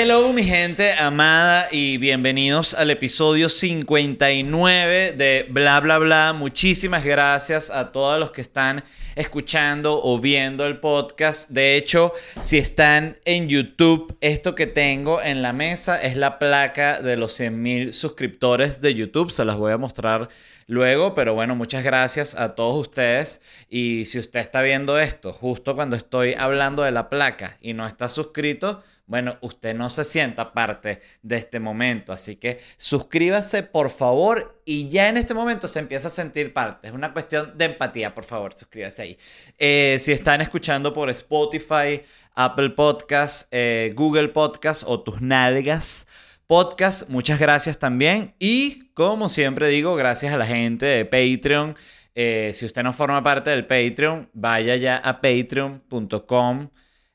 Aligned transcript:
Hello 0.00 0.32
mi 0.32 0.44
gente 0.44 0.92
amada 0.92 1.66
y 1.72 1.98
bienvenidos 1.98 2.72
al 2.72 2.92
episodio 2.92 3.48
59 3.48 5.14
de 5.14 5.48
Bla 5.50 5.80
Bla 5.80 5.98
Bla. 5.98 6.32
Muchísimas 6.32 7.04
gracias 7.04 7.68
a 7.70 7.90
todos 7.90 8.16
los 8.20 8.30
que 8.30 8.40
están 8.40 8.84
escuchando 9.16 10.00
o 10.00 10.20
viendo 10.20 10.64
el 10.66 10.78
podcast. 10.78 11.50
De 11.50 11.76
hecho, 11.76 12.12
si 12.40 12.58
están 12.58 13.18
en 13.24 13.48
YouTube, 13.48 14.16
esto 14.20 14.54
que 14.54 14.68
tengo 14.68 15.20
en 15.20 15.42
la 15.42 15.52
mesa 15.52 16.00
es 16.00 16.16
la 16.16 16.38
placa 16.38 17.02
de 17.02 17.16
los 17.16 17.40
100.000 17.40 17.90
suscriptores 17.90 18.80
de 18.80 18.94
YouTube. 18.94 19.32
Se 19.32 19.44
las 19.44 19.56
voy 19.56 19.72
a 19.72 19.78
mostrar 19.78 20.28
luego, 20.68 21.12
pero 21.14 21.34
bueno, 21.34 21.56
muchas 21.56 21.82
gracias 21.82 22.36
a 22.36 22.54
todos 22.54 22.76
ustedes. 22.76 23.40
Y 23.68 24.04
si 24.04 24.20
usted 24.20 24.38
está 24.38 24.62
viendo 24.62 24.96
esto 24.96 25.32
justo 25.32 25.74
cuando 25.74 25.96
estoy 25.96 26.34
hablando 26.34 26.84
de 26.84 26.92
la 26.92 27.10
placa 27.10 27.58
y 27.60 27.74
no 27.74 27.84
está 27.84 28.08
suscrito, 28.08 28.80
bueno, 29.08 29.38
usted 29.40 29.74
no 29.74 29.88
se 29.88 30.04
sienta 30.04 30.52
parte 30.52 31.00
de 31.22 31.36
este 31.36 31.58
momento, 31.58 32.12
así 32.12 32.36
que 32.36 32.60
suscríbase 32.76 33.62
por 33.62 33.88
favor 33.88 34.60
y 34.66 34.88
ya 34.88 35.08
en 35.08 35.16
este 35.16 35.32
momento 35.32 35.66
se 35.66 35.78
empieza 35.78 36.08
a 36.08 36.10
sentir 36.10 36.52
parte. 36.52 36.88
Es 36.88 36.92
una 36.92 37.14
cuestión 37.14 37.56
de 37.56 37.64
empatía, 37.64 38.12
por 38.12 38.24
favor, 38.24 38.52
suscríbase 38.54 39.02
ahí. 39.02 39.18
Eh, 39.58 39.96
si 39.98 40.12
están 40.12 40.42
escuchando 40.42 40.92
por 40.92 41.08
Spotify, 41.08 42.02
Apple 42.34 42.70
Podcasts, 42.70 43.48
eh, 43.50 43.94
Google 43.96 44.28
Podcasts 44.28 44.84
o 44.86 45.00
tus 45.00 45.22
nalgas 45.22 46.06
podcast, 46.46 47.08
muchas 47.08 47.38
gracias 47.38 47.78
también. 47.78 48.34
Y 48.38 48.90
como 48.92 49.30
siempre 49.30 49.68
digo, 49.68 49.96
gracias 49.96 50.34
a 50.34 50.38
la 50.38 50.46
gente 50.46 50.84
de 50.84 51.04
Patreon. 51.06 51.76
Eh, 52.14 52.52
si 52.54 52.66
usted 52.66 52.82
no 52.82 52.92
forma 52.92 53.22
parte 53.22 53.48
del 53.50 53.64
Patreon, 53.64 54.28
vaya 54.34 54.76
ya 54.76 54.98
a 54.98 55.20
patreon.com 55.22 56.68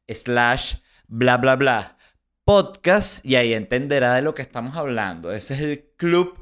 slash 0.07 0.75
bla, 1.15 1.37
bla, 1.37 1.55
bla, 1.55 1.95
podcast 2.43 3.23
y 3.23 3.35
ahí 3.35 3.53
entenderá 3.53 4.15
de 4.15 4.23
lo 4.23 4.33
que 4.33 4.41
estamos 4.41 4.75
hablando. 4.75 5.31
Ese 5.31 5.53
es 5.53 5.59
el 5.59 5.85
club 5.95 6.39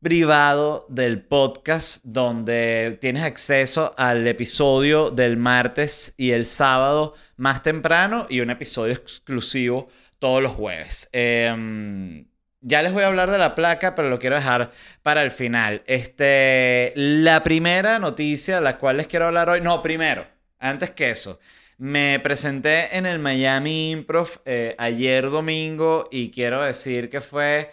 privado 0.00 0.86
del 0.88 1.24
podcast 1.24 2.04
donde 2.04 2.98
tienes 3.00 3.24
acceso 3.24 3.94
al 3.98 4.24
episodio 4.28 5.10
del 5.10 5.36
martes 5.36 6.14
y 6.16 6.30
el 6.30 6.46
sábado 6.46 7.14
más 7.36 7.64
temprano 7.64 8.26
y 8.30 8.38
un 8.38 8.50
episodio 8.50 8.92
exclusivo 8.92 9.88
todos 10.20 10.40
los 10.40 10.52
jueves. 10.52 11.08
Em, 11.10 12.28
ya 12.60 12.82
les 12.82 12.92
voy 12.92 13.02
a 13.02 13.08
hablar 13.08 13.32
de 13.32 13.38
la 13.38 13.56
placa, 13.56 13.96
pero 13.96 14.08
lo 14.08 14.20
quiero 14.20 14.36
dejar 14.36 14.70
para 15.02 15.24
el 15.24 15.32
final. 15.32 15.82
Este, 15.84 16.92
la 16.94 17.42
primera 17.42 17.98
noticia, 17.98 18.60
la 18.60 18.78
cual 18.78 18.98
les 18.98 19.08
quiero 19.08 19.26
hablar 19.26 19.50
hoy, 19.50 19.60
no, 19.60 19.82
primero, 19.82 20.28
antes 20.60 20.92
que 20.92 21.10
eso. 21.10 21.40
Me 21.78 22.18
presenté 22.20 22.96
en 22.96 23.04
el 23.04 23.18
Miami 23.18 23.90
Improv 23.90 24.40
eh, 24.46 24.74
ayer 24.78 25.28
domingo 25.30 26.08
y 26.10 26.30
quiero 26.30 26.62
decir 26.62 27.10
que 27.10 27.20
fue 27.20 27.70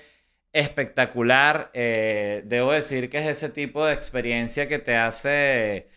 espectacular. 0.51 1.71
Eh, 1.73 2.43
debo 2.45 2.73
decir 2.73 3.09
que 3.09 3.17
es 3.19 3.27
ese 3.29 3.49
tipo 3.49 3.85
de 3.85 3.93
experiencia 3.93 4.67
que 4.67 4.79
te 4.79 4.95
hace 4.97 5.87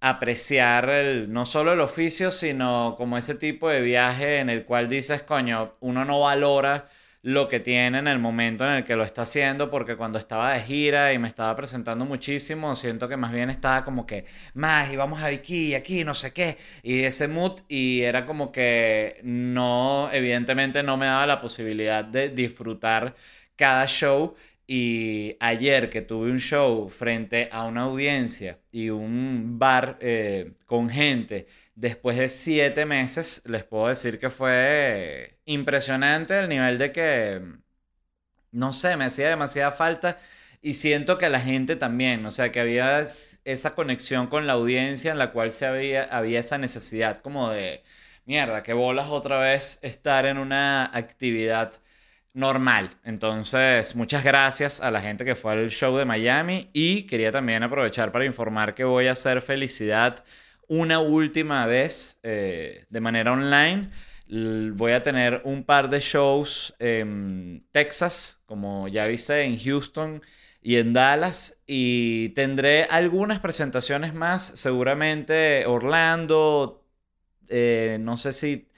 apreciar 0.00 0.88
no 1.28 1.46
solo 1.46 1.74
el 1.74 1.80
oficio, 1.80 2.30
sino 2.30 2.94
como 2.96 3.18
ese 3.18 3.34
tipo 3.36 3.68
de 3.68 3.82
viaje 3.82 4.38
en 4.40 4.50
el 4.50 4.64
cual 4.64 4.88
dices, 4.88 5.22
coño, 5.22 5.72
uno 5.80 6.04
no 6.04 6.20
valora 6.20 6.88
lo 7.22 7.46
que 7.48 7.60
tiene 7.60 7.98
en 7.98 8.08
el 8.08 8.18
momento 8.18 8.64
en 8.64 8.72
el 8.72 8.84
que 8.84 8.96
lo 8.96 9.04
está 9.04 9.22
haciendo, 9.22 9.70
porque 9.70 9.96
cuando 9.96 10.18
estaba 10.18 10.52
de 10.52 10.60
gira 10.60 11.12
y 11.12 11.18
me 11.18 11.28
estaba 11.28 11.54
presentando 11.56 12.04
muchísimo, 12.04 12.74
siento 12.74 13.08
que 13.08 13.16
más 13.16 13.32
bien 13.32 13.48
estaba 13.48 13.84
como 13.84 14.06
que, 14.06 14.24
más, 14.54 14.92
y 14.92 14.96
vamos 14.96 15.22
aquí, 15.22 15.74
aquí, 15.74 16.04
no 16.04 16.14
sé 16.14 16.32
qué, 16.32 16.56
y 16.82 17.02
ese 17.04 17.28
mood, 17.28 17.60
y 17.68 18.02
era 18.02 18.26
como 18.26 18.50
que 18.50 19.20
no, 19.22 20.10
evidentemente 20.12 20.82
no 20.82 20.96
me 20.96 21.06
daba 21.06 21.26
la 21.26 21.40
posibilidad 21.40 22.04
de 22.04 22.28
disfrutar 22.30 23.14
cada 23.56 23.86
show. 23.86 24.34
Y 24.74 25.36
ayer 25.40 25.90
que 25.90 26.00
tuve 26.00 26.30
un 26.30 26.40
show 26.40 26.88
frente 26.88 27.50
a 27.52 27.64
una 27.64 27.82
audiencia 27.82 28.58
y 28.70 28.88
un 28.88 29.58
bar 29.58 29.98
eh, 30.00 30.54
con 30.64 30.88
gente 30.88 31.46
después 31.74 32.16
de 32.16 32.30
siete 32.30 32.86
meses, 32.86 33.42
les 33.44 33.64
puedo 33.64 33.88
decir 33.88 34.18
que 34.18 34.30
fue 34.30 35.38
impresionante 35.44 36.38
el 36.38 36.48
nivel 36.48 36.78
de 36.78 36.90
que, 36.90 37.42
no 38.50 38.72
sé, 38.72 38.96
me 38.96 39.04
hacía 39.04 39.28
demasiada 39.28 39.72
falta 39.72 40.16
y 40.62 40.72
siento 40.72 41.18
que 41.18 41.28
la 41.28 41.40
gente 41.40 41.76
también, 41.76 42.24
o 42.24 42.30
sea, 42.30 42.50
que 42.50 42.60
había 42.60 43.00
esa 43.44 43.74
conexión 43.74 44.28
con 44.28 44.46
la 44.46 44.54
audiencia 44.54 45.12
en 45.12 45.18
la 45.18 45.32
cual 45.32 45.52
se 45.52 45.66
había, 45.66 46.04
había 46.04 46.40
esa 46.40 46.56
necesidad 46.56 47.18
como 47.18 47.50
de, 47.50 47.82
mierda, 48.24 48.62
que 48.62 48.72
bolas 48.72 49.08
otra 49.10 49.38
vez 49.38 49.78
estar 49.82 50.24
en 50.24 50.38
una 50.38 50.86
actividad 50.96 51.74
normal. 52.34 52.96
Entonces, 53.04 53.94
muchas 53.94 54.24
gracias 54.24 54.80
a 54.80 54.90
la 54.90 55.00
gente 55.00 55.24
que 55.24 55.34
fue 55.34 55.52
al 55.52 55.70
show 55.70 55.96
de 55.96 56.04
Miami 56.04 56.70
y 56.72 57.04
quería 57.04 57.32
también 57.32 57.62
aprovechar 57.62 58.12
para 58.12 58.24
informar 58.24 58.74
que 58.74 58.84
voy 58.84 59.06
a 59.06 59.12
hacer 59.12 59.42
felicidad 59.42 60.24
una 60.68 61.00
última 61.00 61.66
vez 61.66 62.18
eh, 62.22 62.84
de 62.88 63.00
manera 63.00 63.32
online. 63.32 63.90
Voy 64.28 64.92
a 64.92 65.02
tener 65.02 65.42
un 65.44 65.64
par 65.64 65.90
de 65.90 66.00
shows 66.00 66.74
en 66.78 67.66
Texas, 67.70 68.40
como 68.46 68.88
ya 68.88 69.06
viste, 69.06 69.42
en 69.42 69.58
Houston 69.58 70.22
y 70.62 70.76
en 70.76 70.94
Dallas. 70.94 71.62
Y 71.66 72.30
tendré 72.30 72.84
algunas 72.84 73.40
presentaciones 73.40 74.14
más, 74.14 74.42
seguramente 74.42 75.66
Orlando, 75.66 76.82
eh, 77.48 77.98
no 78.00 78.16
sé 78.16 78.32
si 78.32 78.71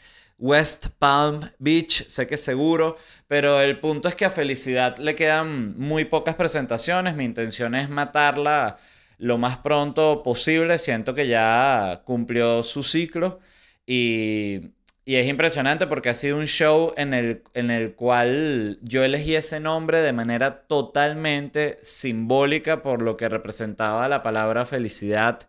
West 0.44 0.88
Palm 0.99 1.41
Beach, 1.59 2.06
sé 2.06 2.27
que 2.27 2.37
seguro, 2.37 2.99
pero 3.27 3.62
el 3.62 3.81
punto 3.81 4.09
es 4.09 4.15
que 4.15 4.27
a 4.27 4.31
Felicidad 4.31 4.99
le 4.99 5.15
quedan 5.15 5.78
muy 5.78 6.05
pocas 6.05 6.34
presentaciones. 6.34 7.16
Mi 7.16 7.25
intención 7.25 7.75
es 7.75 7.88
matarla 7.88 8.77
lo 9.16 9.38
más 9.38 9.56
pronto 9.56 10.22
posible. 10.22 10.78
Siento 10.78 11.15
que 11.15 11.28
ya 11.28 12.03
cumplió 12.04 12.62
su 12.62 12.83
ciclo 12.83 13.41
y, 13.87 14.60
es 15.06 15.27
impresionante 15.27 15.87
porque 15.87 16.10
ha 16.10 16.15
sido 16.15 16.37
un 16.37 16.47
show 16.47 16.93
en 16.99 17.15
el, 17.15 17.43
en 17.54 17.71
el 17.71 17.94
cual 17.94 18.78
yo 18.83 19.03
elegí 19.03 19.34
ese 19.37 19.60
nombre 19.60 20.03
de 20.03 20.12
manera 20.12 20.62
totalmente 20.66 21.78
simbólica 21.83 22.83
por 22.83 23.00
lo 23.00 23.16
que 23.16 23.31
representaba 23.31 24.09
la 24.09 24.22
palabra 24.22 24.66
felicidad 24.66 25.41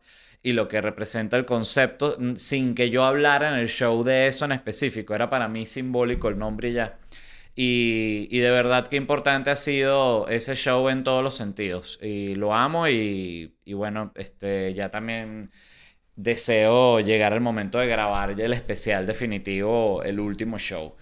y 0.45 0.53
lo 0.53 0.67
que 0.67 0.79
representa 0.79 1.38
el 1.38 1.45
concepto, 1.45 2.17
sin 2.35 2.75
que 2.75 2.91
yo 2.91 3.03
hablara 3.03 3.50
en 3.50 3.56
el 3.56 3.67
show 3.67 4.03
de 4.03 4.28
eso 4.28 4.45
en 4.45 4.51
específico. 4.51 5.16
Era 5.16 5.28
para 5.28 5.47
mí 5.47 5.66
simbólico 5.66 6.29
el 6.29 6.38
nombre 6.38 6.69
y 6.69 6.73
ya. 6.73 7.00
Y, 7.56 8.38
de 8.38 8.51
verdad 8.51 8.85
que 8.85 8.95
importante 8.95 9.50
ha 9.50 9.55
sido 9.55 10.28
ese 10.28 10.55
show 10.55 10.88
en 10.89 11.03
todos 11.03 11.23
los 11.23 11.35
sentidos. 11.35 11.97
Y 12.00 12.35
lo 12.35 12.53
amo 12.53 12.88
y, 12.88 13.55
bueno, 13.73 14.11
este, 14.13 14.75
ya 14.75 14.91
también 14.91 15.50
deseo 16.16 17.00
llegar 17.00 17.34
al 17.34 17.41
momento 17.41 17.79
de 17.79 17.88
grabar 17.88 18.35
ya 18.35 18.45
el 18.45 18.53
especial 18.53 19.07
definitivo, 19.07 20.03
el 20.03 20.19
último 20.19 20.59
show. 20.59 20.95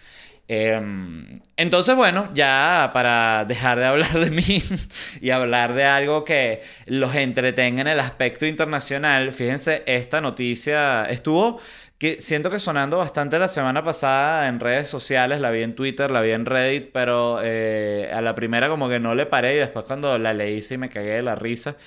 Em, 0.48 1.34
entonces, 1.56 1.96
bueno, 1.96 2.30
ya 2.34 2.92
para 2.94 3.46
dejar 3.46 3.80
de 3.80 3.86
hablar 3.86 4.12
de 4.20 4.30
mí 4.30 4.62
y 5.22 5.30
hablar 5.30 5.74
de 5.74 5.86
algo 5.86 6.24
que 6.24 6.62
los 6.86 7.16
entretenga 7.16 7.82
en 7.82 7.88
el 7.88 8.00
aspecto 8.00 8.46
internacional, 8.46 9.32
fíjense, 9.32 9.84
esta 9.86 10.20
noticia 10.22 11.06
estuvo 11.06 11.60
que 11.98 12.20
siento 12.20 12.50
que 12.50 12.60
sonando 12.60 12.98
bastante 12.98 13.40
la 13.40 13.48
semana 13.48 13.82
pasada 13.82 14.50
en 14.50 14.60
redes 14.60 14.90
sociales, 14.90 15.40
la 15.40 15.52
vi 15.52 15.64
en 15.64 15.74
Twitter, 15.74 16.12
la 16.12 16.20
vi 16.20 16.32
en 16.32 16.46
Reddit, 16.46 16.92
pero 16.92 17.40
eh, 17.42 18.12
a 18.14 18.22
la 18.22 18.36
primera 18.36 18.68
como 18.68 18.90
que 18.90 19.00
no 19.00 19.16
le 19.16 19.26
paré 19.26 19.56
y 19.56 19.58
después 19.60 19.86
cuando 19.86 20.18
la 20.20 20.34
leí 20.34 20.62
sí 20.62 20.78
me 20.78 20.90
cagué 20.90 21.12
de 21.12 21.24
la 21.24 21.36
risa. 21.36 21.78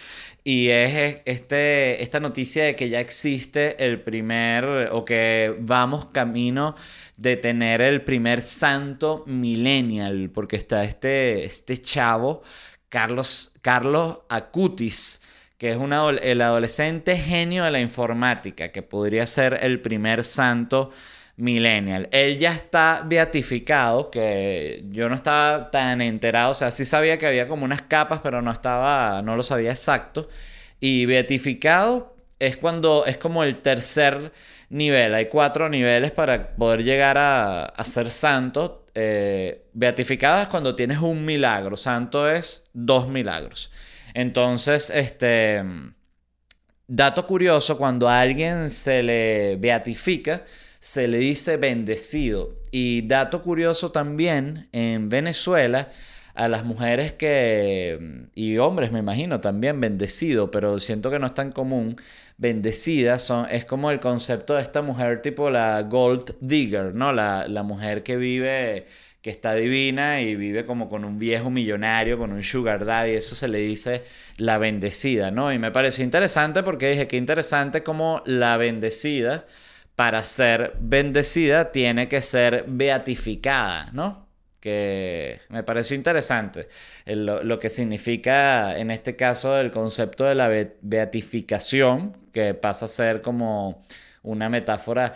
Y 0.49 0.69
es 0.69 1.23
este, 1.25 2.01
esta 2.05 2.21
noticia 2.21 2.63
de 2.67 2.77
que 2.77 2.89
ya 2.89 3.01
existe 3.01 3.85
el 3.85 4.01
primer, 4.01 4.91
o 4.93 5.05
que 5.05 5.53
vamos 5.59 6.05
camino 6.11 6.77
de 7.17 7.37
tener 7.37 7.81
el 7.81 8.03
primer 8.03 8.41
santo 8.41 9.25
millennial, 9.27 10.31
porque 10.33 10.55
está 10.55 10.85
este, 10.85 11.45
este 11.45 11.79
chavo, 11.79 12.45
Carlos, 12.89 13.55
Carlos 13.61 14.21
Acutis 14.29 15.21
que 15.59 15.71
es 15.71 15.79
el 16.23 16.43
adolescente 16.43 17.17
genio 17.17 17.65
de 17.65 17.73
la 17.73 17.81
informática, 17.81 18.71
que 18.71 18.83
podría 18.83 19.27
ser 19.27 19.59
el 19.63 19.81
primer 19.81 20.23
santo 20.23 20.91
millennial. 20.91 21.16
Él 21.39 22.39
ya 22.39 22.53
está 22.53 23.03
beatificado, 23.05 24.11
que 24.11 24.85
yo 24.89 25.09
no 25.09 25.17
estaba 25.17 25.71
tan 25.71 26.01
enterado, 26.01 26.53
o 26.53 26.55
sea, 26.55 26.71
sí 26.71 26.85
sabía 26.87 27.19
que 27.19 27.27
había 27.27 27.47
como 27.47 27.65
unas 27.65 27.83
capas, 27.83 28.21
pero 28.23 28.41
no 28.41 28.51
estaba, 28.51 29.21
no 29.23 29.37
lo 29.37 29.43
sabía 29.43 29.71
exacto. 29.71 30.29
Y 30.81 31.07
beatificado 31.07 32.17
es 32.39 32.57
cuando 32.57 33.05
es 33.07 33.19
como 33.19 33.45
el 33.45 33.59
tercer 33.59 34.33
nivel. 34.71 35.15
Hay 35.15 35.27
cuatro 35.27 35.69
niveles 35.69 36.11
para 36.11 36.55
poder 36.57 36.85
llegar 36.85 37.17
a, 37.19 37.73
ser 37.85 38.11
santo. 38.11 38.87
Eh, 38.95 39.67
beatificado 39.75 40.41
es 40.43 40.49
cuando 40.49 40.75
tienes 40.75 40.99
un 40.99 41.25
milagro. 41.25 41.77
Santo 41.77 42.29
es 42.31 42.69
dos 42.73 43.09
milagros. 43.09 43.71
Entonces, 44.15 44.91
este, 44.91 45.63
dato 46.87 47.27
curioso, 47.27 47.77
cuando 47.79 48.09
a 48.09 48.21
alguien 48.21 48.71
se 48.71 49.03
le 49.03 49.57
beatifica, 49.57 50.43
se 50.87 51.09
le 51.09 51.19
dice 51.19 51.57
bendecido. 51.57 52.61
Y 52.71 53.03
dato 53.09 53.43
curioso 53.43 53.91
también, 53.91 54.69
en 54.71 55.09
Venezuela, 55.09 55.89
a 56.35 56.47
las 56.47 56.65
mujeres 56.65 57.13
que, 57.13 58.29
y 58.37 58.59
hombres 58.59 58.93
me 58.93 59.01
imagino 59.01 59.41
también, 59.41 59.81
bendecido, 59.81 60.49
pero 60.53 60.79
siento 60.79 61.11
que 61.11 61.19
no 61.19 61.27
es 61.27 61.35
tan 61.35 61.51
común, 61.51 61.97
bendecidas 62.39 63.23
son, 63.23 63.49
es 63.51 63.65
como 63.65 63.91
el 63.91 63.99
concepto 63.99 64.55
de 64.55 64.63
esta 64.63 64.81
mujer 64.81 65.23
tipo 65.23 65.51
la 65.51 65.83
gold 65.83 66.37
digger, 66.41 66.95
¿no? 66.95 67.13
La, 67.13 67.49
la 67.49 67.65
mujer 67.65 68.05
que 68.05 68.17
vive 68.17 68.87
que 69.21 69.31
está 69.31 69.55
divina 69.57 70.21
y 70.21 70.37
vive 70.37 70.65
como 70.65 70.89
con 70.89 71.05
un 71.05 71.19
viejo 71.19 71.51
millonario, 71.51 72.17
con 72.17 72.31
un 72.31 72.45
sugar 72.45 72.85
daddy, 72.85 73.15
eso 73.15 73.35
se 73.35 73.49
le 73.49 73.59
dice 73.59 74.05
la 74.37 74.57
bendecida, 74.59 75.33
¿no? 75.33 75.53
Y 75.53 75.59
me 75.59 75.73
pareció 75.73 76.05
interesante 76.05 76.63
porque 76.63 76.91
dije, 76.91 77.09
qué 77.09 77.17
interesante 77.17 77.83
como 77.83 78.23
la 78.25 78.57
bendecida, 78.57 79.47
para 79.97 80.23
ser 80.23 80.75
bendecida, 80.79 81.73
tiene 81.73 82.07
que 82.09 82.21
ser 82.23 82.65
beatificada, 82.69 83.91
¿no? 83.93 84.29
Que 84.61 85.41
me 85.49 85.63
pareció 85.63 85.97
interesante 85.97 86.69
lo, 87.07 87.43
lo 87.43 87.59
que 87.59 87.71
significa 87.71 88.77
en 88.79 88.91
este 88.91 89.17
caso 89.17 89.59
el 89.59 89.71
concepto 89.71 90.25
de 90.25 90.35
la 90.35 90.49
beatificación, 90.83 92.17
que 92.33 92.55
pasa 92.55 92.85
a 92.85 92.89
ser 92.89 93.21
como 93.23 93.83
una 94.23 94.49
metáfora 94.49 95.15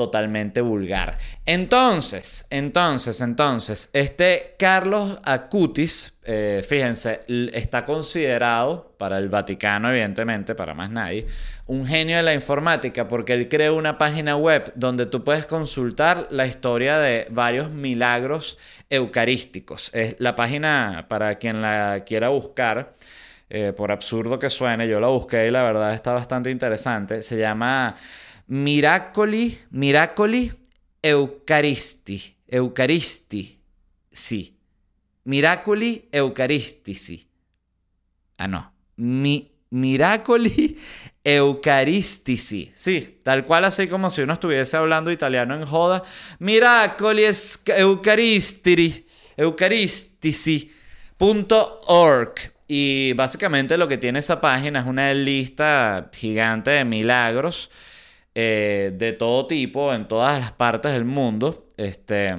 totalmente 0.00 0.62
vulgar. 0.62 1.18
Entonces, 1.44 2.46
entonces, 2.48 3.20
entonces, 3.20 3.90
este 3.92 4.54
Carlos 4.58 5.18
Acutis, 5.24 6.18
eh, 6.24 6.64
fíjense, 6.66 7.20
está 7.52 7.84
considerado 7.84 8.94
para 8.96 9.18
el 9.18 9.28
Vaticano, 9.28 9.90
evidentemente, 9.90 10.54
para 10.54 10.72
más 10.72 10.88
nadie, 10.88 11.26
un 11.66 11.86
genio 11.86 12.16
de 12.16 12.22
la 12.22 12.32
informática 12.32 13.06
porque 13.06 13.34
él 13.34 13.46
creó 13.50 13.76
una 13.76 13.98
página 13.98 14.38
web 14.38 14.72
donde 14.74 15.04
tú 15.04 15.22
puedes 15.22 15.44
consultar 15.44 16.28
la 16.30 16.46
historia 16.46 16.98
de 16.98 17.26
varios 17.30 17.72
milagros 17.72 18.56
eucarísticos. 18.88 19.90
Es 19.92 20.16
la 20.18 20.34
página, 20.34 21.04
para 21.10 21.34
quien 21.34 21.60
la 21.60 22.04
quiera 22.06 22.30
buscar, 22.30 22.94
eh, 23.50 23.74
por 23.76 23.92
absurdo 23.92 24.38
que 24.38 24.48
suene, 24.48 24.88
yo 24.88 24.98
la 24.98 25.08
busqué 25.08 25.46
y 25.46 25.50
la 25.50 25.62
verdad 25.62 25.92
está 25.92 26.12
bastante 26.12 26.50
interesante. 26.50 27.20
Se 27.20 27.36
llama 27.36 27.94
Miracoli, 28.50 29.58
Miracoli 29.70 30.52
Eucaristi, 31.00 32.36
Eucaristi, 32.48 33.60
sí. 34.10 34.56
Miracoli 35.24 36.08
Eucaristici. 36.10 37.28
Ah, 38.38 38.48
no. 38.48 38.72
Mi, 38.96 39.48
miracoli 39.70 40.76
Eucaristici. 41.24 42.72
Sí, 42.74 43.20
tal 43.22 43.44
cual 43.44 43.66
así 43.66 43.86
como 43.86 44.10
si 44.10 44.22
uno 44.22 44.32
estuviese 44.32 44.76
hablando 44.76 45.12
italiano 45.12 45.54
en 45.54 45.64
joda. 45.64 46.02
Miracoli 46.40 47.22
Eucaristici. 47.66 49.06
Eucaristici.org. 49.36 52.34
Y 52.66 53.12
básicamente 53.12 53.76
lo 53.76 53.86
que 53.86 53.98
tiene 53.98 54.18
esa 54.18 54.40
página 54.40 54.80
es 54.80 54.86
una 54.86 55.14
lista 55.14 56.10
gigante 56.12 56.70
de 56.70 56.84
milagros 56.84 57.70
eh, 58.34 58.92
de 58.94 59.12
todo 59.12 59.46
tipo 59.46 59.92
en 59.92 60.06
todas 60.08 60.38
las 60.38 60.52
partes 60.52 60.92
del 60.92 61.04
mundo. 61.04 61.66
Este, 61.76 62.36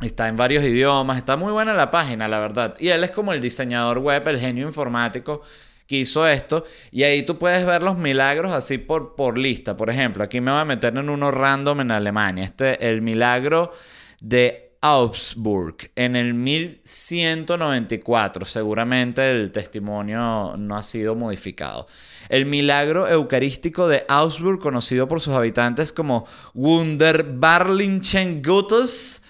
está 0.00 0.28
en 0.28 0.36
varios 0.36 0.64
idiomas, 0.64 1.16
está 1.18 1.36
muy 1.36 1.52
buena 1.52 1.74
la 1.74 1.90
página, 1.90 2.28
la 2.28 2.38
verdad. 2.38 2.74
Y 2.78 2.88
él 2.88 3.04
es 3.04 3.10
como 3.10 3.32
el 3.32 3.40
diseñador 3.40 3.98
web, 3.98 4.26
el 4.28 4.40
genio 4.40 4.66
informático 4.66 5.42
que 5.86 5.96
hizo 5.96 6.26
esto. 6.26 6.64
Y 6.90 7.04
ahí 7.04 7.22
tú 7.22 7.38
puedes 7.38 7.64
ver 7.64 7.82
los 7.82 7.96
milagros 7.98 8.52
así 8.52 8.78
por, 8.78 9.14
por 9.14 9.38
lista. 9.38 9.76
Por 9.76 9.90
ejemplo, 9.90 10.24
aquí 10.24 10.40
me 10.40 10.50
voy 10.50 10.60
a 10.60 10.64
meter 10.64 10.96
en 10.96 11.08
uno 11.08 11.30
random 11.30 11.80
en 11.82 11.90
Alemania. 11.90 12.44
Este, 12.44 12.88
el 12.88 13.02
milagro 13.02 13.72
de 14.20 14.65
Augsburg 14.80 15.90
en 15.96 16.16
el 16.16 16.34
1194. 16.34 18.44
Seguramente 18.44 19.30
el 19.30 19.52
testimonio 19.52 20.56
no 20.56 20.76
ha 20.76 20.82
sido 20.82 21.14
modificado. 21.14 21.86
El 22.28 22.46
milagro 22.46 23.08
eucarístico 23.08 23.88
de 23.88 24.04
Augsburg, 24.08 24.58
conocido 24.58 25.08
por 25.08 25.20
sus 25.20 25.34
habitantes 25.34 25.92
como 25.92 26.26
Wunderbarlichen 26.54 28.42
Gottes, 28.42 29.22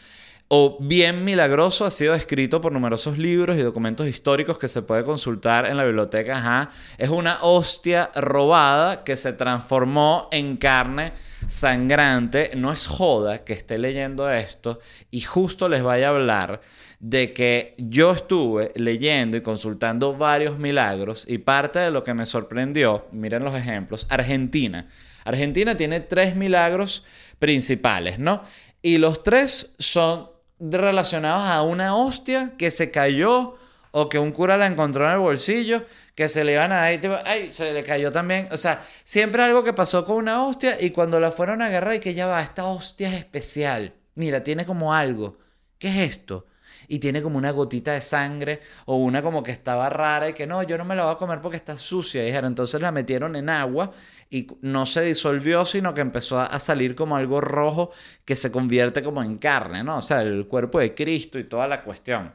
o 0.49 0.79
bien 0.81 1.25
milagroso, 1.25 1.85
ha 1.85 1.91
sido 1.91 2.15
escrito 2.15 2.61
por 2.61 2.73
numerosos 2.73 3.19
libros 3.19 3.57
y 3.57 3.63
documentos 3.63 4.07
históricos 4.07 4.59
que 4.59 4.69
se 4.69 4.83
puede 4.83 5.03
consultar 5.03 5.67
en 5.67 5.77
la 5.77 5.85
biblioteca. 5.85 6.71
Es 6.99 7.09
una 7.09 7.39
hostia 7.43 8.11
robada 8.15 9.03
que 9.03 9.17
se 9.17 9.33
transformó 9.33 10.29
en 10.31 10.57
carne 10.57 11.13
sangrante. 11.49 12.53
No 12.57 12.73
es 12.73 12.87
joda 12.87 13.45
que 13.45 13.55
esté 13.55 13.77
leyendo 13.79 14.31
esto 14.31 14.79
y 15.11 15.23
justo 15.23 15.69
les 15.69 15.83
vaya 15.83 16.07
a 16.07 16.11
hablar 16.11 16.61
de 17.01 17.33
que 17.33 17.75
yo 17.79 18.13
estuve 18.13 18.73
leyendo 18.77 19.37
y 19.37 19.41
consultando 19.41 20.17
varios 20.17 20.59
milagros 20.59 21.27
y 21.29 21.39
parte 21.39 21.81
de 21.81 21.91
lo 21.91 22.05
que 22.05 22.15
me 22.15 22.25
sorprendió, 22.25 23.07
miren 23.11 23.45
los 23.45 23.55
ejemplos, 23.55 24.07
Argentina. 24.09 24.89
Argentina 25.25 25.77
tiene 25.77 26.01
tres 26.01 26.37
milagros 26.37 27.05
principales, 27.41 28.21
¿no? 28.21 28.43
Y 28.81 28.99
los 28.99 29.25
tres 29.25 29.75
son 29.79 30.36
relacionados 30.59 31.43
a 31.43 31.63
una 31.63 31.97
hostia 31.97 32.53
que 32.57 32.71
se 32.71 32.91
cayó 32.91 33.57
o 33.91 34.09
que 34.09 34.19
un 34.19 34.31
cura 34.31 34.57
la 34.57 34.67
encontró 34.67 35.07
en 35.07 35.13
el 35.13 35.19
bolsillo, 35.19 35.83
que 36.15 36.29
se 36.29 36.45
le 36.45 36.53
iban 36.53 36.73
a 36.73 36.91
dar 36.91 37.23
ay, 37.25 37.53
se 37.53 37.73
le 37.73 37.83
cayó 37.83 38.13
también. 38.13 38.49
O 38.53 38.57
sea, 38.59 38.83
siempre 39.05 39.43
algo 39.43 39.65
que 39.65 39.73
pasó 39.73 40.05
con 40.05 40.17
una 40.17 40.45
hostia 40.45 40.77
y 40.81 40.91
cuando 40.91 41.19
la 41.19 41.33
fueron 41.33 41.63
a 41.63 41.67
agarrar 41.67 41.95
y 41.95 42.01
que 42.01 42.15
ya 42.15 42.27
va, 42.27 42.43
esta 42.43 42.67
hostia 42.67 43.09
es 43.09 43.15
especial. 43.15 43.95
Mira, 44.15 44.45
tiene 44.45 44.67
como 44.67 44.93
algo. 44.93 45.39
¿Qué 45.79 45.89
es 45.89 46.11
esto? 46.11 46.47
Y 46.89 46.99
tiene 46.99 47.23
como 47.23 47.39
una 47.39 47.51
gotita 47.51 47.93
de 47.93 48.01
sangre 48.01 48.61
o 48.87 48.97
una 48.97 49.23
como 49.23 49.43
que 49.43 49.51
estaba 49.51 49.89
rara 49.91 50.29
y 50.29 50.33
que 50.33 50.47
no, 50.47 50.63
yo 50.63 50.79
no 50.79 50.85
me 50.85 50.95
la 50.95 51.05
voy 51.05 51.15
a 51.15 51.19
comer 51.19 51.41
porque 51.41 51.57
está 51.57 51.77
sucia, 51.77 52.23
dijeron. 52.23 52.49
Entonces 52.49 52.81
la 52.81 52.93
metieron 52.93 53.37
en 53.37 53.49
agua 53.49 53.91
y 54.31 54.47
no 54.63 54.87
se 54.87 55.03
disolvió, 55.03 55.65
sino 55.65 55.95
que 55.95 56.01
empezó 56.01 56.41
a 56.41 56.59
salir 56.59 56.95
como 56.95 57.17
algo 57.17 57.41
rojo 57.41 57.91
que 58.25 58.37
se 58.37 58.51
convierte 58.51 59.03
como 59.03 59.23
en 59.23 59.37
carne, 59.37 59.85
¿no? 59.85 59.99
O 59.99 60.03
sea, 60.03 60.23
el 60.23 60.47
cuerpo 60.47 60.81
de 60.81 60.95
Cristo 60.95 61.39
y 61.39 61.45
toda 61.45 61.69
la 61.69 61.83
cuestión. 61.83 62.33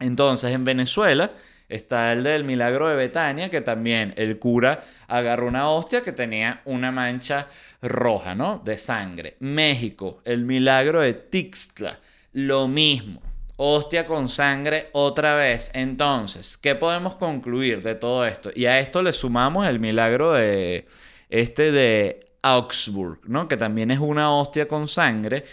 Entonces, 0.00 0.52
en 0.52 0.64
Venezuela 0.64 1.30
está 1.68 2.12
el 2.12 2.24
del 2.24 2.44
milagro 2.44 2.88
de 2.88 2.96
Betania, 2.96 3.48
que 3.48 3.60
también 3.60 4.12
el 4.16 4.38
cura 4.38 4.80
agarró 5.08 5.46
una 5.46 5.70
hostia 5.70 6.02
que 6.02 6.12
tenía 6.12 6.60
una 6.64 6.90
mancha 6.90 7.46
roja, 7.80 8.34
¿no? 8.34 8.60
De 8.64 8.76
sangre. 8.76 9.36
México, 9.40 10.20
el 10.24 10.44
milagro 10.44 11.00
de 11.00 11.14
Tixtla, 11.14 11.98
lo 12.32 12.68
mismo 12.68 13.31
hostia 13.64 14.04
con 14.04 14.28
sangre 14.28 14.88
otra 14.92 15.36
vez. 15.36 15.70
Entonces, 15.74 16.58
¿qué 16.58 16.74
podemos 16.74 17.14
concluir 17.14 17.80
de 17.80 17.94
todo 17.94 18.26
esto? 18.26 18.50
Y 18.56 18.66
a 18.66 18.80
esto 18.80 19.02
le 19.02 19.12
sumamos 19.12 19.68
el 19.68 19.78
milagro 19.78 20.32
de 20.32 20.88
este 21.28 21.70
de 21.70 22.34
Augsburg, 22.42 23.20
¿no? 23.24 23.46
Que 23.46 23.56
también 23.56 23.92
es 23.92 24.00
una 24.00 24.34
hostia 24.34 24.66
con 24.66 24.88
sangre. 24.88 25.44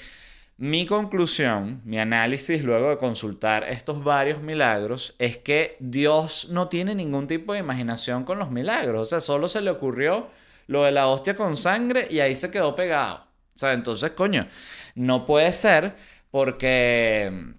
Mi 0.57 0.87
conclusión, 0.87 1.81
mi 1.85 1.99
análisis 1.99 2.63
luego 2.63 2.89
de 2.89 2.97
consultar 2.97 3.63
estos 3.69 4.03
varios 4.03 4.41
milagros 4.41 5.13
es 5.19 5.37
que 5.37 5.77
Dios 5.79 6.47
no 6.49 6.67
tiene 6.67 6.95
ningún 6.95 7.27
tipo 7.27 7.53
de 7.53 7.59
imaginación 7.59 8.23
con 8.23 8.39
los 8.39 8.49
milagros. 8.49 9.01
O 9.01 9.05
sea, 9.05 9.19
solo 9.19 9.47
se 9.47 9.61
le 9.61 9.69
ocurrió 9.69 10.27
lo 10.65 10.83
de 10.83 10.91
la 10.91 11.07
hostia 11.07 11.35
con 11.35 11.55
sangre 11.55 12.07
y 12.09 12.21
ahí 12.21 12.35
se 12.35 12.49
quedó 12.49 12.73
pegado. 12.73 13.27
O 13.53 13.57
sea, 13.59 13.73
entonces, 13.73 14.11
coño, 14.11 14.47
no 14.95 15.27
puede 15.27 15.53
ser 15.53 15.95
porque 16.31 17.58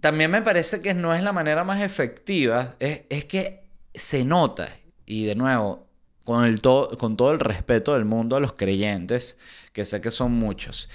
también 0.00 0.30
me 0.30 0.42
parece 0.42 0.82
que 0.82 0.94
no 0.94 1.14
es 1.14 1.22
la 1.22 1.32
manera 1.32 1.64
más 1.64 1.82
efectiva, 1.82 2.76
es, 2.78 3.24
que 3.26 3.64
se 3.94 4.24
nota, 4.24 4.68
y 5.06 5.24
de 5.24 5.34
nuevo, 5.34 5.86
con, 6.24 6.44
el 6.44 6.60
con 6.60 7.16
todo 7.16 7.32
el 7.32 7.40
respeto 7.40 7.94
del 7.94 8.04
mundo 8.04 8.36
a 8.36 8.40
los 8.40 8.52
creyentes, 8.52 9.38
que 9.72 9.84
sé 9.84 10.00
que 10.00 10.10
son 10.10 10.32
muchos, 10.32 10.88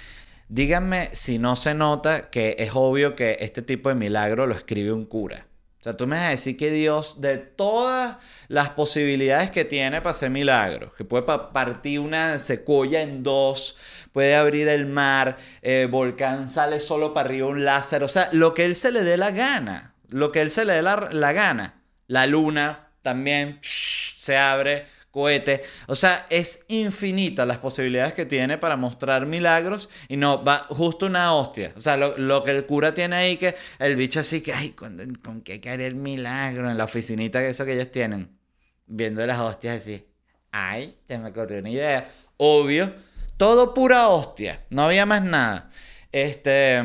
díganme 0.48 1.10
si 1.12 1.38
no 1.38 1.56
se 1.56 1.74
nota 1.74 2.30
que 2.30 2.56
es 2.58 2.70
obvio 2.74 3.16
que 3.16 3.36
este 3.40 3.62
tipo 3.62 3.88
de 3.88 3.94
milagro 3.94 4.46
lo 4.46 4.54
escribe 4.54 4.92
un 4.92 5.04
cura. 5.04 5.46
O 5.80 5.84
sea, 5.84 5.92
tú 5.92 6.06
me 6.06 6.16
vas 6.16 6.24
a 6.24 6.30
decir 6.30 6.56
que 6.56 6.70
Dios, 6.70 7.20
de 7.20 7.36
todas 7.36 8.16
las 8.48 8.70
posibilidades 8.70 9.50
que 9.50 9.64
tiene 9.64 10.00
para 10.00 10.10
hacer 10.10 10.30
milagros, 10.30 10.92
que 10.96 11.04
puede 11.04 11.22
partir 11.22 12.00
una 12.00 12.38
secuoya 12.38 13.02
en 13.02 13.22
dos, 13.22 13.76
puede 14.12 14.34
abrir 14.34 14.68
el 14.68 14.86
mar, 14.86 15.36
eh, 15.62 15.86
volcán 15.90 16.48
sale 16.48 16.80
solo 16.80 17.12
para 17.12 17.28
arriba 17.28 17.46
un 17.46 17.64
láser, 17.64 18.02
o 18.02 18.08
sea, 18.08 18.28
lo 18.32 18.54
que 18.54 18.64
él 18.64 18.74
se 18.74 18.90
le 18.90 19.02
dé 19.02 19.16
la 19.16 19.30
gana, 19.30 19.94
lo 20.08 20.32
que 20.32 20.40
él 20.40 20.50
se 20.50 20.64
le 20.64 20.74
dé 20.74 20.82
la, 20.82 21.32
gana. 21.32 21.82
La 22.08 22.26
luna 22.26 22.88
también 23.02 23.58
se 23.62 24.36
abre, 24.36 24.86
cohete, 25.16 25.62
o 25.86 25.96
sea, 25.96 26.26
es 26.28 26.66
infinita 26.68 27.46
las 27.46 27.56
posibilidades 27.56 28.12
que 28.12 28.26
tiene 28.26 28.58
para 28.58 28.76
mostrar 28.76 29.24
milagros 29.24 29.88
y 30.08 30.18
no, 30.18 30.44
va 30.44 30.66
justo 30.68 31.06
una 31.06 31.32
hostia, 31.32 31.72
o 31.74 31.80
sea, 31.80 31.96
lo, 31.96 32.44
que 32.44 32.50
el 32.50 32.66
cura 32.66 32.92
tiene 32.92 33.16
ahí 33.16 33.38
que 33.38 33.54
el 33.78 33.96
bicho 33.96 34.20
así 34.20 34.42
que, 34.42 34.52
ay, 34.52 34.72
¿con, 34.72 35.14
con 35.24 35.40
qué 35.40 35.58
caer 35.58 35.80
el 35.80 35.94
milagro 35.94 36.70
en 36.70 36.76
la 36.76 36.84
oficinita 36.84 37.40
que 37.40 37.48
eso 37.48 37.64
que 37.64 37.72
ellos 37.72 37.90
tienen? 37.90 38.36
Viendo 38.84 39.24
las 39.24 39.40
hostias 39.40 39.80
así, 39.80 40.06
ay, 40.52 40.98
te 41.06 41.16
me 41.18 41.30
ocurrió 41.30 41.60
una 41.60 41.70
idea, 41.70 42.06
obvio 42.36 42.92
Todo 43.38 43.72
pura 43.72 44.08
hostia. 44.08 44.64
No 44.68 44.82
había 44.82 45.06
más 45.06 45.24
nada. 45.24 45.70
Este. 46.12 46.82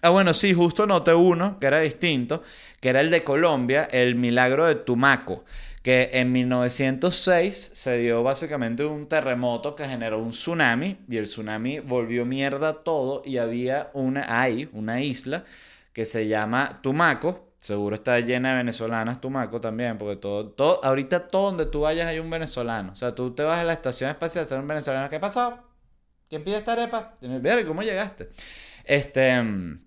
Ah, 0.00 0.08
bueno, 0.10 0.32
sí, 0.32 0.54
justo 0.54 0.86
noté 0.86 1.14
uno 1.14 1.58
que 1.58 1.66
era 1.66 1.80
distinto, 1.80 2.42
que 2.80 2.90
era 2.90 3.00
el 3.00 3.10
de 3.10 3.24
Colombia, 3.24 3.88
el 3.90 4.14
milagro 4.14 4.66
de 4.66 4.74
Tumaco, 4.74 5.44
que 5.84 6.08
en 6.14 6.32
1906 6.32 7.72
se 7.74 7.98
dio 7.98 8.22
básicamente 8.22 8.86
un 8.86 9.06
terremoto 9.06 9.74
que 9.74 9.86
generó 9.86 10.18
un 10.18 10.30
tsunami 10.30 10.96
y 11.06 11.18
el 11.18 11.24
tsunami 11.24 11.80
volvió 11.80 12.24
mierda 12.24 12.74
todo 12.74 13.20
y 13.22 13.36
había 13.36 13.90
una, 13.92 14.40
hay 14.40 14.70
una 14.72 15.02
isla 15.02 15.44
que 15.92 16.06
se 16.06 16.26
llama 16.26 16.80
Tumaco, 16.82 17.52
seguro 17.58 17.96
está 17.96 18.18
llena 18.20 18.52
de 18.52 18.56
venezolanas 18.56 19.20
Tumaco 19.20 19.60
también, 19.60 19.98
porque 19.98 20.16
todo, 20.16 20.48
todo, 20.48 20.82
ahorita 20.82 21.28
todo 21.28 21.48
donde 21.48 21.66
tú 21.66 21.80
vayas 21.80 22.06
hay 22.06 22.18
un 22.18 22.30
venezolano, 22.30 22.92
o 22.92 22.96
sea, 22.96 23.14
tú 23.14 23.34
te 23.34 23.42
vas 23.42 23.60
a 23.60 23.64
la 23.64 23.74
estación 23.74 24.08
espacial, 24.08 24.48
ser 24.48 24.60
un 24.60 24.66
venezolano, 24.66 25.10
¿qué 25.10 25.20
pasó? 25.20 25.58
¿Quién 26.30 26.44
pide 26.44 26.56
esta 26.56 26.72
arepa? 26.72 27.18
¿cómo 27.66 27.82
llegaste? 27.82 28.30
Este... 28.84 29.83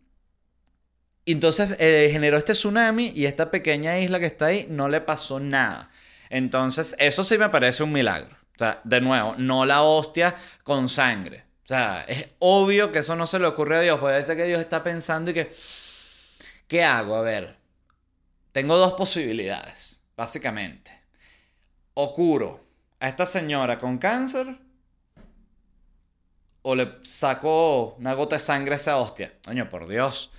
Entonces 1.33 1.75
eh, 1.79 2.09
generó 2.11 2.37
este 2.37 2.53
tsunami 2.53 3.11
y 3.13 3.25
esta 3.25 3.51
pequeña 3.51 3.99
isla 3.99 4.19
que 4.19 4.27
está 4.27 4.47
ahí 4.47 4.65
no 4.69 4.87
le 4.87 5.01
pasó 5.01 5.39
nada. 5.39 5.89
Entonces, 6.29 6.95
eso 6.99 7.23
sí 7.23 7.37
me 7.37 7.49
parece 7.49 7.83
un 7.83 7.91
milagro. 7.91 8.35
O 8.55 8.59
sea, 8.59 8.81
de 8.83 9.01
nuevo, 9.01 9.35
no 9.37 9.65
la 9.65 9.83
hostia 9.83 10.33
con 10.63 10.89
sangre. 10.89 11.43
O 11.63 11.67
sea, 11.67 12.05
es 12.07 12.29
obvio 12.39 12.91
que 12.91 12.99
eso 12.99 13.15
no 13.15 13.27
se 13.27 13.39
le 13.39 13.45
ocurre 13.45 13.77
a 13.77 13.81
Dios. 13.81 13.99
Puede 13.99 14.23
ser 14.23 14.37
que 14.37 14.45
Dios 14.45 14.59
está 14.59 14.83
pensando 14.83 15.31
y 15.31 15.33
que, 15.33 15.53
¿qué 16.67 16.83
hago? 16.83 17.15
A 17.15 17.21
ver, 17.21 17.57
tengo 18.51 18.77
dos 18.77 18.93
posibilidades, 18.93 20.01
básicamente. 20.15 20.91
O 21.93 22.13
curo 22.13 22.59
a 22.99 23.09
esta 23.09 23.25
señora 23.25 23.77
con 23.77 23.97
cáncer 23.97 24.47
o 26.61 26.75
le 26.75 26.97
saco 27.03 27.95
una 27.99 28.13
gota 28.13 28.37
de 28.37 28.39
sangre 28.39 28.73
a 28.73 28.77
esa 28.77 28.97
hostia. 28.97 29.33
Coño, 29.45 29.69
por 29.69 29.87
Dios. 29.87 30.31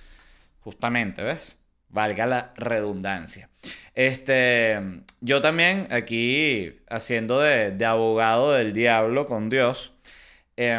Justamente, 0.59 1.23
¿ves? 1.23 1.59
Valga 1.89 2.25
la 2.25 2.53
redundancia. 2.55 3.49
Este, 3.95 4.79
yo 5.21 5.41
también 5.41 5.87
aquí 5.91 6.81
haciendo 6.89 7.39
de, 7.39 7.71
de 7.71 7.85
abogado 7.85 8.53
del 8.53 8.73
diablo 8.73 9.25
con 9.25 9.49
Dios, 9.49 9.93
eh, 10.55 10.77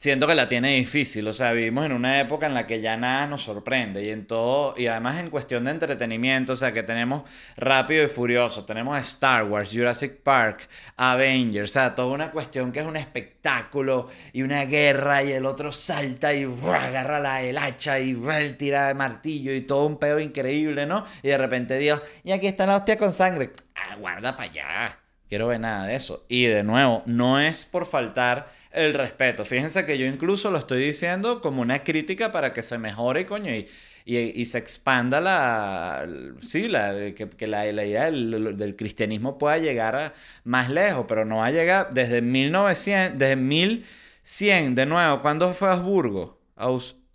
siento 0.00 0.26
que 0.26 0.34
la 0.34 0.48
tiene 0.48 0.76
difícil. 0.76 1.28
O 1.28 1.32
sea, 1.32 1.52
vivimos 1.52 1.84
en 1.84 1.92
una 1.92 2.20
época 2.20 2.46
en 2.46 2.54
la 2.54 2.66
que 2.66 2.80
ya 2.80 2.96
nada 2.96 3.26
nos 3.26 3.42
sorprende. 3.42 4.02
Y 4.02 4.10
en 4.10 4.26
todo, 4.26 4.74
y 4.76 4.86
además 4.86 5.20
en 5.20 5.28
cuestión 5.28 5.64
de 5.64 5.72
entretenimiento, 5.72 6.54
o 6.54 6.56
sea, 6.56 6.72
que 6.72 6.82
tenemos 6.82 7.22
Rápido 7.56 8.04
y 8.04 8.08
Furioso, 8.08 8.64
tenemos 8.64 8.98
Star 9.00 9.44
Wars, 9.44 9.70
Jurassic 9.72 10.22
Park, 10.22 10.68
Avengers, 10.96 11.70
o 11.70 11.72
sea, 11.72 11.94
toda 11.94 12.08
una 12.14 12.30
cuestión 12.30 12.72
que 12.72 12.80
es 12.80 12.86
un 12.86 12.96
espectáculo 12.96 14.08
y 14.32 14.42
una 14.42 14.64
guerra 14.64 15.22
y 15.22 15.32
el 15.32 15.44
otro 15.44 15.70
salta 15.70 16.32
y 16.34 16.44
agarra 16.44 17.20
la, 17.20 17.42
el 17.42 17.58
hacha 17.58 18.00
y 18.00 18.16
tira 18.58 18.90
el 18.90 18.96
martillo 18.96 19.52
y 19.54 19.60
todo 19.62 19.86
un 19.86 19.98
pedo 19.98 20.18
increíble, 20.18 20.86
¿no? 20.86 21.04
Y 21.22 21.28
de 21.28 21.38
repente 21.38 21.78
Dios, 21.78 22.00
y 22.24 22.32
aquí 22.32 22.46
está 22.46 22.66
la 22.66 22.76
hostia 22.78 22.96
con 22.96 23.12
sangre. 23.12 23.52
Ah, 23.74 23.96
guarda 23.96 24.36
para 24.36 24.50
allá 24.50 25.00
quiero 25.30 25.46
ver 25.46 25.60
nada 25.60 25.86
de 25.86 25.94
eso. 25.94 26.26
Y 26.28 26.44
de 26.46 26.64
nuevo, 26.64 27.02
no 27.06 27.40
es 27.40 27.64
por 27.64 27.86
faltar 27.86 28.48
el 28.72 28.92
respeto. 28.92 29.44
Fíjense 29.44 29.86
que 29.86 29.96
yo 29.96 30.04
incluso 30.04 30.50
lo 30.50 30.58
estoy 30.58 30.82
diciendo 30.84 31.40
como 31.40 31.62
una 31.62 31.84
crítica 31.84 32.32
para 32.32 32.52
que 32.52 32.62
se 32.62 32.78
mejore, 32.78 33.24
coño, 33.26 33.54
y, 33.54 33.68
y, 34.04 34.44
se 34.46 34.58
expanda 34.58 35.20
la, 35.20 36.04
sí, 36.42 36.68
la, 36.68 37.12
que, 37.14 37.46
la, 37.46 37.64
idea 37.66 38.10
del, 38.10 38.74
cristianismo 38.76 39.38
pueda 39.38 39.58
llegar 39.58 40.12
más 40.42 40.68
lejos, 40.68 41.06
pero 41.06 41.24
no 41.24 41.36
va 41.38 41.46
a 41.46 41.50
llegar 41.52 41.90
desde 41.92 42.22
1900, 42.22 43.16
desde 43.16 43.36
1100, 43.36 44.74
de 44.74 44.86
nuevo, 44.86 45.22
¿cuándo 45.22 45.54
fue 45.54 45.70
Augsburgo? 45.70 46.40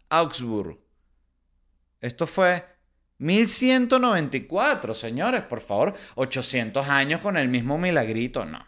Augsburg. 0.09 0.79
Esto 1.99 2.27
fue 2.27 2.63
1194, 3.17 4.93
señores, 4.93 5.41
por 5.41 5.61
favor. 5.61 5.93
800 6.15 6.87
años 6.87 7.21
con 7.21 7.37
el 7.37 7.47
mismo 7.47 7.77
milagrito. 7.77 8.45
No. 8.45 8.65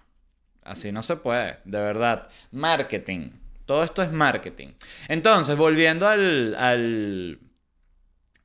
Así 0.63 0.91
no 0.91 1.03
se 1.03 1.17
puede, 1.17 1.57
de 1.65 1.79
verdad. 1.79 2.29
Marketing. 2.51 3.31
Todo 3.65 3.83
esto 3.83 4.01
es 4.01 4.11
marketing. 4.11 4.69
Entonces, 5.07 5.55
volviendo 5.57 6.07
al. 6.07 6.55
al. 6.57 7.39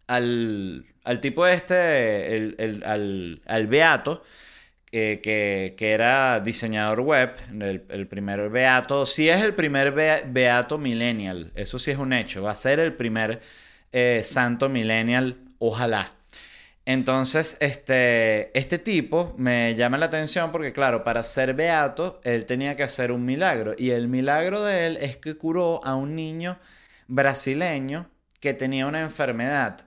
al, 0.09 0.87
al 1.05 1.21
tipo 1.21 1.47
este. 1.47 2.37
El, 2.37 2.83
al, 2.85 3.43
al 3.47 3.67
Beato. 3.67 4.23
Eh, 4.95 5.21
que, 5.23 5.75
que, 5.79 5.93
era 5.93 6.41
diseñador 6.41 7.01
web, 7.01 7.35
el, 7.51 7.83
el 7.89 8.07
primer 8.07 8.51
Beato, 8.51 9.07
sí 9.07 9.27
es 9.27 9.41
el 9.41 9.55
primer 9.55 9.93
Beato 9.93 10.77
Millennial, 10.77 11.51
eso 11.55 11.79
sí 11.79 11.93
es 11.93 11.97
un 11.97 12.13
hecho, 12.13 12.43
va 12.43 12.51
a 12.51 12.55
ser 12.55 12.79
el 12.79 12.93
primer 12.93 13.41
eh, 13.91 14.21
santo 14.23 14.69
Millennial 14.69 15.39
Ojalá. 15.65 16.11
Entonces, 16.87 17.57
este, 17.61 18.59
este 18.59 18.79
tipo 18.81 19.33
me 19.39 19.77
llama 19.77 19.97
la 19.97 20.07
atención 20.07 20.51
porque, 20.51 20.73
claro, 20.73 21.05
para 21.05 21.23
ser 21.23 21.55
beato, 21.55 22.21
él 22.25 22.47
tenía 22.47 22.75
que 22.75 22.83
hacer 22.83 23.13
un 23.13 23.25
milagro. 23.25 23.75
Y 23.79 23.91
el 23.91 24.09
milagro 24.09 24.65
de 24.65 24.87
él 24.87 24.99
es 25.01 25.19
que 25.19 25.37
curó 25.37 25.81
a 25.85 25.95
un 25.95 26.17
niño 26.17 26.59
brasileño 27.07 28.11
que 28.41 28.55
tenía 28.55 28.89
una 28.89 29.03
enfermedad 29.03 29.87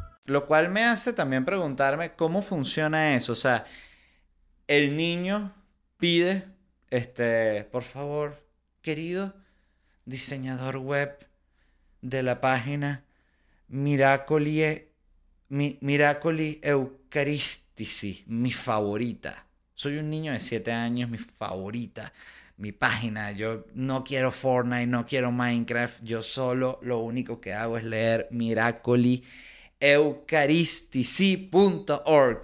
Lo 0.25 0.45
cual 0.45 0.69
me 0.69 0.83
hace 0.83 1.13
también 1.13 1.45
preguntarme 1.45 2.13
cómo 2.15 2.41
funciona 2.41 3.15
eso. 3.15 3.33
O 3.33 3.35
sea, 3.35 3.65
el 4.67 4.95
niño 4.95 5.53
pide, 5.97 6.45
este, 6.89 7.63
por 7.65 7.83
favor, 7.83 8.47
querido 8.81 9.33
diseñador 10.05 10.77
web 10.77 11.17
de 12.01 12.23
la 12.23 12.41
página 12.41 13.05
Miracoli, 13.67 14.87
Miracoli 15.49 16.59
Eucaristici, 16.63 18.23
mi 18.27 18.51
favorita. 18.51 19.47
Soy 19.73 19.97
un 19.97 20.09
niño 20.09 20.33
de 20.33 20.39
7 20.39 20.71
años, 20.71 21.09
mi 21.09 21.17
favorita, 21.17 22.13
mi 22.57 22.71
página. 22.71 23.31
Yo 23.31 23.65
no 23.73 24.03
quiero 24.03 24.31
Fortnite, 24.31 24.87
no 24.87 25.05
quiero 25.05 25.31
Minecraft. 25.31 26.03
Yo 26.03 26.21
solo 26.21 26.79
lo 26.83 26.99
único 26.99 27.41
que 27.41 27.53
hago 27.53 27.77
es 27.77 27.83
leer 27.83 28.27
Miracoli 28.31 29.23
eucaristici.org. 29.81 32.41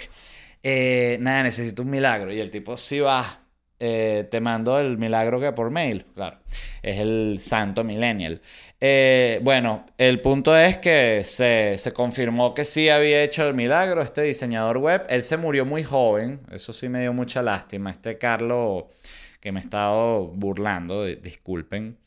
Eh, 0.64 1.18
nada, 1.22 1.44
necesito 1.44 1.84
un 1.84 1.92
milagro. 1.92 2.34
Y 2.34 2.40
el 2.40 2.52
tipo, 2.52 2.76
sí 2.76 3.00
va, 3.00 3.48
eh, 3.80 4.28
te 4.30 4.42
mando 4.42 4.80
el 4.80 4.98
milagro 4.98 5.40
que 5.40 5.52
por 5.52 5.70
mail. 5.70 6.06
Claro, 6.16 6.40
es 6.82 6.98
el 6.98 7.38
santo 7.40 7.84
millennial. 7.84 8.42
Eh, 8.80 9.40
bueno, 9.44 9.86
el 9.98 10.22
punto 10.22 10.56
es 10.56 10.78
que 10.78 11.24
se, 11.24 11.78
se, 11.78 11.94
confirmó 11.94 12.54
que 12.54 12.66
sí 12.66 12.90
había 12.90 13.24
hecho 13.24 13.48
el 13.48 13.54
milagro 13.54 14.02
este 14.02 14.24
diseñador 14.24 14.80
web. 14.80 15.06
Él 15.10 15.24
se 15.24 15.38
murió 15.38 15.66
muy 15.66 15.84
joven, 15.84 16.42
eso 16.52 16.74
sí 16.74 16.90
me 16.90 17.02
dio 17.02 17.14
mucha 17.14 17.42
lástima. 17.42 17.92
Este 17.92 18.18
Carlos, 18.18 18.86
que 19.40 19.52
me 19.52 19.60
he 19.60 19.64
estado 19.64 20.28
burlando, 20.28 21.06
disculpen. 21.06 21.98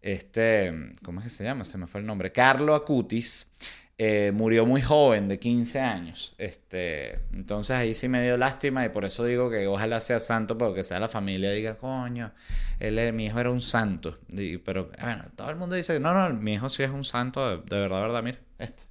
Este, 0.00 0.72
¿cómo 1.02 1.20
es 1.20 1.24
que 1.24 1.30
se 1.30 1.44
llama? 1.44 1.64
Se 1.64 1.78
me 1.78 1.86
fue 1.86 2.00
el 2.00 2.06
nombre. 2.06 2.30
Carlo 2.30 2.74
Acutis. 2.74 3.52
Eh, 3.96 4.32
murió 4.34 4.66
muy 4.66 4.82
joven, 4.82 5.28
de 5.28 5.38
15 5.38 5.80
años. 5.80 6.34
Este, 6.38 7.20
entonces 7.32 7.76
ahí 7.76 7.94
sí 7.94 8.08
me 8.08 8.24
dio 8.24 8.36
lástima 8.36 8.84
y 8.84 8.88
por 8.88 9.04
eso 9.04 9.24
digo 9.24 9.48
que 9.50 9.68
ojalá 9.68 10.00
sea 10.00 10.18
santo, 10.18 10.58
porque 10.58 10.82
sea 10.82 10.98
la 10.98 11.06
familia 11.06 11.52
diga, 11.52 11.76
coño, 11.76 12.32
él, 12.80 13.12
mi 13.12 13.26
hijo 13.26 13.38
era 13.38 13.50
un 13.50 13.60
santo. 13.60 14.18
pero 14.64 14.90
bueno, 15.00 15.24
todo 15.36 15.48
el 15.50 15.56
mundo 15.56 15.76
dice, 15.76 16.00
no, 16.00 16.12
no, 16.12 16.34
mi 16.34 16.54
hijo 16.54 16.68
sí 16.70 16.82
es 16.82 16.90
un 16.90 17.04
santo, 17.04 17.58
de, 17.58 17.78
verdad, 17.78 18.00
verdad, 18.00 18.22
mira, 18.24 18.38
este, 18.58 18.82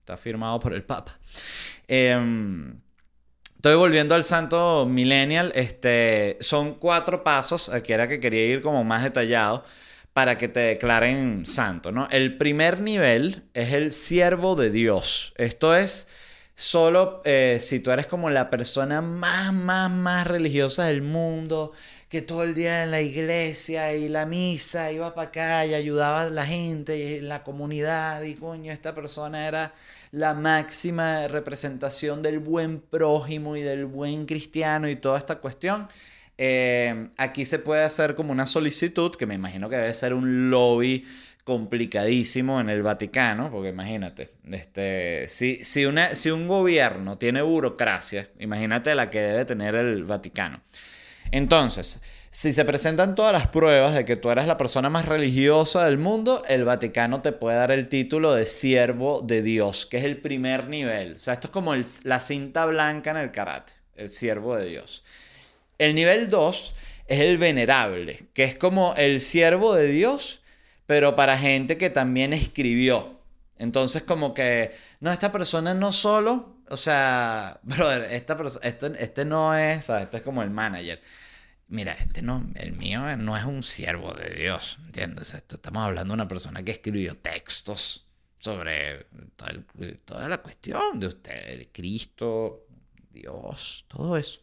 está 0.00 0.18
firmado 0.18 0.60
por 0.60 0.74
el 0.74 0.82
Papa. 0.82 1.18
Em, 1.88 2.78
estoy 3.56 3.76
volviendo 3.76 4.14
al 4.14 4.24
santo 4.24 4.84
millennial. 4.84 5.52
Este, 5.54 6.36
son 6.40 6.74
cuatro 6.74 7.24
pasos, 7.24 7.70
aquí 7.70 7.94
era 7.94 8.06
que 8.08 8.20
quería 8.20 8.44
ir 8.44 8.60
como 8.60 8.84
más 8.84 9.04
detallado 9.04 9.64
para 10.12 10.36
que 10.36 10.48
te 10.48 10.60
declaren 10.60 11.46
santo, 11.46 11.92
¿no? 11.92 12.08
El 12.10 12.36
primer 12.36 12.80
nivel 12.80 13.44
es 13.54 13.72
el 13.72 13.92
siervo 13.92 14.56
de 14.56 14.70
Dios. 14.70 15.32
Esto 15.36 15.74
es 15.74 16.08
solo 16.54 17.22
eh, 17.24 17.58
si 17.60 17.80
tú 17.80 17.90
eres 17.90 18.06
como 18.06 18.28
la 18.28 18.50
persona 18.50 19.00
más, 19.00 19.54
más, 19.54 19.90
más 19.90 20.26
religiosa 20.26 20.84
del 20.86 21.02
mundo, 21.02 21.72
que 22.10 22.22
todo 22.22 22.42
el 22.42 22.54
día 22.54 22.82
en 22.82 22.90
la 22.90 23.00
iglesia 23.00 23.94
y 23.94 24.08
la 24.08 24.26
misa 24.26 24.90
iba 24.90 25.14
para 25.14 25.28
acá 25.28 25.64
y 25.64 25.74
ayudaba 25.74 26.22
a 26.22 26.30
la 26.30 26.44
gente 26.44 26.98
y 26.98 27.20
la 27.20 27.44
comunidad 27.44 28.22
y 28.22 28.34
coño, 28.34 28.72
esta 28.72 28.94
persona 28.94 29.46
era 29.46 29.72
la 30.10 30.34
máxima 30.34 31.28
representación 31.28 32.20
del 32.20 32.40
buen 32.40 32.80
prójimo 32.80 33.56
y 33.56 33.62
del 33.62 33.84
buen 33.86 34.26
cristiano 34.26 34.88
y 34.88 34.96
toda 34.96 35.18
esta 35.18 35.36
cuestión. 35.36 35.88
Eh, 36.42 37.08
aquí 37.18 37.44
se 37.44 37.58
puede 37.58 37.82
hacer 37.82 38.14
como 38.14 38.32
una 38.32 38.46
solicitud, 38.46 39.14
que 39.14 39.26
me 39.26 39.34
imagino 39.34 39.68
que 39.68 39.76
debe 39.76 39.92
ser 39.92 40.14
un 40.14 40.48
lobby 40.48 41.04
complicadísimo 41.44 42.62
en 42.62 42.70
el 42.70 42.80
Vaticano, 42.80 43.50
porque 43.50 43.68
imagínate, 43.68 44.30
este, 44.50 45.26
si, 45.28 45.58
si, 45.58 45.84
si 46.14 46.30
un 46.30 46.48
gobierno 46.48 47.18
tiene 47.18 47.42
burocracia, 47.42 48.30
imagínate 48.38 48.94
la 48.94 49.10
que 49.10 49.20
debe 49.20 49.44
tener 49.44 49.74
el 49.74 50.04
Vaticano. 50.04 50.62
Entonces, 51.30 52.00
si 52.30 52.54
se 52.54 52.64
presentan 52.64 53.14
todas 53.14 53.34
las 53.34 53.48
pruebas 53.48 53.94
de 53.94 54.06
que 54.06 54.16
tú 54.16 54.30
eres 54.30 54.46
la 54.46 54.56
persona 54.56 54.88
más 54.88 55.04
religiosa 55.04 55.84
del 55.84 55.98
mundo, 55.98 56.42
el 56.48 56.64
Vaticano 56.64 57.20
te 57.20 57.32
puede 57.32 57.58
dar 57.58 57.70
el 57.70 57.86
título 57.90 58.32
de 58.32 58.46
siervo 58.46 59.20
de 59.20 59.42
Dios, 59.42 59.84
que 59.84 59.98
es 59.98 60.04
el 60.04 60.16
primer 60.16 60.68
nivel. 60.68 61.16
O 61.16 61.18
sea, 61.18 61.34
esto 61.34 61.48
es 61.48 61.52
como 61.52 61.74
la 61.74 62.18
cinta 62.18 62.64
blanca 62.64 63.10
en 63.10 63.18
el 63.18 63.30
karate, 63.30 63.74
el 63.94 64.08
siervo 64.08 64.56
de 64.56 64.70
Dios. 64.70 65.04
El 65.80 65.94
nivel 65.94 66.28
2 66.30 66.74
es 67.06 67.20
el 67.20 67.38
venerable, 67.38 68.28
que 68.34 68.44
es 68.44 68.56
como 68.56 68.94
el 68.96 69.20
siervo 69.20 69.74
de 69.74 69.88
Dios, 69.88 70.42
pero 70.86 71.16
para 71.16 71.38
gente 71.38 71.76
que 71.76 71.90
también 71.90 72.32
escribió. 72.32 73.20
Entonces, 73.56 74.02
como 74.02 74.32
que, 74.34 74.72
no, 75.00 75.12
esta 75.12 75.32
persona 75.32 75.74
no 75.74 75.92
solo, 75.92 76.56
o 76.68 76.76
sea, 76.76 77.58
brother, 77.64 78.02
esta 78.12 78.36
este, 78.62 78.92
este 78.98 79.24
no 79.24 79.56
es, 79.56 79.86
¿sabes? 79.86 80.04
Este 80.04 80.18
es 80.18 80.22
como 80.22 80.42
el 80.42 80.50
manager 80.50 81.00
mira, 81.70 81.92
este 81.94 82.20
no, 82.20 82.46
el 82.56 82.72
mío 82.72 83.16
no 83.16 83.36
es 83.36 83.44
un 83.44 83.62
siervo 83.62 84.12
de 84.12 84.34
Dios, 84.34 84.78
¿entiendes? 84.84 85.34
Esto, 85.34 85.56
estamos 85.56 85.82
hablando 85.82 86.12
de 86.12 86.14
una 86.14 86.28
persona 86.28 86.62
que 86.62 86.72
escribió 86.72 87.16
textos 87.16 88.06
sobre 88.38 89.06
toda, 90.04 90.28
la 90.28 90.38
cuestión 90.38 90.98
de 90.98 91.06
usted, 91.06 91.68
Cristo, 91.72 92.66
Dios, 93.10 93.86
todo 93.88 94.16
eso. 94.16 94.40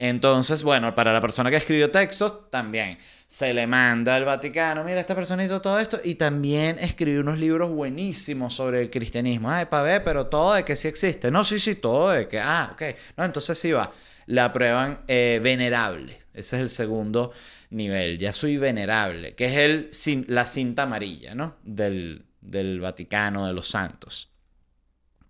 Entonces, 0.00 0.62
bueno, 0.62 0.94
para 0.94 1.12
la 1.12 1.20
persona 1.20 1.50
que 1.50 1.56
escribió 1.56 1.90
textos, 1.90 2.50
también 2.50 2.96
se 3.26 3.52
le 3.52 3.66
manda 3.66 4.16
al 4.16 4.24
Vaticano, 4.24 4.82
mira, 4.82 4.98
esta 4.98 5.14
persona 5.14 5.44
hizo 5.44 5.60
todo 5.60 5.78
esto 5.78 6.00
y 6.02 6.14
también 6.14 6.78
escribió 6.80 7.20
unos 7.20 7.38
libros 7.38 7.68
buenísimos 7.68 8.54
sobre 8.54 8.80
el 8.80 8.88
cristianismo. 8.88 9.50
Ay, 9.50 9.66
para 9.66 9.82
ver, 9.82 10.02
pero 10.02 10.26
todo 10.26 10.54
de 10.54 10.64
que 10.64 10.74
sí 10.74 10.88
existe. 10.88 11.30
No, 11.30 11.44
sí, 11.44 11.58
sí, 11.58 11.74
todo 11.74 12.08
de 12.08 12.26
que, 12.28 12.40
ah, 12.40 12.70
ok. 12.72 12.82
No, 13.18 13.26
entonces 13.26 13.58
sí 13.58 13.72
va. 13.72 13.92
La 14.24 14.46
aprueban 14.46 15.00
eh, 15.06 15.38
venerable. 15.42 16.14
Ese 16.32 16.56
es 16.56 16.62
el 16.62 16.70
segundo 16.70 17.32
nivel. 17.68 18.18
Ya 18.18 18.32
soy 18.32 18.56
venerable, 18.56 19.34
que 19.34 19.44
es 19.44 20.02
el, 20.06 20.26
la 20.28 20.46
cinta 20.46 20.84
amarilla, 20.84 21.34
¿no? 21.34 21.56
Del, 21.62 22.24
del 22.40 22.80
Vaticano, 22.80 23.46
de 23.46 23.52
los 23.52 23.68
santos. 23.68 24.30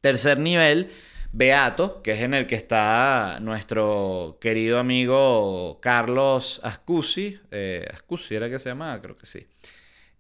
Tercer 0.01 0.39
nivel, 0.39 0.89
Beato, 1.33 2.03
que 2.03 2.13
es 2.13 2.23
en 2.23 2.35
el 2.35 2.47
que 2.47 2.57
está 2.57 3.39
nuestro 3.41 4.39
querido 4.41 4.79
amigo 4.79 5.79
Carlos 5.81 6.61
Ascusi. 6.65 7.39
Eh, 7.51 7.87
Ascusi 7.93 8.35
era 8.35 8.51
que 8.51 8.59
se 8.59 8.71
llamaba, 8.71 9.01
creo 9.01 9.17
que 9.17 9.27
sí. 9.27 9.47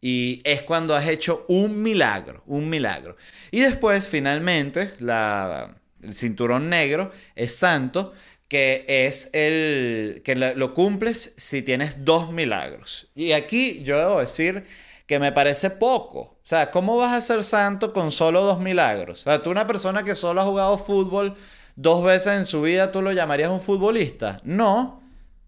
Y 0.00 0.40
es 0.44 0.62
cuando 0.62 0.94
has 0.94 1.08
hecho 1.08 1.44
un 1.48 1.82
milagro, 1.82 2.42
un 2.46 2.70
milagro. 2.70 3.16
Y 3.50 3.60
después, 3.60 4.08
finalmente, 4.08 4.92
la, 5.00 5.76
el 6.02 6.14
cinturón 6.14 6.70
negro 6.70 7.10
es 7.34 7.56
santo, 7.56 8.12
que 8.48 8.84
es 8.88 9.30
el 9.32 10.22
que 10.24 10.34
lo 10.34 10.74
cumples 10.74 11.34
si 11.36 11.62
tienes 11.62 12.04
dos 12.04 12.32
milagros. 12.32 13.08
Y 13.14 13.32
aquí 13.32 13.82
yo 13.84 13.98
debo 13.98 14.20
decir 14.20 14.64
que 15.06 15.18
me 15.18 15.32
parece 15.32 15.70
poco. 15.70 16.39
O 16.50 16.52
sea, 16.52 16.72
¿cómo 16.72 16.96
vas 16.96 17.12
a 17.12 17.20
ser 17.20 17.44
santo 17.44 17.92
con 17.92 18.10
solo 18.10 18.42
dos 18.42 18.58
milagros? 18.58 19.20
O 19.20 19.22
sea, 19.22 19.40
tú 19.40 19.52
una 19.52 19.68
persona 19.68 20.02
que 20.02 20.16
solo 20.16 20.40
ha 20.40 20.44
jugado 20.44 20.76
fútbol 20.78 21.36
dos 21.76 22.02
veces 22.02 22.38
en 22.38 22.44
su 22.44 22.62
vida, 22.62 22.90
¿tú 22.90 23.02
lo 23.02 23.12
llamarías 23.12 23.50
un 23.50 23.60
futbolista? 23.60 24.40
No. 24.42 25.00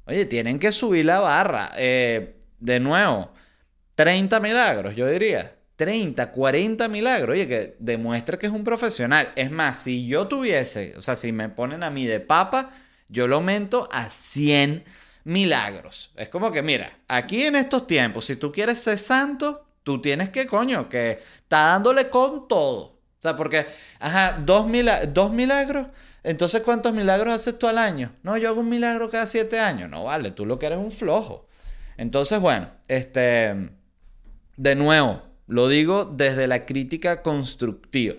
Oye, 0.07 0.27
tienen 0.27 0.61
que 0.61 0.71
subir 0.71 1.07
la 1.07 1.19
barra. 1.19 1.73
Eh, 1.77 2.37
de 2.61 2.79
nuevo, 2.79 3.33
30 3.97 4.39
milagros, 4.39 4.95
yo 4.95 5.09
diría. 5.09 5.57
30, 5.75 6.31
40 6.31 6.87
milagros. 6.87 7.31
Oye, 7.31 7.49
que 7.49 7.75
demuestre 7.81 8.39
que 8.39 8.47
es 8.47 8.53
un 8.53 8.63
profesional. 8.63 9.33
Es 9.35 9.51
más, 9.51 9.79
si 9.79 10.07
yo 10.07 10.29
tuviese, 10.29 10.95
o 10.97 11.03
sea, 11.03 11.17
si 11.17 11.33
me 11.33 11.49
ponen 11.49 11.83
a 11.83 11.91
mí 11.91 12.07
de 12.07 12.21
papa, 12.21 12.71
yo 13.09 13.27
lo 13.27 13.35
aumento 13.35 13.89
a 13.91 14.09
100 14.09 14.85
milagros. 15.25 16.13
Es 16.15 16.29
como 16.29 16.53
que, 16.53 16.63
mira, 16.63 16.97
aquí 17.09 17.43
en 17.43 17.57
estos 17.57 17.89
tiempos, 17.89 18.27
si 18.27 18.37
tú 18.37 18.53
quieres 18.53 18.81
ser 18.81 18.99
santo, 18.99 19.67
tú 19.83 20.01
tienes 20.01 20.31
que, 20.31 20.47
coño, 20.47 20.89
que 20.89 21.11
está 21.11 21.59
dándole 21.67 22.09
con 22.09 22.49
todo. 22.49 22.83
O 22.85 23.23
sea, 23.23 23.37
porque, 23.37 23.67
ajá, 24.01 24.39
dos, 24.45 24.67
dos 25.09 25.33
milagros. 25.33 25.87
Entonces, 26.25 26.63
¿cuántos 26.63 26.93
milagros 26.93 27.35
haces 27.35 27.59
tú 27.59 27.67
al 27.67 27.79
año? 27.79 28.13
No, 28.23 28.37
yo 28.37 28.49
hago 28.49 28.61
un 28.61 28.69
milagro 28.69 29.11
cada 29.11 29.27
siete 29.27 29.61
años. 29.61 29.89
No, 29.91 30.05
vale, 30.05 30.31
tú 30.33 30.47
lo 30.47 30.59
que 30.59 30.67
eres 30.67 30.79
un 30.79 30.93
flojo. 30.93 31.47
Entonces, 31.97 32.41
bueno, 32.41 32.69
este, 32.89 33.71
de 34.57 34.75
nuevo, 34.75 35.23
lo 35.47 35.69
digo 35.69 36.05
desde 36.05 36.47
la 36.47 36.65
crítica 36.65 37.23
constructiva. 37.23 38.17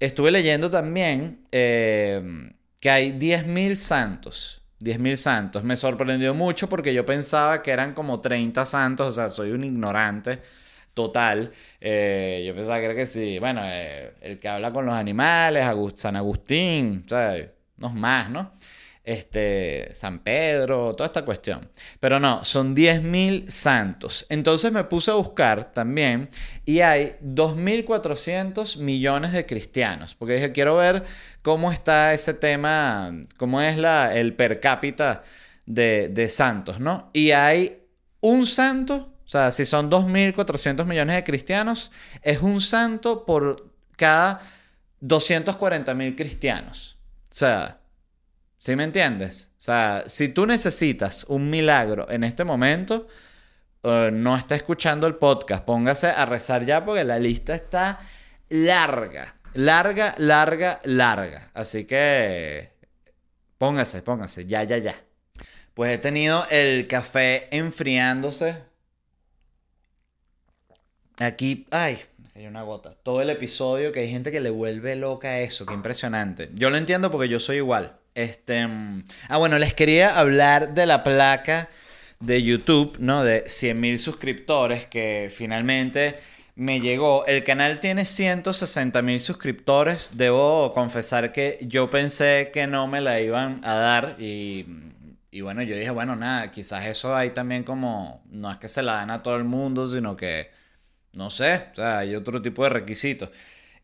Estuve 0.00 0.30
leyendo 0.30 0.70
también 0.70 1.44
eh, 1.50 2.52
que 2.80 2.90
hay 2.90 3.12
10.000 3.12 3.74
santos. 3.74 4.62
10.000 4.80 5.16
santos. 5.16 5.64
Me 5.64 5.76
sorprendió 5.76 6.34
mucho 6.34 6.68
porque 6.68 6.94
yo 6.94 7.04
pensaba 7.04 7.62
que 7.62 7.72
eran 7.72 7.94
como 7.94 8.20
30 8.20 8.64
santos, 8.64 9.08
o 9.08 9.12
sea, 9.12 9.28
soy 9.28 9.50
un 9.50 9.64
ignorante 9.64 10.40
total. 10.98 11.52
Eh, 11.80 12.42
yo 12.44 12.56
pensaba 12.56 12.80
que 12.80 13.06
sí, 13.06 13.38
bueno, 13.38 13.60
eh, 13.64 14.14
el 14.20 14.40
que 14.40 14.48
habla 14.48 14.72
con 14.72 14.84
los 14.84 14.94
animales, 14.96 15.64
San 15.94 16.16
Agustín, 16.16 17.04
sea, 17.06 17.36
unos 17.78 17.94
más, 17.94 18.28
¿no? 18.28 18.52
este, 19.04 19.88
San 19.94 20.18
Pedro, 20.18 20.92
toda 20.94 21.06
esta 21.06 21.24
cuestión. 21.24 21.70
Pero 22.00 22.18
no, 22.18 22.44
son 22.44 22.74
10.000 22.74 23.46
santos. 23.46 24.26
Entonces 24.28 24.72
me 24.72 24.84
puse 24.84 25.12
a 25.12 25.14
buscar 25.14 25.72
también 25.72 26.28
y 26.66 26.80
hay 26.80 27.14
2.400 27.22 28.78
millones 28.78 29.32
de 29.32 29.46
cristianos, 29.46 30.16
porque 30.16 30.34
dije, 30.34 30.52
quiero 30.52 30.76
ver 30.76 31.04
cómo 31.42 31.70
está 31.70 32.12
ese 32.12 32.34
tema, 32.34 33.12
cómo 33.36 33.62
es 33.62 33.78
el 33.78 34.34
per 34.34 34.58
cápita 34.58 35.22
de 35.64 36.28
santos, 36.28 36.80
¿no? 36.80 37.08
Y 37.12 37.30
hay 37.30 37.78
un 38.20 38.46
santo, 38.46 39.17
o 39.28 39.30
sea, 39.30 39.52
si 39.52 39.64
son 39.64 39.90
2.400 39.90 40.86
millones 40.86 41.14
de 41.14 41.22
cristianos, 41.22 41.92
es 42.22 42.40
un 42.40 42.60
santo 42.60 43.24
por 43.24 43.70
cada 43.96 44.40
240.000 45.02 46.16
cristianos. 46.16 46.98
O 47.30 47.34
sea, 47.34 47.78
¿Sí 48.58 48.74
me 48.74 48.84
entiendes? 48.84 49.52
O 49.52 49.60
sea, 49.60 50.02
si 50.06 50.28
tú 50.30 50.44
necesitas 50.44 51.24
un 51.24 51.48
milagro 51.48 52.10
en 52.10 52.24
este 52.24 52.42
momento, 52.42 53.06
eh, 53.84 54.10
no 54.12 54.36
está 54.36 54.56
escuchando 54.56 55.06
el 55.06 55.14
podcast, 55.14 55.64
póngase 55.64 56.08
a 56.08 56.26
rezar 56.26 56.64
ya 56.64 56.84
porque 56.84 57.04
la 57.04 57.20
lista 57.20 57.54
está 57.54 58.00
larga, 58.48 59.36
larga, 59.54 60.14
larga, 60.18 60.80
larga. 60.84 61.50
Así 61.54 61.84
que 61.84 62.70
póngase, 63.58 64.02
póngase, 64.02 64.46
ya, 64.46 64.64
ya, 64.64 64.78
ya. 64.78 64.94
Pues 65.74 65.92
he 65.92 65.98
tenido 65.98 66.44
el 66.50 66.88
café 66.88 67.46
enfriándose. 67.56 68.67
Aquí, 71.20 71.66
ay, 71.70 71.98
hay 72.36 72.46
una 72.46 72.62
gota. 72.62 72.94
Todo 73.02 73.20
el 73.20 73.30
episodio 73.30 73.90
que 73.90 74.00
hay 74.00 74.10
gente 74.10 74.30
que 74.30 74.40
le 74.40 74.50
vuelve 74.50 74.94
loca 74.94 75.40
eso, 75.40 75.66
qué 75.66 75.74
impresionante. 75.74 76.50
Yo 76.54 76.70
lo 76.70 76.76
entiendo 76.76 77.10
porque 77.10 77.28
yo 77.28 77.40
soy 77.40 77.56
igual. 77.56 77.96
Este, 78.14 78.66
mm, 78.66 79.04
ah, 79.28 79.38
bueno, 79.38 79.58
les 79.58 79.74
quería 79.74 80.18
hablar 80.18 80.74
de 80.74 80.86
la 80.86 81.02
placa 81.02 81.68
de 82.20 82.42
YouTube, 82.42 82.96
¿no? 83.00 83.24
De 83.24 83.44
100.000 83.44 83.98
suscriptores 83.98 84.86
que 84.86 85.32
finalmente 85.34 86.16
me 86.54 86.80
llegó. 86.80 87.26
El 87.26 87.42
canal 87.42 87.80
tiene 87.80 88.02
160.000 88.02 89.18
suscriptores. 89.18 90.12
Debo 90.14 90.72
confesar 90.74 91.32
que 91.32 91.58
yo 91.62 91.90
pensé 91.90 92.50
que 92.52 92.68
no 92.68 92.86
me 92.86 93.00
la 93.00 93.20
iban 93.20 93.60
a 93.64 93.74
dar 93.74 94.14
y, 94.20 94.66
y 95.32 95.40
bueno, 95.40 95.62
yo 95.62 95.76
dije, 95.76 95.90
bueno, 95.90 96.14
nada, 96.14 96.50
quizás 96.52 96.86
eso 96.86 97.16
hay 97.16 97.30
también 97.30 97.64
como, 97.64 98.22
no 98.30 98.50
es 98.50 98.58
que 98.58 98.68
se 98.68 98.82
la 98.82 98.94
dan 98.94 99.10
a 99.10 99.22
todo 99.22 99.36
el 99.36 99.44
mundo, 99.44 99.86
sino 99.88 100.16
que, 100.16 100.56
no 101.18 101.30
sé, 101.30 101.66
o 101.72 101.74
sea, 101.74 101.98
hay 101.98 102.14
otro 102.14 102.40
tipo 102.40 102.62
de 102.62 102.70
requisitos. 102.70 103.28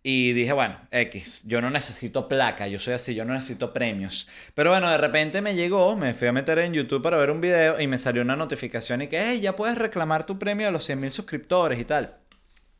Y 0.04 0.32
dije, 0.34 0.52
bueno, 0.52 0.76
X, 0.90 1.44
yo 1.46 1.60
no 1.60 1.70
necesito 1.70 2.28
placa, 2.28 2.68
yo 2.68 2.78
soy 2.78 2.94
así, 2.94 3.14
yo 3.14 3.24
no 3.24 3.32
necesito 3.32 3.72
premios. 3.72 4.28
Pero 4.54 4.70
bueno, 4.70 4.88
de 4.90 4.98
repente 4.98 5.40
me 5.40 5.54
llegó, 5.54 5.96
me 5.96 6.14
fui 6.14 6.28
a 6.28 6.32
meter 6.32 6.58
en 6.60 6.74
YouTube 6.74 7.02
para 7.02 7.16
ver 7.16 7.30
un 7.30 7.40
video 7.40 7.80
y 7.80 7.86
me 7.86 7.98
salió 7.98 8.22
una 8.22 8.36
notificación 8.36 9.02
y 9.02 9.08
que, 9.08 9.18
hey, 9.20 9.40
ya 9.40 9.56
puedes 9.56 9.76
reclamar 9.76 10.26
tu 10.26 10.38
premio 10.38 10.68
a 10.68 10.70
los 10.70 10.88
100.000 10.88 11.10
suscriptores 11.10 11.80
y 11.80 11.84
tal. 11.84 12.16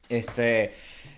Este, 0.09 0.73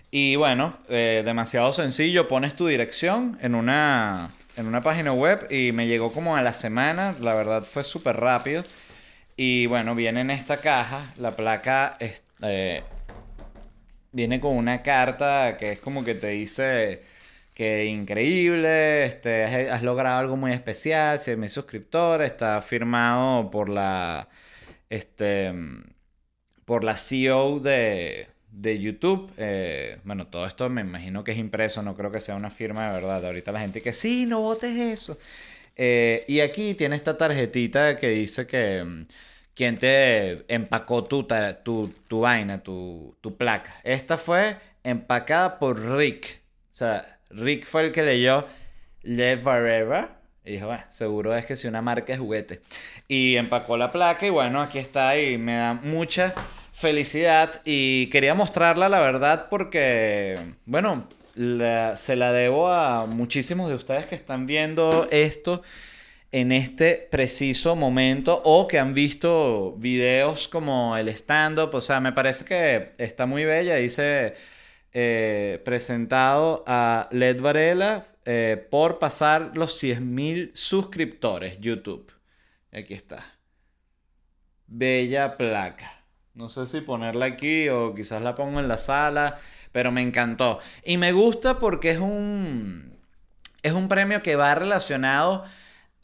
y 0.09 0.35
bueno, 0.37 0.77
eh, 0.89 1.21
demasiado 1.25 1.73
sencillo, 1.73 2.27
pones 2.27 2.55
tu 2.55 2.67
dirección 2.67 3.37
en 3.41 3.53
una, 3.53 4.31
en 4.55 4.65
una 4.65 4.81
página 4.81 5.11
web 5.11 5.45
y 5.51 5.73
me 5.73 5.87
llegó 5.87 6.11
como 6.13 6.37
a 6.37 6.41
la 6.41 6.53
semana, 6.53 7.15
la 7.19 7.35
verdad 7.35 7.63
fue 7.63 7.83
súper 7.83 8.15
rápido. 8.15 8.63
Y 9.35 9.67
bueno, 9.67 9.93
viene 9.93 10.21
en 10.21 10.31
esta 10.31 10.57
caja. 10.57 11.13
La 11.17 11.35
placa 11.35 11.95
eh, 12.41 12.83
viene 14.17 14.39
con 14.39 14.57
una 14.57 14.81
carta 14.81 15.57
que 15.57 15.73
es 15.73 15.79
como 15.79 16.03
que 16.03 16.15
te 16.15 16.29
dice 16.29 17.01
que 17.53 17.85
increíble, 17.85 19.03
este, 19.03 19.43
has, 19.69 19.83
logrado 19.83 20.17
algo 20.19 20.35
muy 20.37 20.51
especial, 20.51 21.19
100.000 21.19 21.49
suscriptores, 21.49 22.31
está 22.31 22.61
firmado 22.61 23.49
por 23.51 23.69
la, 23.69 24.27
este, 24.89 25.53
por 26.65 26.83
la 26.83 26.97
CEO 26.97 27.59
de, 27.59 28.27
de 28.51 28.79
YouTube. 28.79 29.31
Eh, 29.37 29.99
bueno, 30.03 30.27
todo 30.27 30.45
esto 30.47 30.69
me 30.69 30.81
imagino 30.81 31.23
que 31.23 31.31
es 31.31 31.37
impreso, 31.37 31.81
no 31.83 31.95
creo 31.95 32.11
que 32.11 32.19
sea 32.19 32.35
una 32.35 32.49
firma 32.49 32.87
de 32.87 32.93
verdad. 32.93 33.25
Ahorita 33.25 33.51
la 33.51 33.59
gente 33.59 33.81
que 33.81 33.93
sí, 33.93 34.25
no 34.25 34.41
votes 34.41 34.75
eso. 34.75 35.17
Eh, 35.75 36.25
y 36.27 36.39
aquí 36.39 36.73
tiene 36.73 36.95
esta 36.95 37.17
tarjetita 37.17 37.97
que 37.97 38.09
dice 38.09 38.47
que 38.47 39.05
quién 39.57 39.79
te 39.79 40.45
empacó 40.53 41.03
tu, 41.03 41.27
tu, 41.63 41.93
tu 42.07 42.19
vaina, 42.19 42.61
tu, 42.61 43.17
tu 43.21 43.35
placa. 43.35 43.75
Esta 43.83 44.15
fue 44.15 44.55
empacada 44.83 45.57
por 45.57 45.97
Rick. 45.97 46.41
O 46.71 46.75
sea, 46.75 47.19
Rick 47.31 47.65
fue 47.65 47.85
el 47.85 47.91
que 47.91 48.03
leyó 48.03 48.45
Live 49.01 49.39
Forever. 49.39 50.09
Y 50.45 50.51
dijo, 50.51 50.67
bueno, 50.67 50.83
seguro 50.89 51.35
es 51.35 51.47
que 51.47 51.55
si 51.55 51.67
una 51.67 51.81
marca 51.81 52.13
es 52.13 52.19
juguete. 52.19 52.61
Y 53.07 53.35
empacó 53.35 53.77
la 53.77 53.91
placa 53.91 54.27
y 54.27 54.29
bueno, 54.29 54.61
aquí 54.61 54.77
está 54.77 55.19
y 55.19 55.39
me 55.39 55.55
da 55.55 55.73
mucha 55.73 56.35
felicidad. 56.71 57.61
Y 57.65 58.07
quería 58.07 58.35
mostrarla, 58.35 58.89
la 58.89 58.99
verdad, 58.99 59.47
porque, 59.49 60.53
bueno, 60.65 61.09
se 61.95 62.15
la 62.15 62.31
debo 62.31 62.71
a 62.71 63.07
muchísimos 63.07 63.69
de 63.69 63.75
ustedes 63.75 64.05
que 64.05 64.15
están 64.15 64.45
viendo 64.45 65.07
esto 65.09 65.63
en 66.31 66.51
este 66.51 67.07
preciso 67.09 67.75
momento 67.75 68.41
o 68.43 68.67
que 68.67 68.79
han 68.79 68.93
visto 68.93 69.75
videos 69.77 70.47
como 70.47 70.97
el 70.97 71.09
stand-up. 71.09 71.73
O 71.73 71.81
sea, 71.81 71.99
me 71.99 72.11
parece 72.11 72.45
que 72.45 72.93
está 72.97 73.25
muy 73.25 73.45
bella. 73.45 73.75
Dice 73.75 74.33
eh, 74.93 75.61
presentado 75.63 76.63
a 76.67 77.07
Led 77.11 77.41
Varela 77.41 78.07
eh, 78.25 78.67
por 78.69 78.99
pasar 78.99 79.51
los 79.55 79.81
100.000 79.81 80.51
suscriptores 80.53 81.59
YouTube. 81.59 82.11
Aquí 82.73 82.93
está. 82.93 83.37
Bella 84.67 85.37
placa. 85.37 86.03
No 86.33 86.49
sé 86.49 86.67
si 86.67 86.81
ponerla 86.81 87.25
aquí 87.25 87.69
o 87.69 87.95
quizás 87.95 88.21
la 88.21 88.35
pongo 88.35 88.59
en 88.59 88.67
la 88.67 88.77
sala, 88.77 89.39
pero 89.71 89.91
me 89.91 90.01
encantó. 90.01 90.59
Y 90.83 90.97
me 90.97 91.11
gusta 91.13 91.59
porque 91.59 91.91
es 91.91 91.97
un, 91.97 92.95
es 93.63 93.71
un 93.71 93.87
premio 93.87 94.21
que 94.21 94.35
va 94.35 94.53
relacionado 94.53 95.45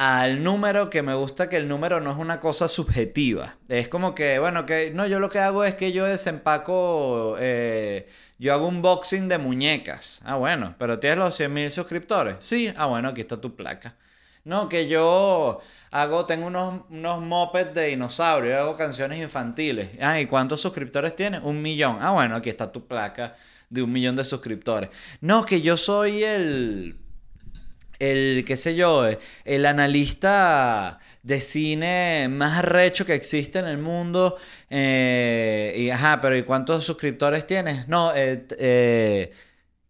al 0.03 0.43
número, 0.43 0.89
que 0.89 1.01
me 1.01 1.15
gusta 1.15 1.47
que 1.47 1.55
el 1.55 1.69
número 1.69 2.01
no 2.01 2.11
es 2.11 2.17
una 2.17 2.41
cosa 2.41 2.67
subjetiva. 2.67 3.55
Es 3.69 3.87
como 3.87 4.13
que, 4.13 4.37
bueno, 4.37 4.65
que 4.65 4.91
no, 4.93 5.07
yo 5.07 5.17
lo 5.17 5.29
que 5.29 5.39
hago 5.39 5.63
es 5.63 5.75
que 5.75 5.93
yo 5.93 6.03
desempaco, 6.03 7.37
eh, 7.39 8.09
yo 8.37 8.53
hago 8.53 8.67
un 8.67 8.81
boxing 8.81 9.29
de 9.29 9.37
muñecas. 9.37 10.21
Ah, 10.25 10.35
bueno, 10.35 10.75
pero 10.77 10.99
tienes 10.99 11.19
los 11.19 11.39
100.000 11.39 11.69
suscriptores. 11.71 12.35
Sí, 12.41 12.73
ah, 12.75 12.87
bueno, 12.87 13.07
aquí 13.07 13.21
está 13.21 13.39
tu 13.39 13.55
placa. 13.55 13.95
No, 14.43 14.67
que 14.67 14.89
yo 14.89 15.61
hago, 15.91 16.25
tengo 16.25 16.47
unos, 16.47 16.81
unos 16.89 17.73
de 17.73 17.85
dinosaurio, 17.85 18.51
yo 18.51 18.59
hago 18.59 18.75
canciones 18.75 19.21
infantiles. 19.21 19.91
Ah, 20.01 20.19
¿y 20.19 20.25
cuántos 20.25 20.59
suscriptores 20.59 21.15
tienes? 21.15 21.39
Un 21.43 21.61
millón. 21.61 21.99
Ah, 22.01 22.11
bueno, 22.11 22.35
aquí 22.35 22.49
está 22.49 22.69
tu 22.69 22.85
placa 22.85 23.35
de 23.69 23.81
un 23.81 23.91
millón 23.93 24.17
de 24.17 24.25
suscriptores. 24.25 24.89
No, 25.21 25.45
que 25.45 25.61
yo 25.61 25.77
soy 25.77 26.25
el, 26.25 26.97
el, 28.11 28.43
qué 28.45 28.57
sé 28.57 28.75
yo, 28.75 29.07
eh, 29.07 29.17
el 29.45 29.65
analista 29.65 30.99
de 31.23 31.39
cine 31.41 32.27
más 32.29 32.59
arrecho 32.59 33.05
que 33.05 33.13
existe 33.13 33.59
en 33.59 33.65
el 33.65 33.77
mundo. 33.77 34.37
eh, 34.69 35.73
y, 35.77 35.89
ajá, 35.89 36.19
pero 36.21 36.35
¿y 36.37 36.43
cuántos 36.43 36.83
suscriptores 36.85 37.45
tienes? 37.47 37.87
No, 37.87 38.13
eh, 38.15 38.37
t- 38.37 38.55
eh, 38.59 39.31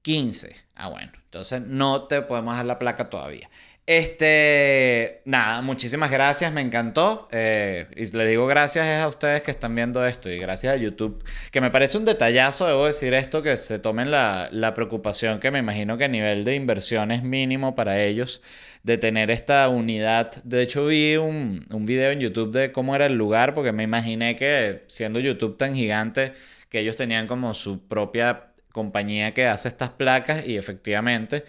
15. 0.01 0.55
Ah, 0.75 0.89
bueno, 0.89 1.11
entonces 1.25 1.61
no 1.61 2.03
te 2.07 2.21
podemos 2.21 2.55
dar 2.55 2.65
la 2.65 2.79
placa 2.79 3.09
todavía. 3.09 3.49
Este, 3.85 5.21
nada, 5.25 5.61
muchísimas 5.61 6.09
gracias, 6.09 6.53
me 6.53 6.61
encantó. 6.61 7.27
eh, 7.31 7.87
y 7.97 8.05
le 8.15 8.25
digo 8.27 8.47
gracias 8.47 8.87
a 8.87 9.09
ustedes 9.09 9.41
que 9.41 9.51
están 9.51 9.75
viendo 9.75 10.05
esto 10.05 10.29
y 10.29 10.37
gracias 10.39 10.73
a 10.73 10.77
YouTube, 10.77 11.21
que 11.51 11.59
me 11.59 11.69
parece 11.69 11.97
un 11.97 12.05
detallazo, 12.05 12.65
debo 12.65 12.85
decir 12.85 13.13
esto, 13.13 13.41
que 13.41 13.57
se 13.57 13.79
tomen 13.79 14.09
la, 14.09 14.47
la 14.53 14.73
preocupación 14.73 15.41
que 15.41 15.51
me 15.51 15.59
imagino 15.59 15.97
que 15.97 16.05
a 16.05 16.07
nivel 16.07 16.45
de 16.45 16.55
inversión 16.55 17.11
es 17.11 17.23
mínimo 17.23 17.75
para 17.75 18.01
ellos 18.01 18.41
de 18.83 18.97
tener 18.97 19.29
esta 19.31 19.67
unidad. 19.67 20.31
De 20.45 20.61
hecho, 20.61 20.85
vi 20.85 21.17
un, 21.17 21.65
un 21.69 21.85
video 21.85 22.11
en 22.11 22.21
YouTube 22.21 22.53
de 22.53 22.71
cómo 22.71 22.95
era 22.95 23.07
el 23.07 23.15
lugar, 23.15 23.53
porque 23.53 23.73
me 23.73 23.83
imaginé 23.83 24.37
que 24.37 24.85
siendo 24.87 25.19
YouTube 25.19 25.57
tan 25.57 25.75
gigante, 25.75 26.31
que 26.69 26.79
ellos 26.79 26.95
tenían 26.95 27.27
como 27.27 27.53
su 27.53 27.85
propia 27.85 28.47
compañía 28.71 29.33
que 29.33 29.45
hace 29.45 29.67
estas 29.67 29.89
placas 29.91 30.47
y 30.47 30.57
efectivamente 30.57 31.43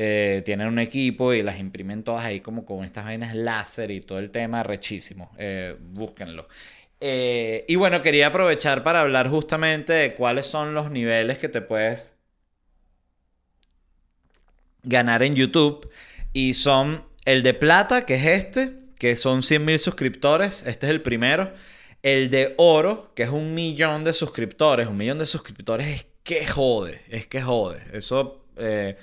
eh, 0.00 0.42
tienen 0.44 0.68
un 0.68 0.78
equipo 0.78 1.32
y 1.32 1.42
las 1.42 1.58
imprimen 1.58 2.04
todas 2.04 2.24
ahí 2.24 2.38
como 2.38 2.64
con 2.64 2.84
estas 2.84 3.04
vainas 3.04 3.34
láser 3.34 3.90
y 3.90 4.00
todo 4.00 4.20
el 4.20 4.30
tema 4.30 4.62
rechísimo. 4.62 5.32
Eh, 5.36 5.74
búsquenlo. 5.76 6.46
Eh, 7.00 7.64
y 7.66 7.74
bueno, 7.74 8.00
quería 8.00 8.28
aprovechar 8.28 8.84
para 8.84 9.00
hablar 9.00 9.28
justamente 9.28 9.92
de 9.92 10.14
cuáles 10.14 10.46
son 10.46 10.72
los 10.72 10.92
niveles 10.92 11.38
que 11.38 11.48
te 11.48 11.62
puedes 11.62 12.14
ganar 14.84 15.24
en 15.24 15.34
YouTube. 15.34 15.90
Y 16.32 16.54
son 16.54 17.04
el 17.24 17.42
de 17.42 17.54
plata, 17.54 18.06
que 18.06 18.14
es 18.14 18.26
este, 18.26 18.74
que 19.00 19.16
son 19.16 19.40
100.000 19.40 19.78
suscriptores. 19.78 20.64
Este 20.64 20.86
es 20.86 20.90
el 20.90 21.02
primero. 21.02 21.52
El 22.04 22.30
de 22.30 22.54
oro, 22.58 23.10
que 23.16 23.24
es 23.24 23.30
un 23.30 23.52
millón 23.52 24.04
de 24.04 24.12
suscriptores. 24.12 24.86
Un 24.86 24.96
millón 24.96 25.18
de 25.18 25.26
suscriptores 25.26 25.88
es 25.88 26.06
que 26.22 26.46
jode, 26.46 27.00
es 27.08 27.26
que 27.26 27.42
jode. 27.42 27.82
Eso, 27.92 28.44
eh, 28.56 28.96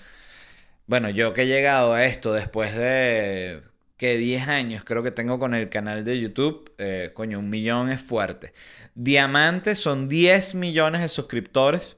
bueno, 0.88 1.10
yo 1.10 1.34
que 1.34 1.44
he 1.44 1.48
llegado 1.48 1.94
a 1.94 2.06
esto 2.06 2.34
después 2.34 2.76
de 2.76 3.62
que 3.98 4.18
10 4.18 4.48
años 4.48 4.84
creo 4.84 5.04
que 5.04 5.12
tengo 5.12 5.40
con 5.40 5.54
el 5.54 5.70
canal 5.70 6.04
de 6.04 6.20
YouTube, 6.20 6.74
eh, 6.78 7.12
coño, 7.14 7.40
un 7.40 7.50
millón 7.50 7.90
es 7.90 8.02
fuerte. 8.02 8.54
Diamante 8.94 9.76
son 9.76 10.10
10 10.10 10.56
millones 10.56 11.02
de 11.02 11.10
suscriptores. 11.10 11.98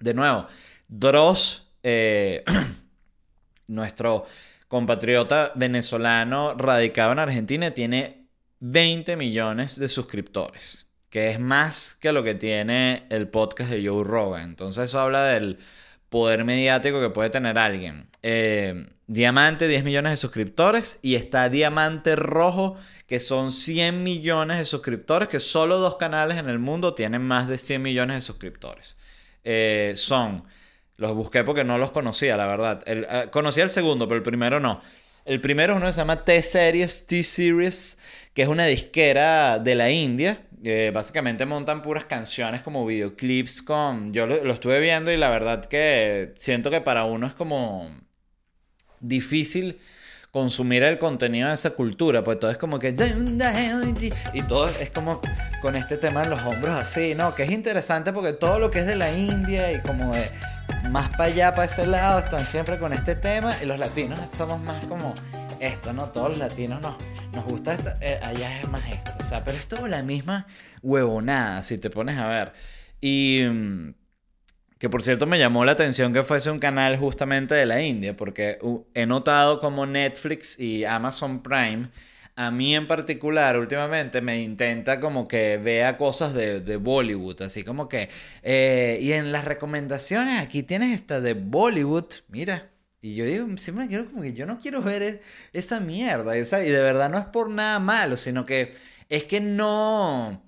De 0.00 0.14
nuevo, 0.14 0.46
Dross, 0.88 1.70
eh, 1.82 2.44
nuestro 3.66 4.26
compatriota 4.68 5.52
venezolano 5.54 6.54
radicado 6.54 7.12
en 7.12 7.18
Argentina, 7.18 7.72
tiene 7.72 8.28
20 8.60 9.16
millones 9.16 9.78
de 9.78 9.88
suscriptores, 9.88 10.86
que 11.10 11.30
es 11.30 11.40
más 11.40 11.94
que 11.94 12.12
lo 12.12 12.22
que 12.22 12.34
tiene 12.34 13.06
el 13.10 13.28
podcast 13.28 13.70
de 13.70 13.86
Joe 13.86 14.04
Rogan. 14.04 14.42
Entonces 14.42 14.84
eso 14.84 15.00
habla 15.00 15.24
del 15.24 15.58
poder 16.08 16.44
mediático 16.44 17.00
que 17.00 17.10
puede 17.10 17.30
tener 17.30 17.58
alguien. 17.58 18.08
Eh, 18.22 18.86
Diamante, 19.06 19.68
10 19.68 19.84
millones 19.84 20.12
de 20.12 20.16
suscriptores. 20.16 20.98
Y 21.02 21.14
está 21.14 21.48
Diamante 21.48 22.14
Rojo, 22.14 22.76
que 23.06 23.20
son 23.20 23.52
100 23.52 24.02
millones 24.02 24.58
de 24.58 24.64
suscriptores, 24.66 25.28
que 25.28 25.40
solo 25.40 25.78
dos 25.78 25.96
canales 25.96 26.38
en 26.38 26.48
el 26.48 26.58
mundo 26.58 26.94
tienen 26.94 27.22
más 27.22 27.48
de 27.48 27.58
100 27.58 27.82
millones 27.82 28.16
de 28.16 28.20
suscriptores. 28.20 28.98
Eh, 29.44 29.94
son, 29.96 30.44
los 30.96 31.14
busqué 31.14 31.42
porque 31.42 31.64
no 31.64 31.78
los 31.78 31.90
conocía, 31.90 32.36
la 32.36 32.46
verdad. 32.46 32.82
El, 32.86 33.06
eh, 33.10 33.28
conocía 33.30 33.64
el 33.64 33.70
segundo, 33.70 34.06
pero 34.08 34.18
el 34.18 34.22
primero 34.22 34.60
no. 34.60 34.82
El 35.24 35.40
primero 35.40 35.72
es 35.72 35.76
uno 35.78 35.86
que 35.86 35.92
se 35.92 36.00
llama 36.00 36.24
T-Series, 36.24 37.06
T-Series, 37.06 37.98
que 38.34 38.42
es 38.42 38.48
una 38.48 38.66
disquera 38.66 39.58
de 39.58 39.74
la 39.74 39.90
India. 39.90 40.42
Eh, 40.64 40.90
básicamente 40.92 41.46
montan 41.46 41.82
puras 41.82 42.04
canciones 42.04 42.62
como 42.62 42.84
videoclips 42.84 43.62
con... 43.62 44.12
Yo 44.12 44.26
lo, 44.26 44.52
estuve 44.52 44.80
viendo 44.80 45.12
y 45.12 45.16
la 45.16 45.28
verdad 45.28 45.64
que 45.64 46.34
siento 46.36 46.70
que 46.70 46.80
para 46.80 47.04
uno 47.04 47.26
es 47.26 47.34
como 47.34 47.88
difícil 49.00 49.78
consumir 50.32 50.82
el 50.82 50.98
contenido 50.98 51.48
de 51.48 51.54
esa 51.54 51.70
cultura, 51.70 52.22
pues 52.22 52.38
todo 52.38 52.50
es 52.50 52.58
como 52.58 52.78
que 52.78 52.94
y 54.34 54.42
todo 54.42 54.68
es 54.68 54.90
como 54.90 55.20
con 55.62 55.74
este 55.74 55.96
tema 55.96 56.24
en 56.24 56.30
los 56.30 56.40
hombros 56.42 56.70
así, 56.70 57.14
¿no? 57.14 57.34
Que 57.34 57.44
es 57.44 57.50
interesante 57.50 58.12
porque 58.12 58.34
todo 58.34 58.58
lo 58.58 58.70
que 58.70 58.80
es 58.80 58.86
de 58.86 58.96
la 58.96 59.10
India 59.12 59.72
y 59.72 59.80
como 59.80 60.12
de 60.12 60.30
más 60.90 61.08
para 61.10 61.24
allá, 61.24 61.52
para 61.52 61.64
ese 61.64 61.86
lado, 61.86 62.18
están 62.18 62.44
siempre 62.46 62.78
con 62.78 62.92
este 62.92 63.14
tema 63.14 63.56
y 63.62 63.66
los 63.66 63.78
latinos 63.78 64.18
somos 64.32 64.60
más 64.60 64.86
como 64.86 65.14
esto, 65.60 65.92
¿no? 65.92 66.10
Todos 66.10 66.30
los 66.30 66.38
latinos 66.38 66.80
nos, 66.82 66.96
nos 67.32 67.44
gusta 67.44 67.74
esto, 67.74 67.90
eh, 68.00 68.18
allá 68.22 68.60
es 68.60 68.68
más 68.68 68.82
esto, 68.90 69.12
o 69.18 69.22
sea, 69.22 69.44
pero 69.44 69.56
es 69.58 69.66
todo 69.66 69.86
la 69.88 70.02
misma 70.02 70.46
huevonada, 70.82 71.62
si 71.62 71.78
te 71.78 71.90
pones 71.90 72.18
a 72.18 72.26
ver. 72.28 72.52
Y... 73.00 73.42
mm, 73.48 73.94
que 74.78 74.88
por 74.88 75.02
cierto 75.02 75.26
me 75.26 75.38
llamó 75.38 75.64
la 75.64 75.72
atención 75.72 76.12
que 76.12 76.22
fuese 76.22 76.50
un 76.50 76.60
canal 76.60 76.96
justamente 76.96 77.54
de 77.54 77.66
la 77.66 77.82
India, 77.82 78.16
porque 78.16 78.58
he 78.94 79.06
notado 79.06 79.58
como 79.60 79.86
Netflix 79.86 80.58
y 80.58 80.84
Amazon 80.84 81.42
Prime, 81.42 81.88
a 82.36 82.52
mí 82.52 82.76
en 82.76 82.86
particular 82.86 83.58
últimamente 83.58 84.20
me 84.20 84.40
intenta 84.40 85.00
como 85.00 85.26
que 85.26 85.58
vea 85.58 85.96
cosas 85.96 86.32
de, 86.34 86.60
de 86.60 86.76
Bollywood, 86.76 87.42
así 87.42 87.64
como 87.64 87.88
que, 87.88 88.08
eh, 88.44 88.98
y 89.02 89.12
en 89.12 89.32
las 89.32 89.44
recomendaciones 89.44 90.40
aquí 90.40 90.62
tienes 90.62 90.94
esta 90.94 91.20
de 91.20 91.34
Bollywood, 91.34 92.06
mira. 92.28 92.70
Y 93.00 93.14
yo 93.14 93.24
digo, 93.24 93.46
siempre 93.58 93.86
quiero 93.88 94.06
como 94.10 94.22
que 94.22 94.32
yo 94.32 94.44
no 94.46 94.58
quiero 94.58 94.82
ver 94.82 95.02
e- 95.02 95.20
esa 95.52 95.78
mierda, 95.80 96.36
esa, 96.36 96.64
y 96.64 96.70
de 96.70 96.80
verdad 96.82 97.08
no 97.10 97.18
es 97.18 97.26
por 97.26 97.48
nada 97.50 97.78
malo, 97.78 98.16
sino 98.16 98.44
que 98.46 98.74
es 99.08 99.24
que 99.24 99.40
no... 99.40 100.42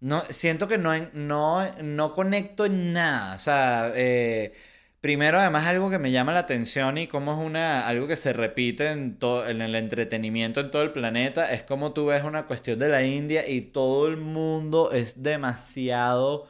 No, 0.00 0.22
siento 0.30 0.68
que 0.68 0.78
no, 0.78 0.92
no, 1.14 1.66
no 1.82 2.12
conecto 2.14 2.66
en 2.66 2.92
nada. 2.92 3.36
O 3.36 3.38
sea, 3.38 3.92
eh, 3.94 4.52
primero 5.00 5.38
además 5.38 5.66
algo 5.66 5.90
que 5.90 5.98
me 5.98 6.10
llama 6.12 6.32
la 6.34 6.40
atención 6.40 6.98
y 6.98 7.06
como 7.06 7.32
es 7.32 7.38
una, 7.44 7.86
algo 7.86 8.06
que 8.06 8.16
se 8.16 8.32
repite 8.34 8.90
en, 8.90 9.18
todo, 9.18 9.48
en 9.48 9.62
el 9.62 9.74
entretenimiento 9.74 10.60
en 10.60 10.70
todo 10.70 10.82
el 10.82 10.92
planeta, 10.92 11.52
es 11.52 11.62
como 11.62 11.92
tú 11.94 12.06
ves 12.06 12.24
una 12.24 12.46
cuestión 12.46 12.78
de 12.78 12.88
la 12.88 13.02
India 13.04 13.48
y 13.48 13.62
todo 13.62 14.06
el 14.08 14.16
mundo 14.18 14.92
es 14.92 15.22
demasiado 15.22 16.46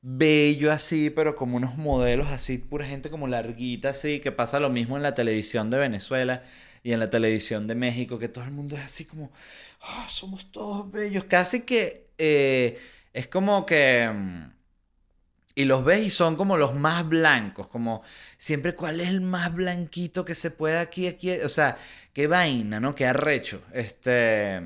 bello 0.00 0.72
así, 0.72 1.10
pero 1.10 1.36
como 1.36 1.56
unos 1.56 1.76
modelos 1.76 2.28
así, 2.28 2.58
pura 2.58 2.86
gente 2.86 3.10
como 3.10 3.26
larguita 3.28 3.90
así, 3.90 4.20
que 4.20 4.32
pasa 4.32 4.60
lo 4.60 4.70
mismo 4.70 4.96
en 4.96 5.02
la 5.02 5.14
televisión 5.14 5.70
de 5.70 5.78
Venezuela 5.78 6.42
y 6.82 6.92
en 6.92 7.00
la 7.00 7.10
televisión 7.10 7.66
de 7.66 7.74
México, 7.74 8.18
que 8.18 8.28
todo 8.28 8.44
el 8.44 8.50
mundo 8.52 8.76
es 8.76 8.82
así 8.84 9.04
como, 9.04 9.32
ah, 9.82 10.06
somos 10.10 10.50
todos 10.52 10.90
bellos, 10.90 11.24
casi 11.24 11.62
que 11.62 12.10
eh, 12.18 12.78
es 13.12 13.28
como 13.28 13.66
que... 13.66 14.10
Mm, 14.12 14.58
y 15.54 15.64
los 15.64 15.84
ves 15.84 16.06
y 16.06 16.10
son 16.10 16.36
como 16.36 16.56
los 16.56 16.76
más 16.76 17.08
blancos, 17.08 17.66
como 17.66 18.02
siempre 18.36 18.76
cuál 18.76 19.00
es 19.00 19.08
el 19.08 19.20
más 19.20 19.52
blanquito 19.52 20.24
que 20.24 20.36
se 20.36 20.52
puede 20.52 20.78
aquí, 20.78 21.08
aquí, 21.08 21.32
o 21.32 21.48
sea, 21.48 21.76
qué 22.12 22.28
vaina, 22.28 22.78
¿no? 22.78 22.94
Qué 22.94 23.06
arrecho. 23.06 23.62
Este... 23.72 24.60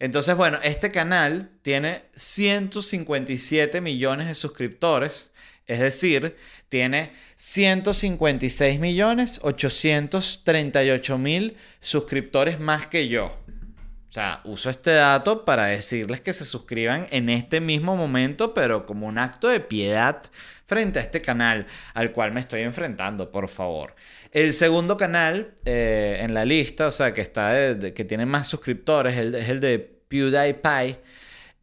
Entonces, 0.00 0.34
bueno, 0.34 0.58
este 0.64 0.90
canal 0.90 1.50
tiene 1.60 2.02
157 2.14 3.82
millones 3.82 4.28
de 4.28 4.34
suscriptores, 4.34 5.30
es 5.66 5.78
decir, 5.78 6.36
tiene 6.70 7.12
156 7.36 8.80
millones 8.80 9.40
838 9.42 11.18
mil 11.18 11.56
suscriptores 11.80 12.58
más 12.58 12.86
que 12.86 13.08
yo. 13.08 13.26
O 13.26 14.12
sea, 14.12 14.40
uso 14.44 14.70
este 14.70 14.92
dato 14.92 15.44
para 15.44 15.66
decirles 15.66 16.20
que 16.22 16.32
se 16.32 16.44
suscriban 16.44 17.06
en 17.10 17.28
este 17.28 17.60
mismo 17.60 17.94
momento, 17.94 18.54
pero 18.54 18.86
como 18.86 19.06
un 19.06 19.18
acto 19.18 19.48
de 19.48 19.60
piedad 19.60 20.22
frente 20.70 21.00
a 21.00 21.02
este 21.02 21.20
canal 21.20 21.66
al 21.94 22.12
cual 22.12 22.30
me 22.30 22.38
estoy 22.38 22.62
enfrentando, 22.62 23.32
por 23.32 23.48
favor. 23.48 23.96
El 24.30 24.52
segundo 24.52 24.96
canal 24.96 25.52
eh, 25.64 26.20
en 26.20 26.32
la 26.32 26.44
lista, 26.44 26.86
o 26.86 26.92
sea, 26.92 27.12
que, 27.12 27.22
está 27.22 27.76
que 27.92 28.04
tiene 28.04 28.24
más 28.24 28.46
suscriptores, 28.46 29.16
es 29.16 29.48
el 29.48 29.58
de 29.58 29.80
PewDiePie. 29.80 31.00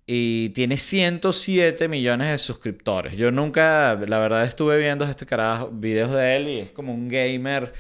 Y 0.10 0.50
tiene 0.50 0.78
107 0.78 1.88
millones 1.88 2.30
de 2.30 2.38
suscriptores. 2.38 3.13
Yo 3.17 3.32
nunca, 3.32 3.96
la 3.96 4.20
verdad, 4.20 4.43
estuve 4.43 4.78
viendo 4.78 5.06
este 5.06 5.26
carajo, 5.26 5.70
videos 5.72 6.13
de 6.13 6.36
él 6.36 6.48
y 6.48 6.60
es 6.60 6.72
como 6.72 6.93
un 6.93 7.10
gamer 7.10 7.74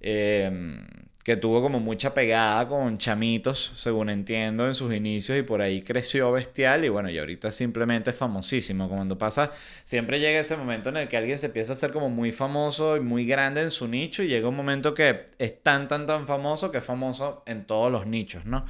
eh, 0.00 0.50
que 1.26 1.36
tuvo 1.36 1.60
como 1.60 1.80
mucha 1.80 2.14
pegada 2.14 2.68
con 2.68 2.98
chamitos, 2.98 3.72
según 3.74 4.10
entiendo, 4.10 4.64
en 4.64 4.76
sus 4.76 4.94
inicios 4.94 5.36
y 5.36 5.42
por 5.42 5.60
ahí 5.60 5.82
creció 5.82 6.30
bestial 6.30 6.84
y 6.84 6.88
bueno, 6.88 7.10
y 7.10 7.18
ahorita 7.18 7.50
simplemente 7.50 8.10
es 8.10 8.16
famosísimo. 8.16 8.88
Cuando 8.88 9.18
pasa, 9.18 9.50
siempre 9.82 10.20
llega 10.20 10.38
ese 10.38 10.56
momento 10.56 10.90
en 10.90 10.98
el 10.98 11.08
que 11.08 11.16
alguien 11.16 11.36
se 11.36 11.46
empieza 11.46 11.72
a 11.72 11.74
hacer 11.74 11.90
como 11.90 12.10
muy 12.10 12.30
famoso 12.30 12.96
y 12.96 13.00
muy 13.00 13.26
grande 13.26 13.60
en 13.62 13.72
su 13.72 13.88
nicho 13.88 14.22
y 14.22 14.28
llega 14.28 14.48
un 14.48 14.54
momento 14.54 14.94
que 14.94 15.26
es 15.36 15.60
tan, 15.64 15.88
tan, 15.88 16.06
tan 16.06 16.28
famoso 16.28 16.70
que 16.70 16.78
es 16.78 16.84
famoso 16.84 17.42
en 17.46 17.64
todos 17.64 17.90
los 17.90 18.06
nichos, 18.06 18.44
¿no? 18.44 18.64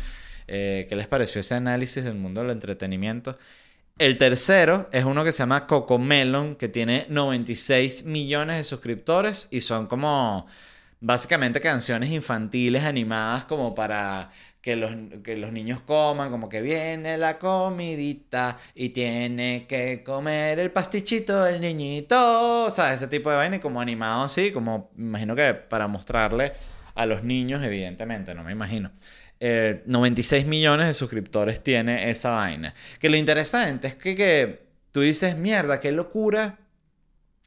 Eh, 0.48 0.86
¿Qué 0.88 0.96
les 0.96 1.08
pareció 1.08 1.42
ese 1.42 1.56
análisis 1.56 2.04
del 2.04 2.14
mundo 2.14 2.40
del 2.40 2.52
entretenimiento? 2.52 3.36
El 3.98 4.16
tercero 4.16 4.88
es 4.92 5.04
uno 5.04 5.24
que 5.24 5.32
se 5.32 5.40
llama 5.40 5.66
Cocomelon, 5.66 6.56
que 6.56 6.68
tiene 6.68 7.04
96 7.10 8.04
millones 8.04 8.56
de 8.56 8.64
suscriptores 8.64 9.46
y 9.50 9.60
son 9.60 9.88
como 9.88 10.46
básicamente 11.00 11.60
canciones 11.60 12.10
infantiles 12.10 12.84
animadas 12.84 13.44
como 13.44 13.74
para 13.74 14.30
que 14.60 14.74
los, 14.74 14.90
que 15.22 15.36
los 15.36 15.52
niños 15.52 15.80
coman, 15.80 16.30
como 16.30 16.48
que 16.48 16.60
viene 16.60 17.16
la 17.18 17.38
comidita 17.38 18.56
y 18.74 18.88
tiene 18.88 19.66
que 19.68 20.02
comer 20.02 20.58
el 20.58 20.72
pastichito 20.72 21.44
del 21.44 21.60
niñito, 21.60 22.64
o 22.64 22.70
sea, 22.70 22.92
ese 22.92 23.06
tipo 23.06 23.30
de 23.30 23.36
vaina 23.36 23.56
y 23.56 23.60
como 23.60 23.80
animado 23.80 24.24
así, 24.24 24.50
como 24.50 24.90
imagino 24.98 25.36
que 25.36 25.54
para 25.54 25.86
mostrarle 25.86 26.52
a 26.96 27.06
los 27.06 27.22
niños, 27.22 27.62
evidentemente, 27.62 28.34
no 28.34 28.42
me 28.42 28.52
imagino. 28.52 28.90
96 29.38 30.44
eh, 30.44 30.48
millones 30.48 30.88
de 30.88 30.94
suscriptores 30.94 31.62
tiene 31.62 32.10
esa 32.10 32.32
vaina. 32.32 32.74
Que 32.98 33.10
lo 33.10 33.16
interesante 33.16 33.86
es 33.86 33.94
que, 33.94 34.16
que 34.16 34.66
tú 34.92 35.02
dices, 35.02 35.36
mierda, 35.36 35.78
qué 35.78 35.92
locura 35.92 36.58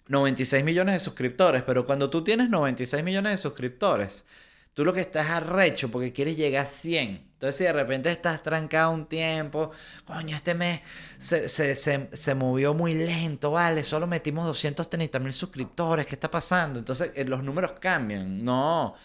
96 0.09 0.63
millones 0.63 0.95
de 0.95 0.99
suscriptores, 0.99 1.63
pero 1.63 1.85
cuando 1.85 2.09
tú 2.09 2.23
tienes 2.23 2.49
96 2.49 3.03
millones 3.03 3.33
de 3.33 3.37
suscriptores, 3.37 4.25
tú 4.73 4.83
lo 4.83 4.91
que 4.91 5.01
estás 5.01 5.29
arrecho 5.29 5.89
porque 5.89 6.11
quieres 6.11 6.35
llegar 6.35 6.63
a 6.63 6.65
100. 6.65 7.29
Entonces, 7.33 7.55
si 7.55 7.63
de 7.63 7.71
repente 7.71 8.09
estás 8.09 8.43
trancado 8.43 8.91
un 8.91 9.05
tiempo, 9.05 9.71
coño, 10.05 10.35
este 10.35 10.55
mes 10.55 10.81
se, 11.17 11.47
se, 11.47 11.75
se, 11.75 12.35
movió 12.35 12.73
muy 12.73 12.95
lento, 12.95 13.51
vale, 13.51 13.83
solo 13.83 14.07
metimos 14.07 14.45
230 14.45 15.19
mil 15.19 15.31
suscriptores, 15.31 16.05
¿qué 16.05 16.15
está 16.15 16.29
pasando? 16.29 16.79
Entonces, 16.79 17.11
eh, 17.15 17.23
los 17.23 17.43
números 17.43 17.73
cambian, 17.79 18.43
no. 18.43 18.95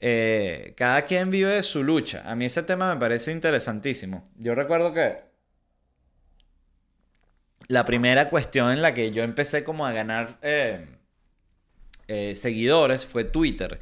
Eh, 0.00 0.72
cada 0.76 1.02
quien 1.02 1.30
vive 1.30 1.62
su 1.62 1.84
lucha. 1.84 2.22
A 2.24 2.34
mí 2.34 2.46
ese 2.46 2.62
tema 2.62 2.94
me 2.94 2.98
parece 2.98 3.32
interesantísimo. 3.32 4.28
Yo 4.38 4.54
recuerdo 4.54 4.92
que 4.92 5.27
la 7.68 7.84
primera 7.84 8.30
cuestión 8.30 8.72
en 8.72 8.82
la 8.82 8.94
que 8.94 9.10
yo 9.12 9.22
empecé 9.22 9.62
como 9.62 9.86
a 9.86 9.92
ganar 9.92 10.38
eh, 10.42 10.86
eh, 12.08 12.34
seguidores 12.34 13.06
fue 13.06 13.24
Twitter. 13.24 13.78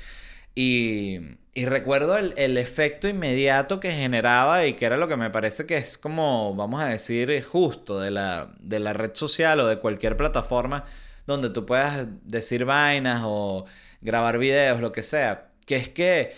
Y, 0.54 1.20
recuerdo 1.54 2.18
el, 2.18 2.58
efecto 2.58 3.08
inmediato 3.08 3.80
que 3.80 3.90
generaba 3.92 4.66
y 4.66 4.74
que 4.74 4.84
era 4.86 4.96
lo 4.98 5.08
que 5.08 5.16
me 5.16 5.30
parece 5.30 5.66
que 5.66 5.76
es 5.76 5.96
como, 5.96 6.54
vamos 6.54 6.82
a 6.82 6.88
decir, 6.88 7.42
justo 7.44 7.98
de 8.00 8.10
la, 8.10 8.52
de 8.60 8.78
la 8.80 8.92
red 8.92 9.12
social 9.14 9.60
o 9.60 9.66
de 9.66 9.78
cualquier 9.78 10.16
plataforma 10.16 10.84
donde 11.26 11.50
tú 11.50 11.64
puedas 11.66 12.06
decir 12.24 12.64
vainas 12.66 13.22
o 13.24 13.64
grabar 14.00 14.38
videos, 14.38 14.80
lo 14.80 14.92
que 14.92 15.02
sea. 15.02 15.50
Que 15.66 15.76
es 15.76 15.88
que... 15.88 16.34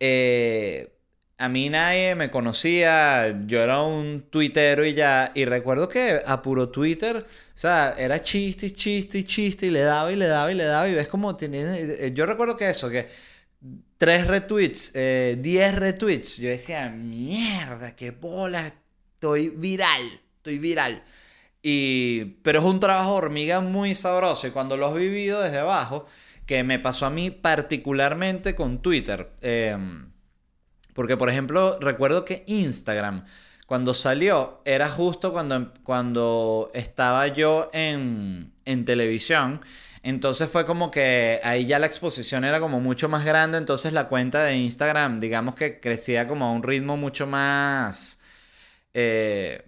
Eh, 0.00 0.95
a 1.38 1.48
mí 1.48 1.68
nadie 1.68 2.14
me 2.14 2.30
conocía, 2.30 3.44
yo 3.46 3.60
era 3.60 3.82
un 3.82 4.22
tuitero 4.30 4.84
y 4.86 4.94
ya, 4.94 5.32
y 5.34 5.44
recuerdo 5.44 5.88
que 5.88 6.20
a 6.24 6.40
puro 6.40 6.70
Twitter, 6.70 7.18
o 7.18 7.26
sea, 7.54 7.94
era 7.98 8.22
chiste 8.22 8.66
y 8.66 8.70
chiste 8.70 9.18
y 9.18 9.24
chiste 9.24 9.66
y 9.66 9.70
le 9.70 9.80
daba 9.80 10.10
y 10.12 10.16
le 10.16 10.26
daba 10.26 10.50
y 10.50 10.54
le 10.54 10.64
daba 10.64 10.88
y 10.88 10.94
ves 10.94 11.08
como 11.08 11.36
tenía, 11.36 11.78
eh, 11.78 12.12
yo 12.14 12.24
recuerdo 12.24 12.56
que 12.56 12.70
eso, 12.70 12.88
que 12.88 13.08
tres 13.98 14.26
retweets, 14.26 14.92
eh, 14.94 15.36
diez 15.38 15.74
retweets, 15.74 16.38
yo 16.38 16.48
decía, 16.48 16.88
mierda, 16.90 17.94
qué 17.94 18.12
bola, 18.12 18.72
estoy 19.14 19.50
viral, 19.50 20.20
estoy 20.38 20.58
viral. 20.58 21.02
Y, 21.62 22.24
pero 22.42 22.60
es 22.60 22.64
un 22.64 22.80
trabajo 22.80 23.14
hormiga 23.14 23.60
muy 23.60 23.94
sabroso 23.94 24.46
y 24.46 24.52
cuando 24.52 24.76
lo 24.76 24.86
has 24.86 24.94
vivido 24.94 25.42
desde 25.42 25.58
abajo, 25.58 26.06
que 26.46 26.62
me 26.64 26.78
pasó 26.78 27.06
a 27.06 27.10
mí 27.10 27.30
particularmente 27.30 28.54
con 28.54 28.80
Twitter, 28.80 29.32
eh, 29.42 29.76
porque, 30.96 31.16
por 31.16 31.28
ejemplo, 31.28 31.78
recuerdo 31.80 32.24
que 32.24 32.42
Instagram, 32.46 33.24
cuando 33.66 33.94
salió, 33.94 34.62
era 34.64 34.88
justo 34.88 35.32
cuando, 35.32 35.72
cuando 35.84 36.70
estaba 36.74 37.28
yo 37.28 37.70
en, 37.72 38.52
en 38.64 38.84
televisión. 38.86 39.60
Entonces 40.02 40.48
fue 40.48 40.64
como 40.64 40.90
que 40.90 41.40
ahí 41.42 41.66
ya 41.66 41.78
la 41.78 41.86
exposición 41.86 42.44
era 42.44 42.60
como 42.60 42.80
mucho 42.80 43.08
más 43.08 43.24
grande, 43.24 43.58
entonces 43.58 43.92
la 43.92 44.08
cuenta 44.08 44.42
de 44.44 44.56
Instagram, 44.56 45.20
digamos 45.20 45.54
que 45.54 45.80
crecía 45.80 46.26
como 46.28 46.46
a 46.46 46.52
un 46.52 46.62
ritmo 46.62 46.96
mucho 46.96 47.26
más... 47.26 48.20
Eh, 48.94 49.64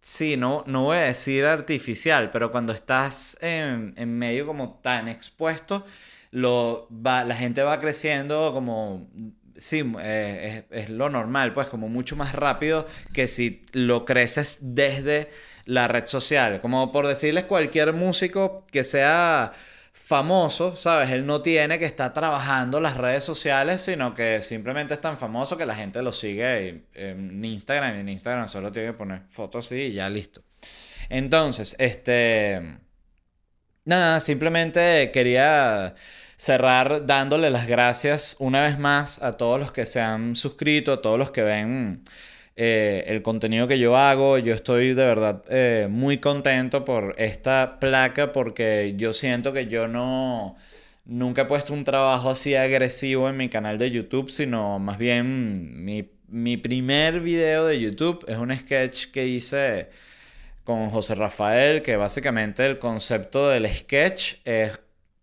sí, 0.00 0.36
no, 0.36 0.64
no 0.66 0.84
voy 0.84 0.98
a 0.98 1.02
decir 1.02 1.44
artificial, 1.46 2.30
pero 2.30 2.50
cuando 2.50 2.72
estás 2.72 3.38
en, 3.40 3.94
medio 4.18 4.46
como 4.46 4.80
tan 4.82 5.08
expuesto, 5.08 5.86
la 6.32 7.36
gente 7.36 7.62
va 7.62 7.80
creciendo 7.80 8.52
como 8.52 9.08
sí, 9.56 9.82
eh, 10.00 10.64
es, 10.70 10.90
lo 10.90 11.08
normal, 11.10 11.52
pues 11.52 11.66
como 11.66 11.88
mucho 11.88 12.16
más 12.16 12.34
rápido 12.34 12.86
que 13.12 13.28
si 13.28 13.62
lo 13.72 14.04
creces 14.04 14.74
desde 14.74 15.28
la 15.64 15.88
red 15.88 16.06
social. 16.06 16.60
Como 16.60 16.92
por 16.92 17.06
decirles 17.06 17.44
cualquier 17.44 17.92
músico 17.92 18.64
que 18.70 18.84
sea 18.84 19.52
famoso, 19.92 20.76
¿sabes? 20.76 21.10
Él 21.10 21.26
no 21.26 21.42
tiene 21.42 21.78
que 21.78 21.84
estar 21.86 22.12
trabajando 22.12 22.80
las 22.80 22.96
redes 22.96 23.24
sociales, 23.24 23.82
sino 23.82 24.14
que 24.14 24.42
simplemente 24.42 24.94
es 24.94 25.00
tan 25.00 25.16
famoso 25.16 25.56
que 25.56 25.66
la 25.66 25.74
gente 25.74 26.02
lo 26.02 26.12
sigue 26.12 26.84
en 26.94 27.44
Instagram 27.44 27.96
y 27.96 28.00
en 28.00 28.08
Instagram 28.10 28.48
solo 28.48 28.70
tiene 28.70 28.88
que 28.88 28.94
poner 28.94 29.22
fotos 29.30 29.72
y 29.72 29.92
ya 29.92 30.08
listo. 30.08 30.42
Entonces, 31.08 31.74
este... 31.78 32.80
Nada, 33.84 34.18
simplemente 34.18 35.10
quería 35.12 35.94
cerrar 36.36 37.06
dándole 37.06 37.50
las 37.50 37.66
gracias 37.66 38.36
una 38.38 38.62
vez 38.62 38.78
más 38.78 39.22
a 39.22 39.32
todos 39.32 39.58
los 39.58 39.72
que 39.72 39.86
se 39.86 40.00
han 40.00 40.36
suscrito, 40.36 40.92
a 40.92 41.02
todos 41.02 41.18
los 41.18 41.30
que 41.30 41.42
ven 41.42 42.02
eh, 42.56 43.04
el 43.08 43.22
contenido 43.22 43.68
que 43.68 43.78
yo 43.78 43.96
hago. 43.96 44.38
Yo 44.38 44.54
estoy 44.54 44.88
de 44.88 45.04
verdad 45.06 45.42
eh, 45.48 45.88
muy 45.90 46.18
contento 46.18 46.84
por 46.84 47.14
esta 47.18 47.78
placa 47.80 48.32
porque 48.32 48.94
yo 48.96 49.12
siento 49.12 49.52
que 49.52 49.66
yo 49.66 49.88
no... 49.88 50.56
Nunca 51.06 51.42
he 51.42 51.44
puesto 51.44 51.72
un 51.72 51.84
trabajo 51.84 52.30
así 52.30 52.56
agresivo 52.56 53.28
en 53.28 53.36
mi 53.36 53.48
canal 53.48 53.78
de 53.78 53.92
YouTube, 53.92 54.28
sino 54.30 54.80
más 54.80 54.98
bien 54.98 55.84
mi, 55.84 56.10
mi 56.26 56.56
primer 56.56 57.20
video 57.20 57.66
de 57.66 57.78
YouTube 57.80 58.24
es 58.26 58.36
un 58.38 58.52
sketch 58.52 59.12
que 59.12 59.26
hice 59.28 59.88
con 60.64 60.90
José 60.90 61.14
Rafael, 61.14 61.82
que 61.82 61.96
básicamente 61.96 62.66
el 62.66 62.78
concepto 62.78 63.48
del 63.48 63.68
sketch 63.68 64.34
es 64.44 64.72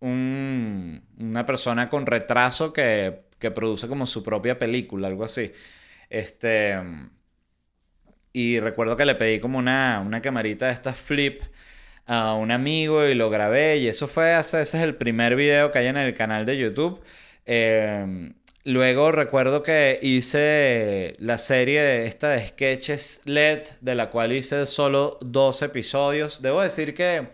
una 0.08 1.46
persona 1.46 1.88
con 1.88 2.06
retraso 2.06 2.72
que, 2.72 3.24
que, 3.38 3.50
produce 3.50 3.88
como 3.88 4.06
su 4.06 4.22
propia 4.22 4.58
película, 4.58 5.08
algo 5.08 5.24
así. 5.24 5.52
Este, 6.10 6.78
y 8.32 8.60
recuerdo 8.60 8.96
que 8.96 9.04
le 9.04 9.14
pedí 9.14 9.40
como 9.40 9.58
una, 9.58 10.02
una 10.04 10.20
camarita 10.20 10.66
de 10.66 10.72
estas 10.72 10.96
flip 10.96 11.42
a 12.06 12.34
un 12.34 12.50
amigo 12.50 13.06
y 13.06 13.14
lo 13.14 13.30
grabé 13.30 13.78
y 13.78 13.88
eso 13.88 14.06
fue, 14.08 14.36
ese 14.38 14.60
es 14.60 14.74
el 14.74 14.96
primer 14.96 15.36
video 15.36 15.70
que 15.70 15.78
hay 15.78 15.86
en 15.86 15.96
el 15.96 16.14
canal 16.14 16.44
de 16.46 16.58
YouTube. 16.58 17.02
Eh, 17.46 18.32
Luego 18.66 19.12
recuerdo 19.12 19.62
que 19.62 19.98
hice 20.00 21.12
la 21.18 21.36
serie 21.36 21.82
de 21.82 22.06
esta 22.06 22.30
de 22.30 22.38
sketches 22.46 23.20
LED, 23.26 23.60
de 23.82 23.94
la 23.94 24.08
cual 24.08 24.32
hice 24.32 24.64
solo 24.64 25.18
dos 25.20 25.60
episodios. 25.60 26.40
Debo 26.40 26.62
decir 26.62 26.94
que 26.94 27.33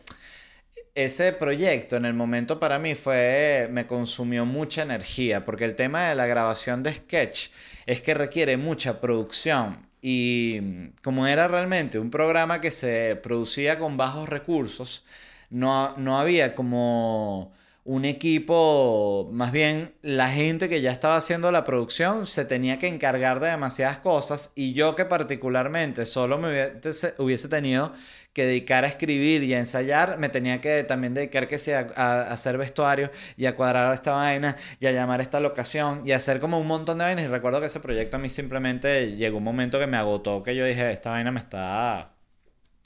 ese 1.04 1.32
proyecto 1.32 1.96
en 1.96 2.04
el 2.04 2.14
momento 2.14 2.58
para 2.60 2.78
mí 2.78 2.94
fue, 2.94 3.68
me 3.70 3.86
consumió 3.86 4.44
mucha 4.44 4.82
energía, 4.82 5.44
porque 5.44 5.64
el 5.64 5.76
tema 5.76 6.08
de 6.08 6.14
la 6.14 6.26
grabación 6.26 6.82
de 6.82 6.94
sketch 6.94 7.48
es 7.86 8.00
que 8.00 8.14
requiere 8.14 8.56
mucha 8.56 9.00
producción. 9.00 9.86
Y 10.02 10.90
como 11.02 11.26
era 11.26 11.48
realmente 11.48 11.98
un 11.98 12.10
programa 12.10 12.60
que 12.60 12.70
se 12.70 13.16
producía 13.16 13.78
con 13.78 13.96
bajos 13.96 14.28
recursos, 14.28 15.04
no, 15.50 15.96
no 15.96 16.18
había 16.18 16.54
como 16.54 17.52
un 17.84 18.04
equipo, 18.04 19.28
más 19.32 19.52
bien 19.52 19.94
la 20.02 20.28
gente 20.28 20.68
que 20.68 20.82
ya 20.82 20.90
estaba 20.90 21.16
haciendo 21.16 21.50
la 21.50 21.64
producción 21.64 22.26
se 22.26 22.44
tenía 22.44 22.78
que 22.78 22.88
encargar 22.88 23.40
de 23.40 23.48
demasiadas 23.48 23.98
cosas 23.98 24.52
y 24.54 24.74
yo 24.74 24.94
que 24.94 25.06
particularmente 25.06 26.04
solo 26.06 26.38
me 26.38 26.72
hubiese, 27.18 27.48
tenido 27.48 27.92
que 28.34 28.44
dedicar 28.44 28.84
a 28.84 28.86
escribir 28.86 29.42
y 29.44 29.54
a 29.54 29.58
ensayar, 29.58 30.18
me 30.18 30.28
tenía 30.28 30.60
que 30.60 30.84
también 30.84 31.14
dedicar 31.14 31.48
que 31.48 31.58
sea 31.58 31.88
a, 31.96 32.22
hacer 32.32 32.58
vestuario 32.58 33.10
y 33.36 33.46
a 33.46 33.56
cuadrar 33.56 33.94
esta 33.94 34.12
vaina 34.12 34.56
y 34.78 34.86
a 34.86 34.92
llamar 34.92 35.20
a 35.20 35.22
esta 35.22 35.40
locación 35.40 36.02
y 36.04 36.12
a 36.12 36.16
hacer 36.16 36.38
como 36.40 36.60
un 36.60 36.66
montón 36.66 36.98
de 36.98 37.04
vainas. 37.04 37.24
Y 37.24 37.28
recuerdo 37.28 37.60
que 37.60 37.66
ese 37.66 37.80
proyecto 37.80 38.18
a 38.18 38.20
mí 38.20 38.28
simplemente 38.28 39.16
llegó 39.16 39.38
un 39.38 39.44
momento 39.44 39.78
que 39.78 39.86
me 39.86 39.96
agotó 39.96 40.42
que 40.42 40.54
yo 40.54 40.64
dije, 40.64 40.90
esta 40.90 41.10
vaina 41.10 41.30
me 41.32 41.40
está 41.40 42.19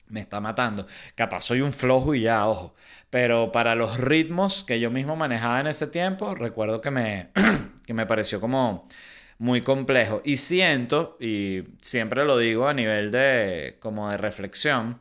me 0.09 0.21
está 0.21 0.41
matando. 0.41 0.87
Capaz 1.15 1.43
soy 1.43 1.61
un 1.61 1.73
flojo 1.73 2.15
y 2.15 2.23
ya, 2.23 2.47
ojo. 2.49 2.75
Pero 3.11 3.53
para 3.53 3.75
los 3.75 3.99
ritmos 3.99 4.65
que 4.65 4.81
yo 4.81 4.91
mismo 4.91 5.17
manejaba 5.17 5.61
en 5.61 5.69
ese 5.69 5.87
tiempo, 5.87 6.35
recuerdo 6.35 6.81
que 6.81 6.91
me, 6.91 7.31
que 7.87 7.95
me 7.95 8.07
pareció 8.07 8.41
como 8.41 8.89
muy 9.39 9.63
complejo. 9.63 10.21
Y 10.25 10.39
siento, 10.39 11.17
y 11.21 11.65
siempre 11.81 12.25
lo 12.25 12.39
digo 12.39 12.69
a 12.69 12.75
nivel 12.75 13.11
de 13.11 13.77
como 13.81 14.11
de 14.11 14.17
reflexión, 14.17 15.01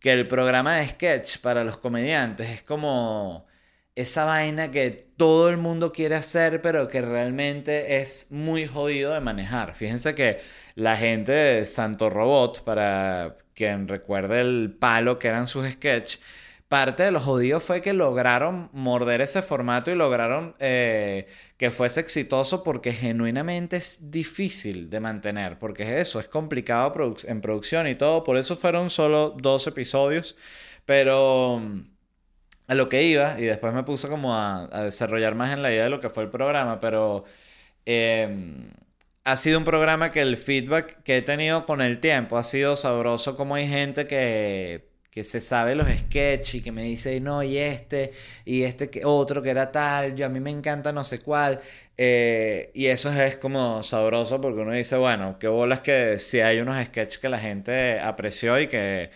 que 0.00 0.12
el 0.12 0.28
programa 0.28 0.76
de 0.76 0.86
sketch 0.88 1.38
para 1.38 1.64
los 1.64 1.78
comediantes 1.78 2.48
es 2.50 2.62
como 2.62 3.46
esa 3.94 4.24
vaina 4.24 4.70
que 4.70 4.90
todo 5.16 5.48
el 5.48 5.56
mundo 5.56 5.92
quiere 5.92 6.14
hacer, 6.14 6.62
pero 6.62 6.86
que 6.86 7.02
realmente 7.02 7.96
es 7.96 8.28
muy 8.30 8.64
jodido 8.66 9.12
de 9.12 9.20
manejar. 9.20 9.74
Fíjense 9.74 10.14
que 10.14 10.38
la 10.76 10.96
gente 10.96 11.32
de 11.32 11.64
Santo 11.64 12.08
Robot, 12.08 12.62
para 12.64 13.36
quien 13.58 13.88
recuerde 13.88 14.40
el 14.40 14.76
palo 14.78 15.18
que 15.18 15.26
eran 15.26 15.48
sus 15.48 15.68
sketches, 15.68 16.20
parte 16.68 17.02
de 17.02 17.10
lo 17.10 17.18
jodido 17.18 17.58
fue 17.60 17.82
que 17.82 17.92
lograron 17.92 18.68
morder 18.72 19.20
ese 19.20 19.42
formato 19.42 19.90
y 19.90 19.96
lograron 19.96 20.54
eh, 20.60 21.26
que 21.56 21.70
fuese 21.70 21.98
exitoso 22.00 22.62
porque 22.62 22.92
genuinamente 22.92 23.76
es 23.76 24.10
difícil 24.12 24.88
de 24.90 25.00
mantener, 25.00 25.58
porque 25.58 25.82
es 25.82 25.88
eso, 25.88 26.20
es 26.20 26.28
complicado 26.28 26.92
en 27.24 27.40
producción 27.40 27.88
y 27.88 27.96
todo, 27.96 28.22
por 28.22 28.36
eso 28.36 28.54
fueron 28.54 28.90
solo 28.90 29.34
dos 29.36 29.66
episodios, 29.66 30.36
pero 30.84 31.60
a 32.68 32.74
lo 32.74 32.88
que 32.88 33.02
iba, 33.02 33.40
y 33.40 33.44
después 33.44 33.74
me 33.74 33.82
puse 33.82 34.08
como 34.08 34.36
a, 34.36 34.68
desarrollar 34.84 35.34
más 35.34 35.52
en 35.52 35.62
la 35.62 35.72
idea 35.72 35.84
de 35.84 35.90
lo 35.90 35.98
que 35.98 36.10
fue 36.10 36.22
el 36.24 36.30
programa, 36.30 36.78
pero 36.78 37.24
em, 37.86 38.70
ha 39.24 39.36
sido 39.36 39.58
un 39.58 39.64
programa 39.64 40.10
que 40.10 40.20
el 40.20 40.36
feedback 40.36 41.02
que 41.02 41.18
he 41.18 41.22
tenido 41.22 41.66
con 41.66 41.80
el 41.82 42.00
tiempo 42.00 42.38
ha 42.38 42.42
sido 42.42 42.76
sabroso, 42.76 43.36
como 43.36 43.54
hay 43.54 43.68
gente 43.68 44.06
que, 44.06 44.88
que 45.10 45.24
se 45.24 45.40
sabe 45.40 45.74
los 45.74 45.88
sketches 45.88 46.56
y 46.56 46.60
que 46.62 46.72
me 46.72 46.82
dice, 46.82 47.20
no, 47.20 47.42
y 47.42 47.58
este, 47.58 48.12
y 48.44 48.62
este 48.62 48.88
que 48.90 49.04
otro 49.04 49.42
que 49.42 49.50
era 49.50 49.72
tal, 49.72 50.14
yo 50.14 50.26
a 50.26 50.28
mí 50.28 50.40
me 50.40 50.50
encanta 50.50 50.92
no 50.92 51.04
sé 51.04 51.20
cuál, 51.20 51.60
eh, 51.96 52.70
y 52.74 52.86
eso 52.86 53.12
es 53.12 53.36
como 53.36 53.82
sabroso 53.82 54.40
porque 54.40 54.60
uno 54.60 54.72
dice, 54.72 54.96
bueno, 54.96 55.38
qué 55.38 55.48
bolas 55.48 55.80
que 55.80 56.18
si 56.18 56.40
hay 56.40 56.60
unos 56.60 56.82
sketches 56.86 57.18
que 57.18 57.28
la 57.28 57.38
gente 57.38 58.00
apreció 58.00 58.60
y 58.60 58.68
que 58.68 59.10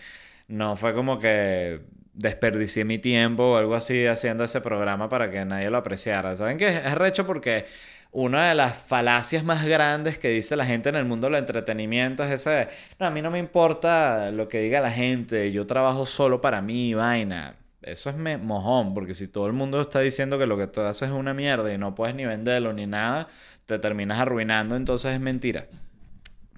no 0.47 0.75
fue 0.75 0.93
como 0.93 1.17
que 1.19 1.81
desperdicié 2.13 2.85
mi 2.85 2.99
tiempo 2.99 3.53
o 3.53 3.57
algo 3.57 3.75
así 3.75 4.05
haciendo 4.05 4.43
ese 4.43 4.61
programa 4.61 5.09
para 5.09 5.31
que 5.31 5.43
nadie 5.45 5.69
lo 5.69 5.77
apreciara. 5.77 6.35
¿Saben 6.35 6.57
qué? 6.57 6.67
Es 6.67 6.93
recho 6.95 7.25
porque 7.25 7.65
una 8.13 8.49
de 8.49 8.55
las 8.55 8.77
falacias 8.77 9.43
más 9.43 9.65
grandes 9.65 10.17
que 10.17 10.29
dice 10.29 10.55
la 10.55 10.65
gente 10.65 10.89
en 10.89 10.95
el 10.95 11.05
mundo 11.05 11.27
del 11.27 11.35
entretenimiento 11.35 12.23
es 12.23 12.31
ese 12.31 12.67
no, 12.99 13.07
a 13.07 13.11
mí 13.11 13.21
no 13.21 13.31
me 13.31 13.39
importa 13.39 14.31
lo 14.31 14.47
que 14.47 14.61
diga 14.61 14.79
la 14.79 14.91
gente, 14.91 15.51
yo 15.51 15.67
trabajo 15.67 16.05
solo 16.05 16.39
para 16.39 16.61
mí, 16.61 16.93
vaina. 16.93 17.55
Eso 17.81 18.09
es 18.09 18.15
mojón, 18.15 18.93
porque 18.93 19.13
si 19.13 19.27
todo 19.27 19.45
el 19.47 19.53
mundo 19.53 19.81
está 19.81 19.99
diciendo 19.99 20.39
que 20.39 20.45
lo 20.45 20.57
que 20.57 20.67
tú 20.67 20.79
haces 20.81 21.09
es 21.09 21.13
una 21.13 21.33
mierda 21.33 21.73
y 21.73 21.77
no 21.77 21.93
puedes 21.95 22.15
ni 22.15 22.25
venderlo 22.25 22.71
ni 22.71 22.87
nada, 22.87 23.27
te 23.65 23.77
terminas 23.77 24.19
arruinando, 24.19 24.77
entonces 24.77 25.13
es 25.13 25.19
mentira. 25.19 25.67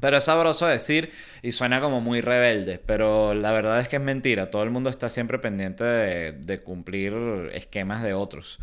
Pero 0.02 0.18
es 0.18 0.26
sabroso 0.26 0.68
decir 0.68 1.12
y 1.42 1.52
suena 1.52 1.82
como 1.82 2.02
muy 2.02 2.22
rebelde, 2.22 2.80
pero 2.86 3.34
la 3.34 3.52
verdad 3.52 3.80
es 3.80 3.88
que 3.88 3.96
es 3.96 4.02
mentira. 4.02 4.52
Todo 4.52 4.64
el 4.64 4.70
mundo 4.70 4.90
está 4.90 5.10
siempre 5.10 5.40
pendiente 5.40 5.84
de, 5.84 6.62
cumplir 6.64 7.14
esquemas 7.54 8.04
de 8.04 8.14
otros. 8.14 8.60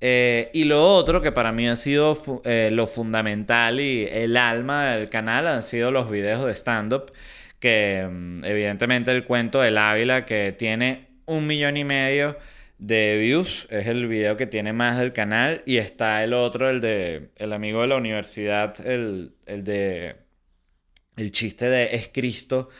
Eh, 0.00 0.50
y 0.54 0.64
lo 0.64 0.82
otro 0.94 1.20
que 1.20 1.32
para 1.32 1.52
mí 1.52 1.68
ha 1.68 1.76
sido 1.76 2.16
eh, 2.44 2.70
lo 2.72 2.86
fundamental 2.86 3.80
y 3.80 4.06
el 4.10 4.36
alma 4.36 4.92
del 4.92 5.10
canal 5.10 5.46
han 5.46 5.62
sido 5.62 5.90
los 5.90 6.10
videos 6.10 6.44
de 6.44 6.54
stand-up, 6.54 7.12
que 7.58 8.08
mm, 8.10 8.44
evidentemente 8.44 9.10
el 9.12 9.24
cuento 9.24 9.60
del 9.60 9.76
Ávila 9.78 10.24
que 10.24 10.52
tiene 10.52 11.08
un 11.26 11.46
millón 11.46 11.76
y 11.76 11.84
medio 11.84 12.38
de 12.78 13.18
views, 13.18 13.68
es 13.70 13.86
el 13.88 14.08
video 14.08 14.36
que 14.38 14.46
tiene 14.46 14.72
más 14.72 14.98
del 14.98 15.12
canal, 15.12 15.62
y 15.66 15.76
está 15.76 16.24
el 16.24 16.32
otro, 16.32 16.70
el 16.70 16.80
de 16.80 17.30
el 17.36 17.52
amigo 17.52 17.82
de 17.82 17.88
la 17.88 17.96
universidad, 17.96 18.74
el, 18.86 19.34
el 19.46 19.64
de 19.64 20.16
el 21.16 21.32
chiste 21.32 21.68
de 21.68 21.94
es 21.94 22.10
Cristo, 22.12 22.70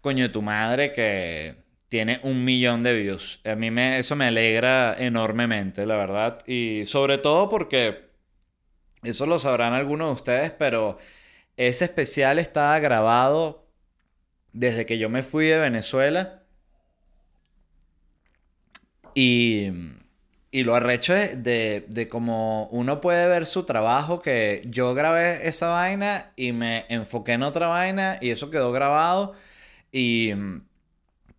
coño 0.00 0.24
de 0.24 0.30
tu 0.30 0.42
madre, 0.42 0.92
que 0.92 1.61
tiene 1.92 2.20
un 2.22 2.42
millón 2.42 2.82
de 2.82 2.98
views. 2.98 3.42
A 3.44 3.54
mí 3.54 3.70
me, 3.70 3.98
eso 3.98 4.16
me 4.16 4.24
alegra 4.24 4.96
enormemente, 4.98 5.84
la 5.84 5.98
verdad. 5.98 6.38
Y 6.46 6.86
sobre 6.86 7.18
todo 7.18 7.50
porque, 7.50 8.08
eso 9.02 9.26
lo 9.26 9.38
sabrán 9.38 9.74
algunos 9.74 10.08
de 10.08 10.14
ustedes, 10.14 10.50
pero 10.52 10.96
ese 11.58 11.84
especial 11.84 12.38
estaba 12.38 12.78
grabado 12.78 13.66
desde 14.54 14.86
que 14.86 14.96
yo 14.96 15.10
me 15.10 15.22
fui 15.22 15.44
de 15.48 15.58
Venezuela. 15.58 16.44
Y 19.14 19.68
y 20.50 20.64
lo 20.64 20.74
arrecho 20.74 21.14
es 21.14 21.42
de, 21.42 21.84
de 21.88 22.08
cómo 22.08 22.68
uno 22.72 23.00
puede 23.02 23.28
ver 23.28 23.46
su 23.46 23.64
trabajo, 23.64 24.20
que 24.22 24.62
yo 24.66 24.94
grabé 24.94 25.46
esa 25.48 25.68
vaina 25.68 26.32
y 26.36 26.52
me 26.52 26.86
enfoqué 26.88 27.32
en 27.32 27.42
otra 27.42 27.68
vaina 27.68 28.18
y 28.20 28.30
eso 28.30 28.50
quedó 28.50 28.72
grabado. 28.72 29.34
Y 29.92 30.32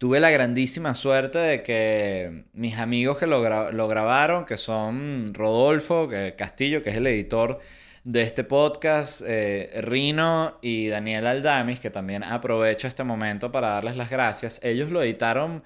tuve 0.03 0.19
la 0.19 0.31
grandísima 0.31 0.95
suerte 0.95 1.39
de 1.39 1.63
que 1.63 2.43
mis 2.51 2.77
amigos 2.77 3.17
que 3.17 3.25
lo, 3.25 3.41
grabaron, 3.41 4.43
que 4.43 4.57
son 4.57 5.33
Rodolfo 5.33 6.09
Castillo, 6.37 6.83
que 6.83 6.89
es 6.89 6.97
el 6.97 7.07
editor 7.07 7.59
de 8.03 8.21
este 8.21 8.43
podcast, 8.43 9.21
eh, 9.25 9.79
Rino 9.81 10.59
y 10.61 10.89
Daniel 10.89 11.25
Aldamis, 11.25 11.79
que 11.79 11.89
también 11.89 12.21
aprovecho 12.25 12.85
este 12.85 13.05
momento 13.05 13.53
para 13.53 13.69
darles 13.69 13.95
las 13.95 14.09
gracias. 14.09 14.59
Ellos 14.61 14.89
lo 14.89 15.01
editaron 15.01 15.63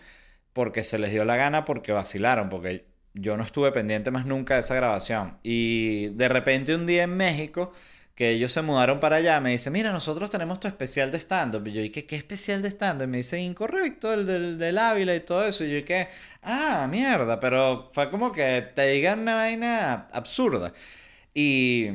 porque 0.53 0.83
se 0.83 0.99
les 0.99 1.09
dio 1.09 1.25
la 1.25 1.35
gana, 1.35 1.65
porque 1.65 1.91
vacilaron, 1.91 2.47
porque 2.49 2.85
yo 3.15 3.37
no 3.37 3.43
estuve 3.43 3.71
pendiente 3.71 4.11
más 4.11 4.27
nunca 4.27 4.53
de 4.53 4.59
esa 4.59 4.75
grabación. 4.75 5.39
Y 5.41 6.09
de 6.09 6.29
repente 6.29 6.75
un 6.75 6.85
día 6.85 7.01
en 7.01 7.17
México, 7.17 7.73
que 8.17 8.31
ellos 8.31 8.51
se 8.51 8.63
mudaron 8.63 8.99
para 8.99 9.17
allá, 9.17 9.39
me 9.39 9.51
dice, 9.51 9.69
mira, 9.69 9.91
nosotros 9.91 10.31
tenemos 10.31 10.59
tu 10.59 10.67
especial 10.67 11.11
de 11.11 11.19
stand-up. 11.19 11.67
Y 11.67 11.71
yo 11.71 11.81
dije, 11.83 12.07
¿qué 12.07 12.15
especial 12.15 12.63
de 12.63 12.69
stand-up? 12.69 13.03
Y 13.03 13.07
me 13.07 13.17
dice, 13.17 13.39
incorrecto, 13.39 14.11
el 14.11 14.25
del, 14.25 14.77
Ávila 14.79 15.13
y 15.15 15.19
todo 15.19 15.45
eso. 15.45 15.63
Y 15.63 15.69
yo 15.69 15.75
dije, 15.75 16.07
ah, 16.41 16.87
mierda, 16.89 17.39
pero 17.39 17.91
fue 17.93 18.09
como 18.09 18.31
que 18.31 18.71
te 18.73 18.87
digan 18.87 19.19
una 19.19 19.35
vaina 19.35 20.07
absurda. 20.11 20.73
Y, 21.35 21.89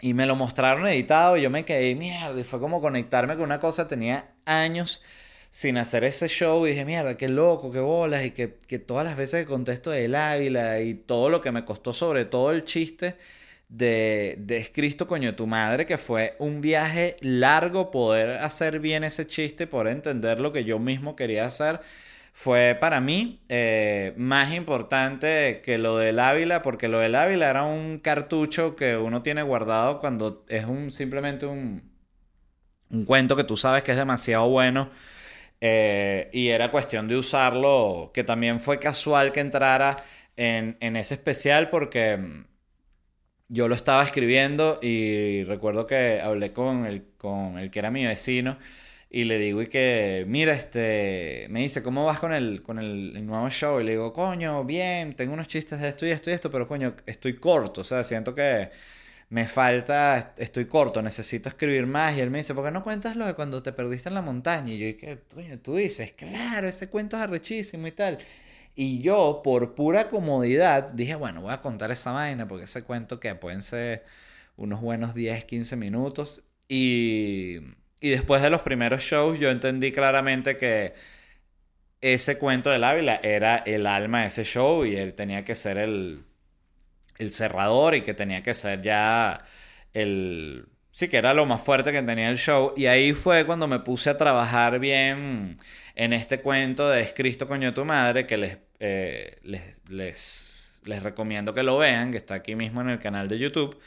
y 0.00 0.14
me 0.14 0.24
lo 0.24 0.36
mostraron 0.36 0.86
editado 0.86 1.36
y 1.36 1.42
yo 1.42 1.50
me 1.50 1.64
quedé, 1.64 1.96
mierda, 1.96 2.40
y 2.40 2.44
fue 2.44 2.60
como 2.60 2.80
conectarme 2.80 3.34
con 3.34 3.42
una 3.42 3.58
cosa, 3.58 3.88
tenía 3.88 4.36
años 4.44 5.02
sin 5.50 5.78
hacer 5.78 6.04
ese 6.04 6.28
show 6.28 6.64
y 6.64 6.70
dije, 6.70 6.84
mierda, 6.84 7.16
qué 7.16 7.28
loco, 7.28 7.72
qué 7.72 7.80
bolas, 7.80 8.24
y 8.24 8.30
que, 8.30 8.46
todas 8.78 9.04
las 9.04 9.16
veces 9.16 9.44
que 9.44 9.50
contesto 9.50 9.90
del 9.90 10.14
Ávila 10.14 10.80
y 10.80 10.94
todo 10.94 11.28
lo 11.28 11.40
que 11.40 11.50
me 11.50 11.64
costó, 11.64 11.92
sobre 11.92 12.24
todo 12.24 12.52
el 12.52 12.64
chiste 12.64 13.16
de, 13.68 14.36
de 14.40 14.70
Cristo 14.72 15.06
Coño 15.06 15.34
tu 15.36 15.46
Madre, 15.46 15.86
que 15.86 15.98
fue 15.98 16.36
un 16.38 16.60
viaje 16.60 17.16
largo 17.20 17.90
poder 17.90 18.38
hacer 18.38 18.80
bien 18.80 19.04
ese 19.04 19.26
chiste, 19.26 19.66
poder 19.66 19.88
entender 19.88 20.40
lo 20.40 20.52
que 20.52 20.64
yo 20.64 20.78
mismo 20.78 21.16
quería 21.16 21.44
hacer. 21.46 21.80
Fue 22.32 22.76
para 22.80 23.00
mí 23.00 23.42
eh, 23.48 24.14
más 24.16 24.54
importante 24.54 25.60
que 25.64 25.76
lo 25.78 25.96
del 25.96 26.18
Ávila, 26.20 26.62
porque 26.62 26.88
lo 26.88 27.00
del 27.00 27.14
Ávila 27.16 27.50
era 27.50 27.64
un 27.64 27.98
cartucho 27.98 28.76
que 28.76 28.96
uno 28.96 29.22
tiene 29.22 29.42
guardado 29.42 29.98
cuando 30.00 30.44
es 30.48 30.64
un, 30.64 30.90
simplemente 30.92 31.46
un, 31.46 31.82
un 32.90 33.04
cuento 33.04 33.36
que 33.36 33.44
tú 33.44 33.56
sabes 33.56 33.82
que 33.84 33.92
es 33.92 33.98
demasiado 33.98 34.48
bueno. 34.48 34.90
eh, 35.60 36.30
y 36.32 36.48
era 36.48 36.70
cuestión 36.70 37.08
de 37.08 37.16
usarlo, 37.16 38.10
que 38.14 38.24
también 38.24 38.60
fue 38.60 38.78
casual 38.80 39.32
que 39.32 39.40
entrara 39.40 39.98
en, 40.36 40.76
en 40.80 40.96
ese 40.96 41.14
especial 41.14 41.70
porque 41.70 42.44
yo 43.48 43.68
lo 43.68 43.74
estaba 43.74 44.02
escribiendo 44.02 44.78
y 44.82 45.44
recuerdo 45.44 45.86
que 45.86 46.20
hablé 46.20 46.52
con 46.52 46.86
el, 46.86 47.04
con 47.16 47.58
el 47.58 47.70
que 47.70 47.78
era 47.78 47.90
mi 47.90 48.04
vecino 48.04 48.58
y 49.10 49.24
le 49.24 49.38
digo 49.38 49.62
y 49.62 49.68
que, 49.68 50.24
mira, 50.28 50.52
este, 50.52 51.46
me 51.50 51.60
dice, 51.60 51.82
¿cómo 51.82 52.04
vas 52.04 52.18
con 52.18 52.34
el, 52.34 52.62
con 52.62 52.78
el, 52.78 53.24
nuevo 53.26 53.48
show? 53.48 53.80
Y 53.80 53.84
le 53.84 53.92
digo, 53.92 54.12
coño, 54.12 54.64
bien, 54.64 55.14
tengo 55.14 55.32
unos 55.32 55.48
chistes 55.48 55.80
de 55.80 55.88
esto 55.88 56.06
y 56.06 56.10
esto 56.10 56.30
y 56.30 56.34
esto, 56.34 56.50
pero 56.50 56.68
coño, 56.68 56.94
estoy 57.06 57.34
corto, 57.36 57.80
o 57.80 57.84
sea, 57.84 58.04
siento 58.04 58.34
que 58.34 58.70
me 59.30 59.46
falta, 59.46 60.34
estoy 60.38 60.66
corto, 60.66 61.02
necesito 61.02 61.48
escribir 61.48 61.86
más. 61.86 62.16
Y 62.16 62.20
él 62.20 62.30
me 62.30 62.38
dice, 62.38 62.54
¿por 62.54 62.64
qué 62.64 62.70
no 62.70 62.82
cuentas 62.82 63.16
lo 63.16 63.26
de 63.26 63.34
cuando 63.34 63.62
te 63.62 63.72
perdiste 63.72 64.08
en 64.08 64.14
la 64.14 64.22
montaña? 64.22 64.72
Y 64.72 64.78
yo 64.78 64.86
dije, 64.86 65.18
coño, 65.34 65.58
tú 65.58 65.76
dices, 65.76 66.12
claro, 66.12 66.68
ese 66.68 66.88
cuento 66.88 67.16
es 67.16 67.22
arrechísimo 67.22 67.86
y 67.86 67.92
tal. 67.92 68.18
Y 68.80 69.00
yo, 69.02 69.40
por 69.42 69.74
pura 69.74 70.08
comodidad, 70.08 70.90
dije, 70.92 71.16
bueno, 71.16 71.40
voy 71.42 71.52
a 71.52 71.60
contar 71.60 71.90
esa 71.90 72.12
vaina, 72.12 72.46
porque 72.46 72.66
ese 72.66 72.84
cuento 72.84 73.18
que 73.18 73.34
pueden 73.34 73.60
ser 73.60 74.04
unos 74.56 74.80
buenos 74.80 75.16
10, 75.16 75.46
15 75.46 75.74
minutos. 75.74 76.44
Y, 76.68 77.56
y 78.00 78.10
después 78.10 78.40
de 78.40 78.50
los 78.50 78.62
primeros 78.62 79.02
shows, 79.02 79.36
yo 79.40 79.50
entendí 79.50 79.90
claramente 79.90 80.56
que 80.56 80.92
ese 82.00 82.38
cuento 82.38 82.70
del 82.70 82.84
Ávila 82.84 83.18
era 83.24 83.56
el 83.58 83.84
alma 83.84 84.20
de 84.22 84.28
ese 84.28 84.44
show 84.44 84.84
y 84.84 84.94
él 84.94 85.14
tenía 85.14 85.44
que 85.44 85.56
ser 85.56 85.76
el, 85.78 86.24
el 87.18 87.32
cerrador 87.32 87.96
y 87.96 88.02
que 88.02 88.14
tenía 88.14 88.44
que 88.44 88.54
ser 88.54 88.82
ya 88.82 89.44
el... 89.92 90.68
Sí, 90.92 91.08
que 91.08 91.16
era 91.16 91.34
lo 91.34 91.46
más 91.46 91.62
fuerte 91.62 91.90
que 91.90 92.02
tenía 92.02 92.28
el 92.30 92.38
show. 92.38 92.74
Y 92.76 92.86
ahí 92.86 93.12
fue 93.12 93.44
cuando 93.44 93.66
me 93.66 93.80
puse 93.80 94.10
a 94.10 94.16
trabajar 94.16 94.78
bien 94.78 95.56
en 95.96 96.12
este 96.12 96.40
cuento 96.40 96.88
de 96.88 97.00
Es 97.00 97.12
Cristo 97.12 97.48
coño 97.48 97.74
tu 97.74 97.84
madre, 97.84 98.26
que 98.26 98.36
les, 98.36 98.58
eh, 98.80 99.38
les, 99.42 99.62
les, 99.90 100.82
les 100.84 101.02
recomiendo 101.02 101.54
que 101.54 101.62
lo 101.62 101.78
vean, 101.78 102.10
que 102.12 102.18
está 102.18 102.34
aquí 102.34 102.54
mismo 102.54 102.80
en 102.80 102.90
el 102.90 102.98
canal 102.98 103.28
de 103.28 103.38
YouTube. 103.38 103.78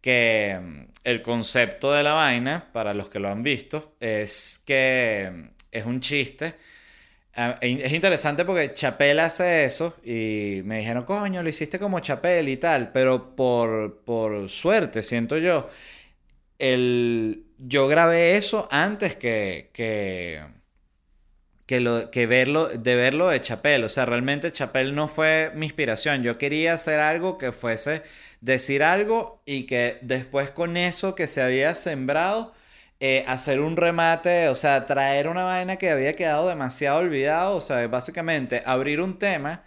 Que 0.00 0.58
mm, 0.62 0.80
el 1.04 1.22
concepto 1.22 1.92
de 1.92 2.02
la 2.02 2.14
vaina, 2.14 2.70
para 2.72 2.94
los 2.94 3.08
que 3.08 3.18
lo 3.20 3.28
han 3.30 3.42
visto, 3.42 3.96
es 4.00 4.62
que 4.66 5.30
mm, 5.34 5.44
es 5.72 5.86
un 5.86 6.00
chiste. 6.00 6.54
Ah, 7.34 7.56
e- 7.60 7.80
Es 7.84 7.92
interesante 7.92 8.44
porque 8.44 8.72
Chapel 8.74 9.20
hace 9.20 9.64
eso 9.64 9.96
y 10.04 10.62
me 10.64 10.78
dijeron, 10.78 11.04
coño, 11.04 11.42
lo 11.42 11.48
hiciste 11.48 11.78
como 11.78 12.00
Chapel 12.00 12.48
y 12.48 12.56
tal, 12.56 12.92
pero 12.92 13.34
por, 13.36 14.02
por 14.04 14.48
suerte, 14.48 15.02
siento 15.02 15.38
yo, 15.38 15.68
el, 16.58 17.46
yo 17.58 17.88
grabé 17.88 18.36
eso 18.36 18.68
antes 18.70 19.16
que, 19.16 19.70
que, 19.72 20.42
que, 21.70 21.78
lo, 21.78 22.10
verlo, 22.10 22.66
de 22.66 22.96
verlo 22.96 23.28
de 23.28 23.40
Chapel. 23.40 23.84
O 23.84 23.88
sea, 23.88 24.04
realmente 24.04 24.50
Chapel 24.50 24.92
no 24.92 25.06
fue 25.06 25.52
mi 25.54 25.66
inspiración. 25.66 26.24
Yo 26.24 26.36
quería 26.36 26.72
hacer 26.72 26.98
algo 26.98 27.38
que 27.38 27.52
fuese 27.52 28.02
decir 28.40 28.82
algo 28.82 29.40
y 29.46 29.66
que 29.66 29.98
después 30.02 30.50
con 30.50 30.76
eso 30.76 31.14
que 31.14 31.28
se 31.28 31.40
había 31.40 31.76
sembrado, 31.76 32.52
eh, 32.98 33.24
hacer 33.28 33.60
un 33.60 33.76
remate, 33.76 34.48
o 34.48 34.56
sea, 34.56 34.84
traer 34.84 35.28
una 35.28 35.44
vaina 35.44 35.76
que 35.76 35.90
había 35.90 36.16
quedado 36.16 36.48
demasiado 36.48 36.98
olvidado. 36.98 37.54
O 37.56 37.60
sea, 37.60 37.86
básicamente 37.86 38.64
abrir 38.66 39.00
un 39.00 39.16
tema 39.20 39.62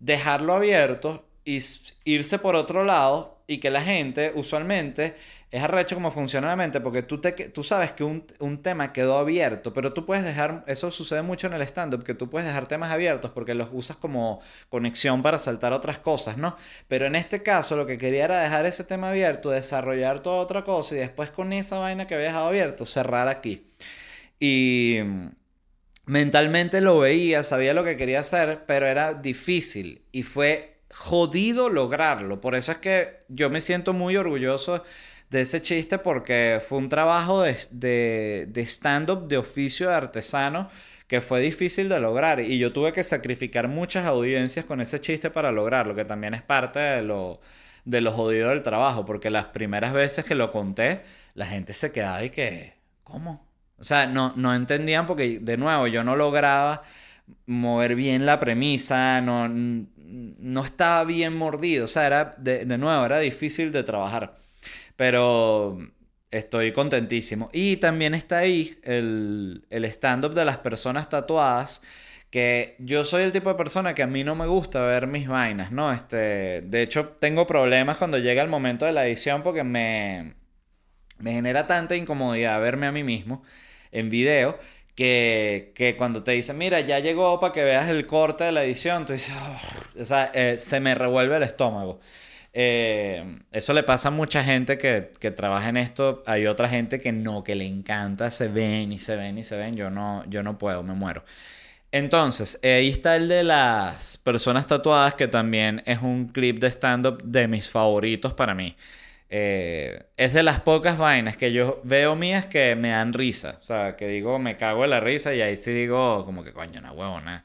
dejarlo 0.00 0.54
abierto 0.54 1.28
y 1.44 1.60
irse 2.04 2.40
por 2.40 2.56
otro 2.56 2.82
lado 2.84 3.40
y 3.46 3.58
que 3.58 3.70
la 3.70 3.82
gente 3.82 4.32
usualmente 4.34 5.14
es 5.50 5.62
arrecho 5.62 5.96
como 5.96 6.12
funciona 6.12 6.46
la 6.48 6.56
mente 6.56 6.80
porque 6.80 7.02
tú, 7.02 7.20
te, 7.20 7.32
tú 7.32 7.64
sabes 7.64 7.90
que 7.90 8.04
un, 8.04 8.24
un 8.38 8.62
tema 8.62 8.92
quedó 8.92 9.18
abierto, 9.18 9.72
pero 9.72 9.92
tú 9.92 10.06
puedes 10.06 10.24
dejar, 10.24 10.62
eso 10.68 10.90
sucede 10.92 11.22
mucho 11.22 11.48
en 11.48 11.54
el 11.54 11.62
stand-up, 11.62 12.04
que 12.04 12.14
tú 12.14 12.30
puedes 12.30 12.46
dejar 12.46 12.68
temas 12.68 12.90
abiertos 12.90 13.32
porque 13.32 13.54
los 13.54 13.68
usas 13.72 13.96
como 13.96 14.40
conexión 14.68 15.22
para 15.22 15.38
saltar 15.38 15.72
otras 15.72 15.98
cosas, 15.98 16.36
¿no? 16.36 16.56
Pero 16.86 17.06
en 17.06 17.16
este 17.16 17.42
caso 17.42 17.76
lo 17.76 17.84
que 17.86 17.98
quería 17.98 18.26
era 18.26 18.40
dejar 18.40 18.64
ese 18.66 18.84
tema 18.84 19.10
abierto, 19.10 19.50
desarrollar 19.50 20.20
toda 20.22 20.36
otra 20.36 20.62
cosa 20.62 20.94
y 20.94 20.98
después 20.98 21.30
con 21.30 21.52
esa 21.52 21.78
vaina 21.80 22.06
que 22.06 22.14
había 22.14 22.28
dejado 22.28 22.48
abierto, 22.48 22.86
cerrar 22.86 23.26
aquí. 23.26 23.66
Y 24.38 25.00
mentalmente 26.06 26.80
lo 26.80 27.00
veía, 27.00 27.42
sabía 27.42 27.74
lo 27.74 27.84
que 27.84 27.96
quería 27.96 28.20
hacer, 28.20 28.64
pero 28.66 28.86
era 28.86 29.14
difícil 29.14 30.02
y 30.12 30.22
fue 30.22 30.78
jodido 30.94 31.68
lograrlo. 31.70 32.40
Por 32.40 32.54
eso 32.54 32.72
es 32.72 32.78
que 32.78 33.20
yo 33.28 33.50
me 33.50 33.60
siento 33.60 33.92
muy 33.92 34.16
orgulloso 34.16 34.82
de 35.30 35.42
ese 35.42 35.62
chiste 35.62 35.98
porque 35.98 36.60
fue 36.66 36.78
un 36.78 36.88
trabajo 36.88 37.42
de, 37.42 37.56
de, 37.70 38.46
de 38.48 38.60
stand-up 38.62 39.28
de 39.28 39.38
oficio 39.38 39.88
de 39.88 39.94
artesano 39.94 40.68
que 41.06 41.20
fue 41.20 41.40
difícil 41.40 41.88
de 41.88 41.98
lograr 42.00 42.40
y 42.40 42.58
yo 42.58 42.72
tuve 42.72 42.92
que 42.92 43.02
sacrificar 43.02 43.68
muchas 43.68 44.06
audiencias 44.06 44.64
con 44.64 44.80
ese 44.80 45.00
chiste 45.00 45.30
para 45.30 45.50
lograrlo, 45.50 45.94
que 45.94 46.04
también 46.04 46.34
es 46.34 46.42
parte 46.42 46.78
de 46.78 47.02
lo, 47.02 47.40
de 47.84 48.00
lo 48.00 48.12
jodido 48.12 48.50
del 48.50 48.62
trabajo, 48.62 49.04
porque 49.04 49.30
las 49.30 49.46
primeras 49.46 49.92
veces 49.92 50.24
que 50.24 50.36
lo 50.36 50.50
conté, 50.52 51.02
la 51.34 51.46
gente 51.46 51.72
se 51.72 51.90
quedaba 51.92 52.22
y 52.24 52.30
que, 52.30 52.74
¿cómo? 53.02 53.44
O 53.78 53.84
sea, 53.84 54.06
no, 54.06 54.32
no 54.36 54.54
entendían 54.54 55.06
porque, 55.06 55.40
de 55.40 55.56
nuevo, 55.56 55.86
yo 55.88 56.04
no 56.04 56.14
lograba 56.14 56.82
mover 57.46 57.96
bien 57.96 58.26
la 58.26 58.38
premisa, 58.38 59.20
no, 59.20 59.48
no 59.48 60.64
estaba 60.64 61.04
bien 61.04 61.36
mordido, 61.36 61.86
o 61.86 61.88
sea, 61.88 62.06
era, 62.06 62.34
de, 62.38 62.64
de 62.66 62.78
nuevo, 62.78 63.04
era 63.04 63.18
difícil 63.18 63.72
de 63.72 63.82
trabajar. 63.82 64.36
Pero 65.00 65.78
estoy 66.30 66.72
contentísimo. 66.72 67.48
Y 67.54 67.78
también 67.78 68.12
está 68.12 68.36
ahí 68.40 68.78
el, 68.82 69.64
el 69.70 69.86
stand-up 69.86 70.34
de 70.34 70.44
las 70.44 70.58
personas 70.58 71.08
tatuadas. 71.08 71.80
Que 72.28 72.76
yo 72.80 73.02
soy 73.04 73.22
el 73.22 73.32
tipo 73.32 73.48
de 73.48 73.54
persona 73.54 73.94
que 73.94 74.02
a 74.02 74.06
mí 74.06 74.24
no 74.24 74.34
me 74.34 74.46
gusta 74.46 74.82
ver 74.82 75.06
mis 75.06 75.26
vainas, 75.26 75.72
¿no? 75.72 75.90
Este, 75.90 76.60
de 76.60 76.82
hecho, 76.82 77.16
tengo 77.18 77.46
problemas 77.46 77.96
cuando 77.96 78.18
llega 78.18 78.42
el 78.42 78.50
momento 78.50 78.84
de 78.84 78.92
la 78.92 79.06
edición 79.06 79.42
porque 79.42 79.64
me, 79.64 80.34
me 81.18 81.32
genera 81.32 81.66
tanta 81.66 81.96
incomodidad 81.96 82.60
verme 82.60 82.86
a 82.86 82.92
mí 82.92 83.02
mismo 83.02 83.42
en 83.92 84.10
video 84.10 84.58
que, 84.94 85.72
que 85.74 85.96
cuando 85.96 86.22
te 86.22 86.32
dicen, 86.32 86.58
mira, 86.58 86.80
ya 86.80 86.98
llegó 86.98 87.40
para 87.40 87.52
que 87.54 87.64
veas 87.64 87.88
el 87.88 88.04
corte 88.06 88.44
de 88.44 88.52
la 88.52 88.64
edición, 88.64 89.06
tú 89.06 89.14
dices, 89.14 89.34
"Oh", 89.34 90.02
o 90.02 90.04
sea, 90.04 90.30
eh, 90.34 90.58
se 90.58 90.78
me 90.80 90.94
revuelve 90.94 91.36
el 91.38 91.42
estómago. 91.44 92.00
Eh, 92.52 93.38
eso 93.52 93.72
le 93.72 93.82
pasa 93.82 94.08
a 94.08 94.10
mucha 94.10 94.42
gente 94.42 94.76
que, 94.78 95.12
que 95.18 95.30
trabaja 95.30 95.68
en 95.68 95.76
esto. 95.76 96.22
Hay 96.26 96.46
otra 96.46 96.68
gente 96.68 97.00
que 97.00 97.12
no, 97.12 97.44
que 97.44 97.54
le 97.54 97.66
encanta, 97.66 98.30
se 98.30 98.48
ven 98.48 98.92
y 98.92 98.98
se 98.98 99.16
ven 99.16 99.38
y 99.38 99.42
se 99.42 99.56
ven. 99.56 99.76
Yo 99.76 99.90
no, 99.90 100.24
yo 100.28 100.42
no 100.42 100.58
puedo, 100.58 100.82
me 100.82 100.94
muero. 100.94 101.24
Entonces, 101.92 102.58
eh, 102.62 102.74
ahí 102.74 102.88
está 102.88 103.16
el 103.16 103.28
de 103.28 103.42
las 103.42 104.16
personas 104.18 104.66
tatuadas, 104.66 105.14
que 105.14 105.26
también 105.28 105.82
es 105.86 106.00
un 106.02 106.28
clip 106.28 106.60
de 106.60 106.68
stand-up 106.70 107.22
de 107.24 107.48
mis 107.48 107.68
favoritos 107.68 108.32
para 108.34 108.54
mí. 108.54 108.76
Eh, 109.28 110.04
es 110.16 110.32
de 110.34 110.42
las 110.42 110.60
pocas 110.60 110.98
vainas 110.98 111.36
que 111.36 111.52
yo 111.52 111.80
veo 111.84 112.16
mías 112.16 112.46
que 112.46 112.76
me 112.76 112.90
dan 112.90 113.12
risa. 113.12 113.58
O 113.60 113.64
sea, 113.64 113.96
que 113.96 114.08
digo, 114.08 114.38
me 114.38 114.56
cago 114.56 114.84
en 114.84 114.90
la 114.90 115.00
risa 115.00 115.34
y 115.34 115.42
ahí 115.42 115.56
sí 115.56 115.72
digo, 115.72 116.24
como 116.24 116.44
que 116.44 116.52
coño, 116.52 116.80
una 116.80 116.92
huevona. 116.92 117.44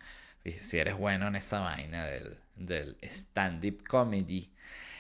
Si 0.62 0.78
eres 0.80 0.96
bueno 0.98 1.28
en 1.28 1.36
esa 1.36 1.60
vaina 1.62 2.06
del, 2.06 2.38
del 2.56 2.98
stand-up 3.02 3.84
comedy. 3.88 4.50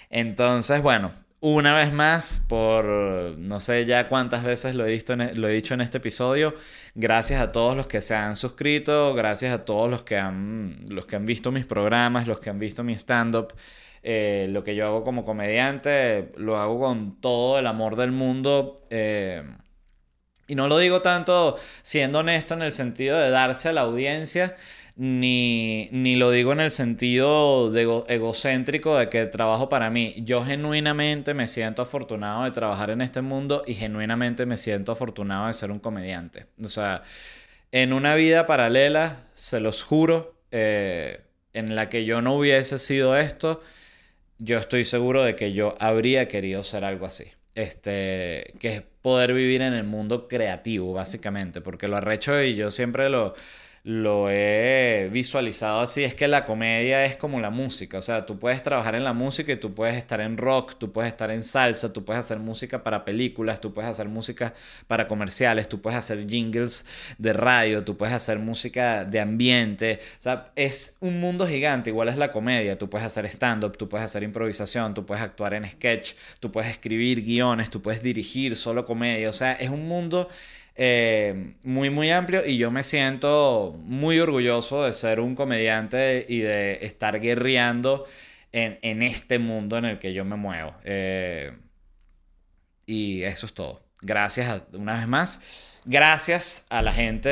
Entonces, 0.10 0.82
bueno, 0.82 1.12
una 1.42 1.76
vez 1.76 1.92
más, 1.94 2.42
por 2.48 2.86
no 2.86 3.60
sé 3.60 3.86
ya 3.86 4.08
cuántas 4.08 4.44
veces 4.44 4.76
lo 4.76 4.86
he, 4.86 4.94
en- 5.08 5.22
he 5.22 5.50
dicho 5.50 5.74
en 5.74 5.82
este 5.82 5.98
episodio, 6.00 6.56
gracias 6.96 7.42
a 7.42 7.52
todos 7.52 7.76
los 7.76 7.88
que 7.88 8.02
se 8.02 8.16
han 8.16 8.36
suscrito, 8.36 9.14
gracias 9.14 9.54
a 9.54 9.66
todos 9.66 9.90
los 9.90 10.04
que 10.04 10.18
han, 10.18 10.78
los 10.90 11.06
que 11.06 11.16
han 11.16 11.26
visto 11.26 11.52
mis 11.52 11.66
programas, 11.66 12.28
los 12.28 12.40
que 12.40 12.50
han 12.50 12.60
visto 12.60 12.84
mi 12.84 12.94
stand-up. 12.94 13.54
Eh, 14.08 14.48
lo 14.52 14.64
que 14.64 14.76
yo 14.76 14.86
hago 14.86 15.04
como 15.04 15.26
comediante, 15.26 16.32
lo 16.38 16.58
hago 16.58 16.80
con 16.80 17.20
todo 17.22 17.58
el 17.60 17.68
amor 17.68 17.96
del 17.96 18.12
mundo. 18.12 18.76
eh, 18.90 19.44
y 20.48 20.54
no 20.56 20.68
lo 20.68 20.78
digo 20.78 21.02
tanto 21.02 21.58
siendo 21.82 22.20
honesto 22.20 22.54
en 22.54 22.62
el 22.62 22.72
sentido 22.72 23.18
de 23.18 23.32
darse 23.32 23.70
a 23.70 23.74
la 23.74 23.82
audiencia, 23.82 24.56
ni, 24.96 25.90
ni 25.92 26.16
lo 26.16 26.32
digo 26.32 26.54
en 26.54 26.62
el 26.62 26.72
sentido 26.72 27.70
de 27.72 27.84
ego- 27.84 28.06
egocéntrico 28.08 28.98
de 28.98 29.10
que 29.10 29.26
trabajo 29.26 29.68
para 29.70 29.90
mí. 29.90 30.14
Yo 30.20 30.44
genuinamente 30.44 31.34
me 31.34 31.48
siento 31.48 31.82
afortunado 31.82 32.46
de 32.46 32.52
trabajar 32.52 32.90
en 32.92 33.02
este 33.02 33.22
mundo 33.22 33.64
y 33.68 33.74
genuinamente 33.74 34.46
me 34.46 34.58
siento 34.58 34.94
afortunado 34.94 35.48
de 35.48 35.54
ser 35.54 35.72
un 35.72 35.80
comediante. 35.80 36.46
O 36.64 36.70
sea, 36.70 37.04
en 37.72 37.94
una 37.94 38.16
vida 38.16 38.48
paralela, 38.48 39.24
se 39.34 39.60
los 39.60 39.84
juro, 39.84 40.36
eh, 40.52 41.22
en 41.54 41.76
la 41.76 41.90
que 41.90 42.06
yo 42.06 42.22
no 42.22 42.36
hubiese 42.38 42.80
sido 42.80 43.18
esto, 43.18 43.62
yo 44.38 44.58
estoy 44.58 44.84
seguro 44.84 45.24
de 45.24 45.36
que 45.36 45.54
yo 45.54 45.76
habría 45.80 46.28
querido 46.28 46.64
ser 46.64 46.84
algo 46.84 47.06
así. 47.06 47.26
Este, 47.56 48.54
que 48.60 48.76
es 48.76 48.84
poder 49.02 49.34
vivir 49.34 49.62
en 49.62 49.74
el 49.74 49.86
mundo 49.86 50.28
creativo, 50.28 50.94
básicamente, 50.94 51.62
porque 51.62 51.88
lo 51.88 51.98
arrecho 51.98 52.42
y 52.42 52.56
yo 52.56 52.70
siempre 52.72 53.10
lo, 53.10 53.34
lo 53.86 54.32
he 54.32 55.10
visualizado 55.12 55.80
así, 55.80 56.04
es 56.04 56.16
que 56.16 56.28
la 56.28 56.44
comedia 56.44 57.04
es 57.04 57.18
como 57.18 57.40
la 57.40 57.52
música, 57.52 58.00
o 58.00 58.02
sea, 58.02 58.26
tú 58.26 58.40
puedes 58.40 58.64
trabajar 58.64 58.96
en 58.96 59.04
la 59.04 59.14
música 59.14 59.52
y 59.52 59.58
tú 59.58 59.76
puedes 59.76 59.96
estar 59.96 60.22
en 60.22 60.38
rock, 60.40 60.80
tú 60.80 60.92
puedes 60.92 61.12
estar 61.12 61.30
en 61.30 61.44
salsa, 61.44 61.94
tú 61.94 62.04
puedes 62.04 62.20
hacer 62.20 62.40
música 62.40 62.82
para 62.82 63.06
películas, 63.06 63.62
tú 63.62 63.76
puedes 63.76 63.92
hacer 63.92 64.10
música 64.10 64.56
para 64.88 65.08
comerciales, 65.08 65.70
tú 65.70 65.82
puedes 65.82 66.00
hacer 66.00 66.28
jingles 66.28 66.88
de 67.20 67.34
radio, 67.34 67.84
tú 67.84 67.96
puedes 67.96 68.16
hacer 68.16 68.40
música 68.40 69.06
de 69.06 69.20
ambiente, 69.20 70.00
o 70.18 70.22
sea, 70.22 70.52
es 70.56 70.98
un 71.00 71.22
mundo 71.22 71.46
gigante, 71.46 71.92
igual 71.92 72.10
es 72.10 72.18
la 72.18 72.32
comedia, 72.32 72.80
tú 72.80 72.90
puedes 72.90 73.06
hacer 73.06 73.28
stand-up, 73.28 73.78
tú 73.78 73.88
puedes 73.88 74.06
hacer 74.06 74.24
improvisación, 74.24 74.96
tú 74.96 75.06
puedes 75.06 75.24
actuar 75.24 75.54
en 75.54 75.64
sketch, 75.64 76.14
tú 76.40 76.52
puedes 76.52 76.72
escribir 76.72 77.22
guiones, 77.22 77.70
tú 77.70 77.84
puedes 77.84 78.02
dirigir 78.02 78.56
solo 78.56 78.84
comedia, 78.84 79.30
o 79.30 79.34
sea, 79.34 79.54
es 79.54 79.70
un 79.70 79.88
mundo 79.88 80.28
eh, 80.76 81.56
muy, 81.64 81.90
muy 81.90 82.12
amplio 82.12 82.46
y 82.46 82.58
yo 82.58 82.70
me 82.70 82.84
siento 82.84 83.74
muy 83.84 84.20
orgulloso 84.20 84.84
de 84.84 84.94
ser 84.94 85.22
un 85.22 85.36
comediante 85.36 86.26
y 86.28 86.40
de 86.40 86.86
estar 86.86 87.20
guerreando 87.22 88.06
en, 88.52 89.02
este 89.02 89.40
mundo 89.40 89.78
en 89.78 89.86
el 89.86 90.00
que 90.00 90.14
yo 90.14 90.26
me 90.26 90.36
muevo. 90.36 90.76
Eh, 90.84 91.52
y 92.86 93.24
eso 93.24 93.46
es 93.46 93.54
todo. 93.54 93.84
Gracias 94.02 94.64
una 94.74 94.98
vez 94.98 95.08
más. 95.08 95.42
Gracias 95.86 96.66
a 96.70 96.82
la 96.82 96.92
gente 96.92 97.30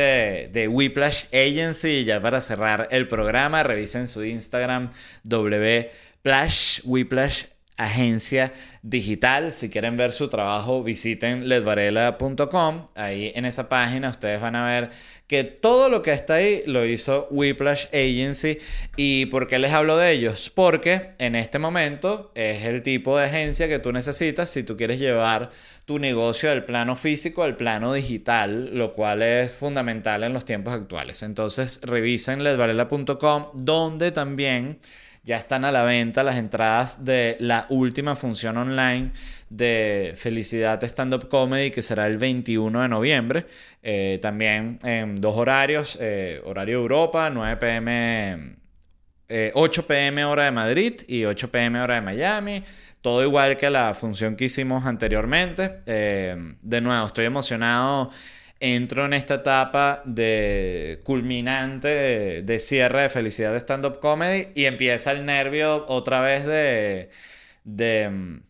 de, 0.52 0.68
Whiplash 0.68 1.26
Agency. 1.34 2.04
Ya 2.06 2.22
para 2.22 2.40
cerrar 2.40 2.88
el 2.92 3.08
programa, 3.08 3.64
revisen 3.64 4.08
su 4.08 4.24
Instagram 4.24 4.92
wplash, 5.24 6.82
Whiplash 6.84 7.46
agencia 7.78 8.52
digital. 8.82 9.52
Si 9.52 9.70
quieren 9.70 9.98
ver 9.98 10.14
su 10.14 10.28
trabajo, 10.28 10.84
visiten 10.84 11.48
ledvarela.com. 11.50 12.88
Ahí 12.96 13.32
en 13.36 13.46
esa 13.46 13.70
página 13.70 14.10
ustedes 14.10 14.42
van 14.42 14.56
a 14.56 14.66
ver 14.68 14.90
que 15.28 15.44
todo 15.44 15.90
lo 15.90 16.02
que 16.02 16.12
está 16.12 16.36
ahí 16.36 16.62
lo 16.66 16.86
hizo 16.86 17.28
Whiplash 17.32 17.88
Agency. 17.88 18.60
¿Y 18.96 19.26
por 19.28 19.48
qué 19.48 19.58
les 19.58 19.72
hablo 19.72 19.98
de 19.98 20.12
ellos? 20.12 20.52
Porque 20.54 21.12
en 21.18 21.36
este 21.36 21.60
momento 21.60 22.32
es 22.36 22.66
el 22.66 22.84
tipo 22.84 23.18
de 23.18 23.26
agencia 23.26 23.68
que 23.68 23.80
tú 23.80 23.92
necesitas 23.92 24.50
si 24.50 24.64
tú 24.64 24.78
quieres 24.78 25.00
llevar 25.00 25.50
tu 25.86 26.00
negocio 26.00 26.50
del 26.50 26.64
plano 26.64 26.96
físico 26.96 27.44
al 27.44 27.58
plano 27.58 27.94
digital, 27.94 28.76
lo 28.78 28.94
cual 28.94 29.22
es 29.22 29.52
fundamental 29.52 30.24
en 30.24 30.34
los 30.34 30.46
tiempos 30.46 30.74
actuales. 30.74 31.24
Entonces 31.24 31.82
revisen 31.84 32.44
ledvarela.com 32.44 33.48
donde 33.54 34.12
también 34.12 34.80
ya 35.24 35.38
están 35.38 35.66
a 35.66 35.72
la 35.72 35.84
venta 35.84 36.24
las 36.24 36.38
entradas 36.38 37.06
de 37.06 37.38
la 37.40 37.66
última 37.70 38.16
función 38.16 38.58
online 38.58 39.12
de 39.50 40.14
Felicidad 40.18 40.84
Stand 40.84 41.14
Up 41.14 41.30
Comedy 41.30 41.72
que 41.72 41.82
será 41.82 42.08
el 42.08 42.18
21 42.18 42.82
de 42.82 42.88
noviembre. 42.90 43.48
Eh, 43.82 44.20
también 44.22 44.80
en 44.84 45.22
dos 45.22 45.36
horarios, 45.38 45.98
eh, 46.02 46.42
horario 46.46 46.80
Europa, 46.80 47.30
9 47.30 47.58
pm, 47.58 48.56
8 49.54 49.88
pm 49.88 50.26
hora 50.26 50.46
de 50.46 50.52
Madrid 50.52 50.94
y 51.08 51.26
8 51.26 51.50
pm 51.50 51.82
hora 51.82 51.96
de 51.96 52.02
Miami. 52.02 52.64
Todo 53.04 53.22
igual 53.22 53.58
que 53.58 53.70
la 53.70 53.94
función 53.96 54.38
que 54.38 54.46
hicimos 54.46 54.86
anteriormente. 54.86 55.82
Eh, 55.86 56.38
de 56.62 56.80
nuevo, 56.80 57.06
estoy 57.06 57.26
emocionado 57.26 58.10
entro 58.64 59.04
en 59.04 59.14
esta 59.14 59.36
etapa 59.36 60.02
de 60.06 61.02
culminante 61.04 62.42
de, 62.44 62.60
cierre 62.60 63.02
de 63.04 63.10
felicidad 63.10 63.52
de 63.52 63.60
stand-up 63.60 64.00
comedy 64.00 64.48
y 64.56 64.64
empieza 64.66 65.12
el 65.12 65.26
nervio 65.26 65.86
otra 65.90 66.22
vez 66.22 66.46
de, 66.46 67.10
de 67.66 68.10
mm, 68.10 68.42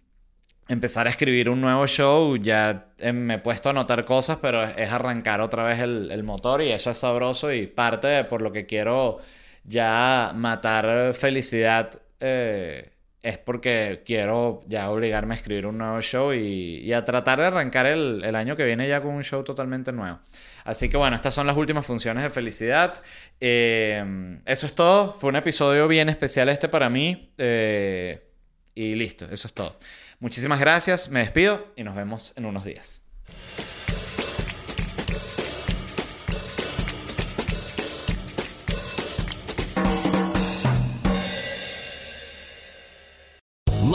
empezar 0.70 1.08
a 1.08 1.10
escribir 1.10 1.50
un 1.50 1.62
nuevo 1.62 1.88
show. 1.88 2.38
Ya 2.38 2.90
eh, 3.00 3.12
me 3.12 3.36
he 3.36 3.40
puesto 3.40 3.70
a 3.70 3.72
anotar 3.72 4.06
cosas, 4.06 4.38
pero 4.40 4.64
es 4.64 4.92
arrancar 4.92 5.42
otra 5.42 5.64
vez 5.64 5.80
el, 5.80 6.24
motor 6.24 6.62
y 6.62 6.72
eso 6.72 6.92
es 6.92 7.00
sabroso 7.00 7.52
y 7.52 7.66
parte 7.66 8.08
de 8.08 8.24
por 8.26 8.44
lo 8.44 8.52
que 8.52 8.68
quiero 8.68 9.18
ya 9.64 10.32
matar 10.36 11.16
felicidad. 11.16 11.90
Eh, 12.20 12.93
es 13.24 13.38
porque 13.38 14.04
quiero 14.06 14.62
ya 14.68 14.92
obligarme 14.92 15.34
a 15.34 15.38
escribir 15.38 15.66
un 15.66 15.78
nuevo 15.78 16.02
show 16.02 16.34
y, 16.34 16.92
a 16.92 17.06
tratar 17.06 17.40
de 17.40 17.46
arrancar 17.46 17.86
el, 17.86 18.36
año 18.36 18.58
que 18.58 18.66
viene 18.66 18.88
ya 18.88 19.02
con 19.02 19.12
un 19.12 19.24
show 19.24 19.44
totalmente 19.44 19.94
nuevo. 19.94 20.20
Así 20.66 20.90
que 20.90 20.98
bueno, 20.98 21.16
estas 21.16 21.34
son 21.34 21.48
las 21.48 21.56
últimas 21.56 21.86
funciones 21.86 22.24
de 22.24 22.30
felicidad. 22.30 23.02
Eh, 23.40 24.40
eso 24.46 24.66
es 24.66 24.76
todo. 24.76 25.14
Fue 25.14 25.30
un 25.30 25.38
episodio 25.38 25.88
bien 25.88 26.10
especial 26.10 26.50
este 26.50 26.68
para 26.68 26.90
mí. 26.90 27.34
Eh, 27.38 28.30
y 28.76 28.96
listo, 28.96 29.26
eso 29.32 29.48
es 29.48 29.54
todo. 29.54 29.80
Muchísimas 30.20 30.60
gracias, 30.60 31.10
me 31.10 31.20
despido 31.20 31.74
y 31.78 31.84
nos 31.84 31.96
vemos 31.96 32.34
en 32.36 32.46
unos 32.46 32.66
días. 32.66 33.03